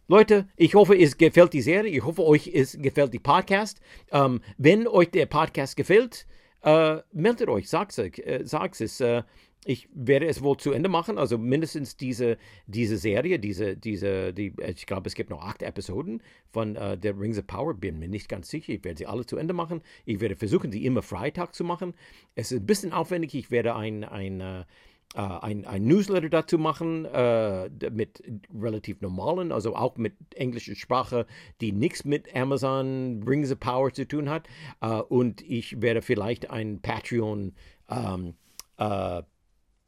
Leute, 0.08 0.48
ich 0.56 0.74
hoffe, 0.74 0.96
es 0.96 1.18
gefällt 1.18 1.52
die 1.52 1.62
Serie. 1.62 1.90
Ich 1.90 2.04
hoffe, 2.04 2.24
euch 2.24 2.50
es 2.54 2.78
gefällt 2.80 3.12
die 3.12 3.18
Podcast. 3.18 3.80
Ähm, 4.12 4.40
wenn 4.56 4.88
euch 4.88 5.10
der 5.10 5.26
Podcast 5.26 5.76
gefällt, 5.76 6.26
äh, 6.62 6.98
meldet 7.12 7.50
euch, 7.50 7.68
sagt 7.68 7.98
es. 7.98 8.18
Äh, 8.18 8.40
sagt 8.44 8.80
es. 8.80 9.00
Äh, 9.00 9.22
ich 9.66 9.88
werde 9.92 10.26
es 10.26 10.42
wohl 10.42 10.56
zu 10.56 10.70
Ende 10.70 10.88
machen, 10.88 11.18
also 11.18 11.38
mindestens 11.38 11.96
diese, 11.96 12.38
diese 12.66 12.96
Serie, 12.96 13.38
diese, 13.38 13.76
diese, 13.76 14.32
die, 14.32 14.54
ich 14.64 14.86
glaube, 14.86 15.08
es 15.08 15.14
gibt 15.14 15.30
noch 15.30 15.42
acht 15.42 15.62
Episoden 15.62 16.22
von 16.50 16.76
uh, 16.76 16.96
der 16.96 17.18
Rings 17.18 17.38
of 17.38 17.46
Power, 17.46 17.74
bin 17.74 17.98
mir 17.98 18.08
nicht 18.08 18.28
ganz 18.28 18.48
sicher. 18.48 18.72
Ich 18.72 18.84
werde 18.84 18.98
sie 18.98 19.06
alle 19.06 19.26
zu 19.26 19.36
Ende 19.36 19.54
machen. 19.54 19.82
Ich 20.04 20.20
werde 20.20 20.36
versuchen, 20.36 20.70
sie 20.70 20.84
immer 20.84 21.02
Freitag 21.02 21.54
zu 21.54 21.64
machen. 21.64 21.94
Es 22.36 22.52
ist 22.52 22.60
ein 22.60 22.66
bisschen 22.66 22.92
aufwendig. 22.92 23.34
Ich 23.34 23.50
werde 23.50 23.74
ein, 23.74 24.04
ein, 24.04 24.40
uh, 24.40 24.64
ein, 25.18 25.64
ein 25.64 25.84
Newsletter 25.84 26.28
dazu 26.28 26.58
machen, 26.58 27.04
uh, 27.04 27.68
mit 27.90 28.22
relativ 28.54 29.00
normalen, 29.00 29.50
also 29.50 29.74
auch 29.74 29.96
mit 29.96 30.14
englischer 30.36 30.76
Sprache, 30.76 31.26
die 31.60 31.72
nichts 31.72 32.04
mit 32.04 32.34
Amazon 32.36 33.24
Rings 33.26 33.50
of 33.50 33.58
Power 33.58 33.92
zu 33.92 34.06
tun 34.06 34.30
hat. 34.30 34.48
und 35.08 35.42
ich 35.42 35.82
werde 35.82 36.02
vielleicht 36.02 36.50
ein 36.50 36.80
Patreon 36.80 37.52
um, 37.88 38.34
ähm, 38.78 39.24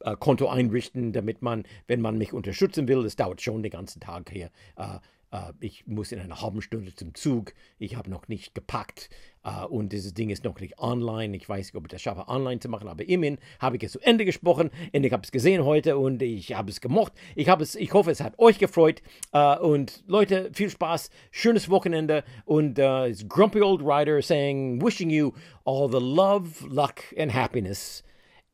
äh, 0.01 0.17
Konto 0.17 0.49
einrichten, 0.49 1.13
damit 1.13 1.43
man, 1.43 1.65
wenn 1.87 2.01
man 2.01 2.19
mich 2.19 2.33
unterstützen 2.33 2.89
will, 2.89 3.05
es 3.05 3.17
dauert 3.17 3.43
schon 3.43 3.63
den 3.63 3.73
ganzen 3.73 4.01
Tag 4.01 4.31
hier. 4.31 4.51
Äh, 4.77 4.99
äh, 5.31 5.53
ich 5.61 5.87
muss 5.87 6.13
in 6.13 6.21
einer 6.21 6.41
halben 6.41 6.63
Stunde 6.63 6.95
zum 6.95 7.15
Zug. 7.15 7.53
Ich 7.79 7.97
habe 7.97 8.11
noch 8.11 8.29
nicht 8.29 8.55
gepackt 8.55 9.11
äh, 9.45 9.65
und 9.65 9.93
dieses 9.93 10.15
Ding 10.15 10.31
ist 10.31 10.45
noch 10.45 10.61
nicht 10.61 10.79
online. 10.79 11.37
Ich 11.37 11.49
weiß 11.49 11.67
nicht, 11.67 11.75
ob 11.75 11.85
ich 11.85 11.91
das 11.91 12.03
schaffe, 12.03 12.29
online 12.29 12.61
zu 12.61 12.69
machen, 12.69 12.89
aber 12.89 13.09
immerhin 13.09 13.39
habe 13.61 13.77
ich 13.77 13.83
es 13.83 13.93
zu 13.93 14.01
Ende 14.01 14.25
gesprochen 14.25 14.71
und 14.93 15.05
ich 15.05 15.13
habe 15.13 15.23
es 15.23 15.33
gesehen 15.33 15.65
heute 15.65 15.99
und 15.99 16.23
ich 16.23 16.55
habe 16.55 16.71
es 16.71 16.81
gemocht. 16.81 17.13
Ich, 17.35 17.49
habe 17.49 17.63
es, 17.63 17.75
ich 17.75 17.93
hoffe, 17.93 18.11
es 18.11 18.21
hat 18.21 18.39
euch 18.39 18.59
gefreut 18.59 19.03
äh, 19.33 19.59
und 19.59 20.03
Leute, 20.07 20.51
viel 20.53 20.71
Spaß, 20.71 21.11
schönes 21.31 21.69
Wochenende 21.71 22.25
und 22.45 22.79
uh, 22.79 23.13
Grumpy 23.29 23.61
Old 23.61 23.83
Rider 23.83 24.23
saying, 24.23 24.83
wishing 24.83 25.11
you 25.11 25.33
all 25.65 25.91
the 25.91 26.01
love, 26.01 26.67
luck 26.69 27.03
and 27.19 27.33
happiness 27.33 28.03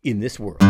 in 0.02 0.20
this 0.20 0.38
world. 0.38 0.60